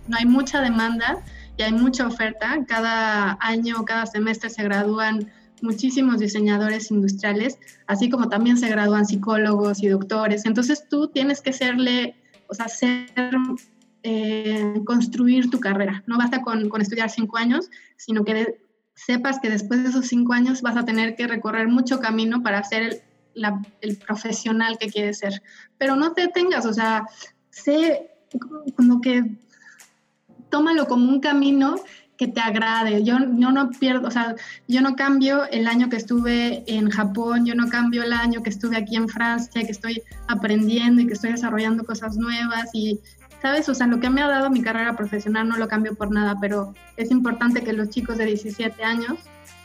no 0.09 0.16
hay 0.16 0.26
mucha 0.26 0.61
demanda 0.61 1.18
y 1.57 1.62
hay 1.62 1.72
mucha 1.72 2.07
oferta. 2.07 2.59
Cada 2.66 3.36
año, 3.40 3.84
cada 3.84 4.07
semestre 4.07 4.51
se 4.51 4.62
gradúan 4.62 5.30
muchísimos 5.62 6.18
diseñadores 6.18 6.90
industriales, 6.90 7.59
así 7.86 8.09
como 8.09 8.28
también 8.28 8.57
se 8.57 8.68
gradúan 8.68 9.07
psicólogos 9.07 9.82
y 9.82 9.88
doctores. 9.88 10.46
Entonces 10.46 10.88
tú 10.88 11.09
tienes 11.09 11.40
que 11.40 11.53
serle, 11.53 12.14
o 12.48 12.55
sea, 12.55 12.68
ser 12.68 13.11
eh, 14.03 14.80
construir 14.84 15.51
tu 15.51 15.61
carrera. 15.61 16.03
No 16.07 16.18
basta 16.18 16.42
con, 16.42 16.68
con, 16.68 16.80
estudiar 16.80 17.11
cinco 17.11 17.36
años, 17.36 17.70
sino 17.96 18.24
que 18.24 18.61
sepas 18.94 19.40
que 19.40 19.51
después 19.51 19.82
de 19.82 19.90
esos 19.90 20.07
cinco 20.07 20.32
años 20.32 20.62
vas 20.62 20.76
a 20.76 20.84
tener 20.84 21.16
que 21.16 21.26
recorrer 21.26 21.68
mucho 21.68 22.01
camino 22.01 22.42
para 22.42 22.62
ser 22.64 23.03
el 23.80 23.96
profesional 23.96 24.78
que 24.78 24.88
quieres 24.88 25.18
ser. 25.18 25.42
Pero 25.78 25.96
no 25.96 26.12
te 26.12 26.22
detengas, 26.22 26.66
o 26.66 26.72
sea, 26.72 27.07
sé 27.51 28.11
como 28.76 29.01
que 29.01 29.24
tómalo 30.51 30.86
como 30.86 31.09
un 31.09 31.20
camino 31.20 31.76
que 32.20 32.28
te 32.28 32.40
agrade. 32.40 33.03
Yo, 33.03 33.16
yo 33.18 33.51
no 33.51 33.70
pierdo, 33.70 34.09
o 34.09 34.11
sea, 34.11 34.34
yo 34.68 34.82
no 34.82 34.94
cambio 34.94 35.46
el 35.46 35.66
año 35.66 35.88
que 35.88 35.96
estuve 35.96 36.64
en 36.66 36.90
Japón, 36.90 37.46
yo 37.46 37.55
no 37.55 37.70
cambio 37.70 38.03
el 38.03 38.12
año 38.12 38.42
que 38.42 38.51
estuve 38.51 38.76
aquí 38.76 38.96
en 38.96 39.09
Francia, 39.09 39.64
que 39.64 39.72
estoy 39.72 40.03
aprendiendo 40.28 41.01
y 41.01 41.07
que 41.07 41.14
estoy 41.14 41.32
desarrollando 41.32 41.84
cosas 41.84 42.18
nuevas 42.18 42.68
y, 42.74 43.01
¿sabes? 43.43 43.68
O 43.68 43.74
sea, 43.74 43.86
lo 43.86 44.01
que 44.01 44.11
me 44.11 44.22
ha 44.22 44.28
dado 44.28 44.51
mi 44.51 44.62
carrera 44.62 44.97
profesional 44.97 45.49
no 45.49 45.57
lo 45.57 45.68
cambio 45.68 45.95
por 45.95 46.11
nada, 46.11 46.36
pero 46.41 46.74
es 46.97 47.11
importante 47.11 47.62
que 47.62 47.72
los 47.72 47.88
chicos 47.91 48.18
de 48.18 48.26
17 48.26 48.82
años 48.84 49.18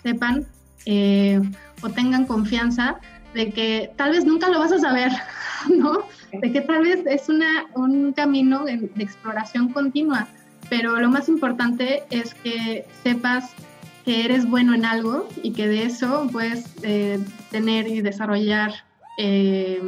sepan 0.04 0.46
eh, 0.86 1.42
o 1.82 1.90
tengan 1.90 2.26
confianza 2.26 3.00
de 3.34 3.52
que 3.52 3.92
tal 3.98 4.12
vez 4.12 4.26
nunca 4.26 4.50
lo 4.50 4.60
vas 4.60 4.72
a 4.72 4.80
saber, 4.80 5.12
¿no? 5.70 6.04
De 6.32 6.52
que 6.52 6.62
tal 6.62 6.84
vez 6.84 7.00
es 7.06 7.28
una, 7.30 7.66
un 7.76 8.14
camino 8.14 8.66
de, 8.66 8.90
exploración 8.98 9.70
continua, 9.70 10.28
pero 10.70 11.00
lo 11.00 11.10
más 11.10 11.28
importante 11.28 12.04
es 12.10 12.34
que 12.36 12.86
sepas 13.04 13.52
que 14.06 14.24
eres 14.24 14.48
bueno 14.48 14.74
en 14.74 14.86
algo 14.86 15.28
y 15.42 15.52
que 15.52 15.68
de 15.68 15.84
eso 15.84 16.30
puedes 16.32 16.76
eh, 16.84 17.20
tener 17.52 17.88
y 17.88 18.02
desarrollar, 18.02 18.72
eh, 19.18 19.82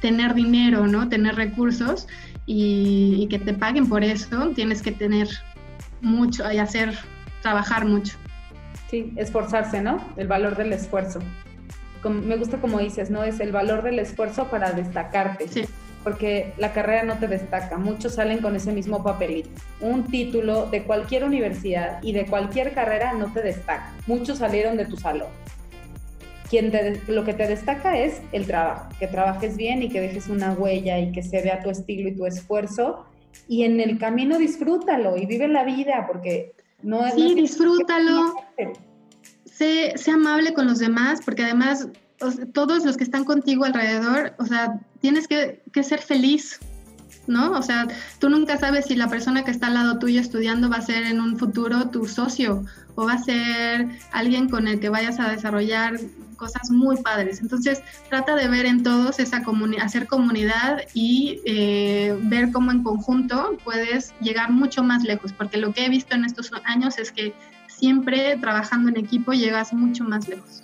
tener 0.00 0.34
dinero, 0.34 0.86
¿no? 0.86 1.08
Tener 1.08 1.34
recursos 1.34 2.06
y, 2.50 3.26
que 3.28 3.38
te 3.38 3.52
paguen 3.52 3.88
por 3.88 4.02
eso, 4.02 4.50
tienes 4.54 4.80
que 4.82 4.90
tener 4.90 5.28
mucho 6.00 6.50
y 6.50 6.58
hacer, 6.58 6.96
trabajar 7.42 7.84
mucho. 7.84 8.16
Sí, 8.90 9.12
esforzarse, 9.16 9.82
¿no? 9.82 10.02
El 10.16 10.28
valor 10.28 10.56
del 10.56 10.72
esfuerzo. 10.72 11.20
me 12.02 12.36
gusta 12.36 12.58
como 12.58 12.78
dices, 12.78 13.10
¿no? 13.10 13.22
Es 13.22 13.38
el 13.40 13.52
valor 13.52 13.82
del 13.82 13.98
esfuerzo 13.98 14.48
para 14.48 14.72
destacarte. 14.72 15.46
Sí 15.46 15.66
porque 16.04 16.54
la 16.56 16.72
carrera 16.72 17.02
no 17.02 17.18
te 17.18 17.26
destaca. 17.26 17.76
Muchos 17.76 18.14
salen 18.14 18.38
con 18.38 18.56
ese 18.56 18.72
mismo 18.72 19.02
papelito. 19.02 19.50
Un 19.80 20.04
título 20.04 20.66
de 20.66 20.84
cualquier 20.84 21.24
universidad 21.24 22.02
y 22.02 22.12
de 22.12 22.24
cualquier 22.24 22.72
carrera 22.72 23.12
no 23.12 23.30
te 23.32 23.42
destaca. 23.42 23.92
Muchos 24.06 24.38
salieron 24.38 24.76
de 24.76 24.86
tu 24.86 24.96
salón. 24.96 25.28
Quien 26.50 26.72
lo 27.08 27.24
que 27.24 27.34
te 27.34 27.46
destaca 27.46 27.98
es 27.98 28.22
el 28.32 28.46
trabajo, 28.46 28.88
que 28.98 29.06
trabajes 29.06 29.56
bien 29.56 29.82
y 29.82 29.88
que 29.88 30.00
dejes 30.00 30.28
una 30.28 30.52
huella 30.52 30.98
y 30.98 31.12
que 31.12 31.22
se 31.22 31.42
vea 31.42 31.62
tu 31.62 31.70
estilo 31.70 32.08
y 32.08 32.16
tu 32.16 32.26
esfuerzo. 32.26 33.04
Y 33.48 33.64
en 33.64 33.80
el 33.80 33.98
camino 33.98 34.38
disfrútalo 34.38 35.16
y 35.16 35.26
vive 35.26 35.48
la 35.48 35.64
vida, 35.64 36.06
porque 36.06 36.52
no 36.82 37.06
es... 37.06 37.14
Sí, 37.14 37.34
disfrútalo. 37.34 38.34
Sé, 39.44 39.92
sé 39.96 40.10
amable 40.10 40.54
con 40.54 40.66
los 40.66 40.78
demás, 40.78 41.20
porque 41.24 41.42
además 41.42 41.88
todos 42.52 42.84
los 42.84 42.96
que 42.96 43.04
están 43.04 43.24
contigo 43.24 43.64
alrededor, 43.64 44.34
o 44.38 44.46
sea, 44.46 44.80
tienes 45.00 45.28
que, 45.28 45.60
ser 45.82 46.00
feliz, 46.00 46.60
¿no? 47.28 47.52
O 47.52 47.62
sea, 47.62 47.86
tú 48.18 48.28
nunca 48.30 48.58
sabes 48.58 48.86
si 48.86 48.96
la 48.96 49.08
persona 49.08 49.44
que 49.44 49.50
está 49.50 49.68
al 49.68 49.74
lado 49.74 49.98
tuyo 49.98 50.20
estudiando 50.20 50.68
va 50.68 50.76
a 50.76 50.82
ser 50.82 51.04
en 51.04 51.20
un 51.20 51.38
futuro 51.38 51.90
tu 51.90 52.06
socio 52.06 52.64
o 52.94 53.06
va 53.06 53.14
a 53.14 53.18
ser 53.18 53.88
alguien 54.12 54.48
con 54.48 54.66
el 54.66 54.80
que 54.80 54.88
vayas 54.88 55.20
a 55.20 55.30
desarrollar 55.30 55.98
cosas 56.36 56.70
muy 56.70 56.96
padres. 57.02 57.40
Entonces, 57.40 57.82
trata 58.08 58.34
de 58.34 58.48
ver 58.48 58.64
en 58.64 58.82
todos 58.82 59.18
esa 59.18 59.42
comunidad, 59.42 59.84
hacer 59.84 60.06
comunidad 60.06 60.82
y 60.94 61.40
eh, 61.44 62.16
ver 62.22 62.50
cómo 62.50 62.72
en 62.72 62.82
conjunto 62.82 63.58
puedes 63.64 64.14
llegar 64.20 64.50
mucho 64.50 64.82
más 64.82 65.04
lejos, 65.04 65.32
porque 65.32 65.58
lo 65.58 65.72
que 65.72 65.84
he 65.84 65.88
visto 65.90 66.14
en 66.14 66.24
estos 66.24 66.50
años 66.64 66.98
es 66.98 67.12
que 67.12 67.34
siempre 67.66 68.36
trabajando 68.38 68.88
en 68.88 68.96
equipo 68.96 69.32
llegas 69.32 69.72
mucho 69.72 70.04
más 70.04 70.26
lejos. 70.28 70.62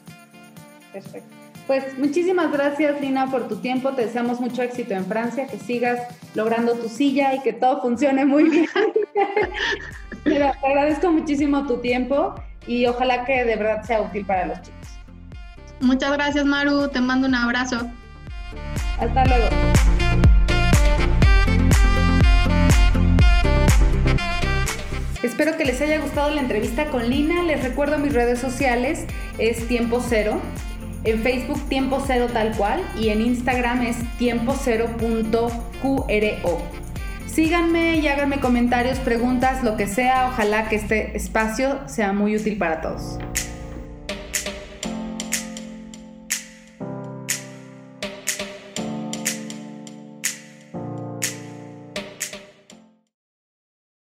Perfecto. 0.93 1.44
Pues 1.67 1.99
muchísimas 1.99 2.53
gracias, 2.53 3.01
Lina, 3.01 3.31
por 3.31 3.49
tu 3.49 3.57
tiempo. 3.57 3.93
Te 3.93 4.03
deseamos 4.03 4.39
mucho 4.39 4.63
éxito 4.63 4.93
en 4.93 5.07
Francia, 5.07 5.47
que 5.47 5.59
sigas 5.59 5.99
logrando 6.35 6.75
tu 6.75 6.89
silla 6.89 7.35
y 7.35 7.41
que 7.41 7.55
todo 7.55 7.81
funcione 7.81 8.27
muy 8.27 8.51
bien. 8.51 8.69
te 10.25 10.43
agradezco 10.43 11.11
muchísimo 11.11 11.67
tu 11.67 11.79
tiempo 11.79 12.35
y 12.67 12.87
ojalá 12.87 13.25
que 13.25 13.45
de 13.45 13.57
verdad 13.57 13.83
sea 13.83 14.03
útil 14.03 14.27
para 14.27 14.47
los 14.47 14.61
chicos. 14.61 14.89
Muchas 15.81 16.13
gracias, 16.13 16.45
Maru. 16.45 16.89
Te 16.89 17.01
mando 17.01 17.29
un 17.29 17.35
abrazo. 17.35 17.91
Hasta 18.99 19.25
luego. 19.25 19.47
Espero 25.23 25.57
que 25.57 25.65
les 25.65 25.81
haya 25.81 25.99
gustado 26.01 26.31
la 26.31 26.43
entrevista 26.43 26.91
con 26.91 27.09
Lina. 27.09 27.43
Les 27.43 27.63
recuerdo 27.63 27.99
mis 27.99 28.13
redes 28.13 28.39
sociales, 28.39 29.07
es 29.39 29.67
tiempo 29.67 30.05
cero. 30.07 30.41
En 31.05 31.23
Facebook 31.23 31.61
tiempo 31.69 32.03
cero 32.07 32.29
tal 32.33 32.57
cual 32.57 32.81
y 32.99 33.11
en 33.11 33.21
Instagram 33.21 33.83
es 33.83 33.97
tiempo 34.17 34.55
cero.qro. 34.59 36.63
Síganme 37.27 37.99
y 37.99 38.09
háganme 38.09 38.41
comentarios, 38.41 38.99
preguntas, 39.01 39.63
lo 39.63 39.77
que 39.77 39.87
sea. 39.87 40.29
Ojalá 40.29 40.69
que 40.69 40.77
este 40.77 41.17
espacio 41.17 41.87
sea 41.89 42.13
muy 42.13 42.37
útil 42.37 42.57
para 42.57 42.81
todos. 42.81 43.19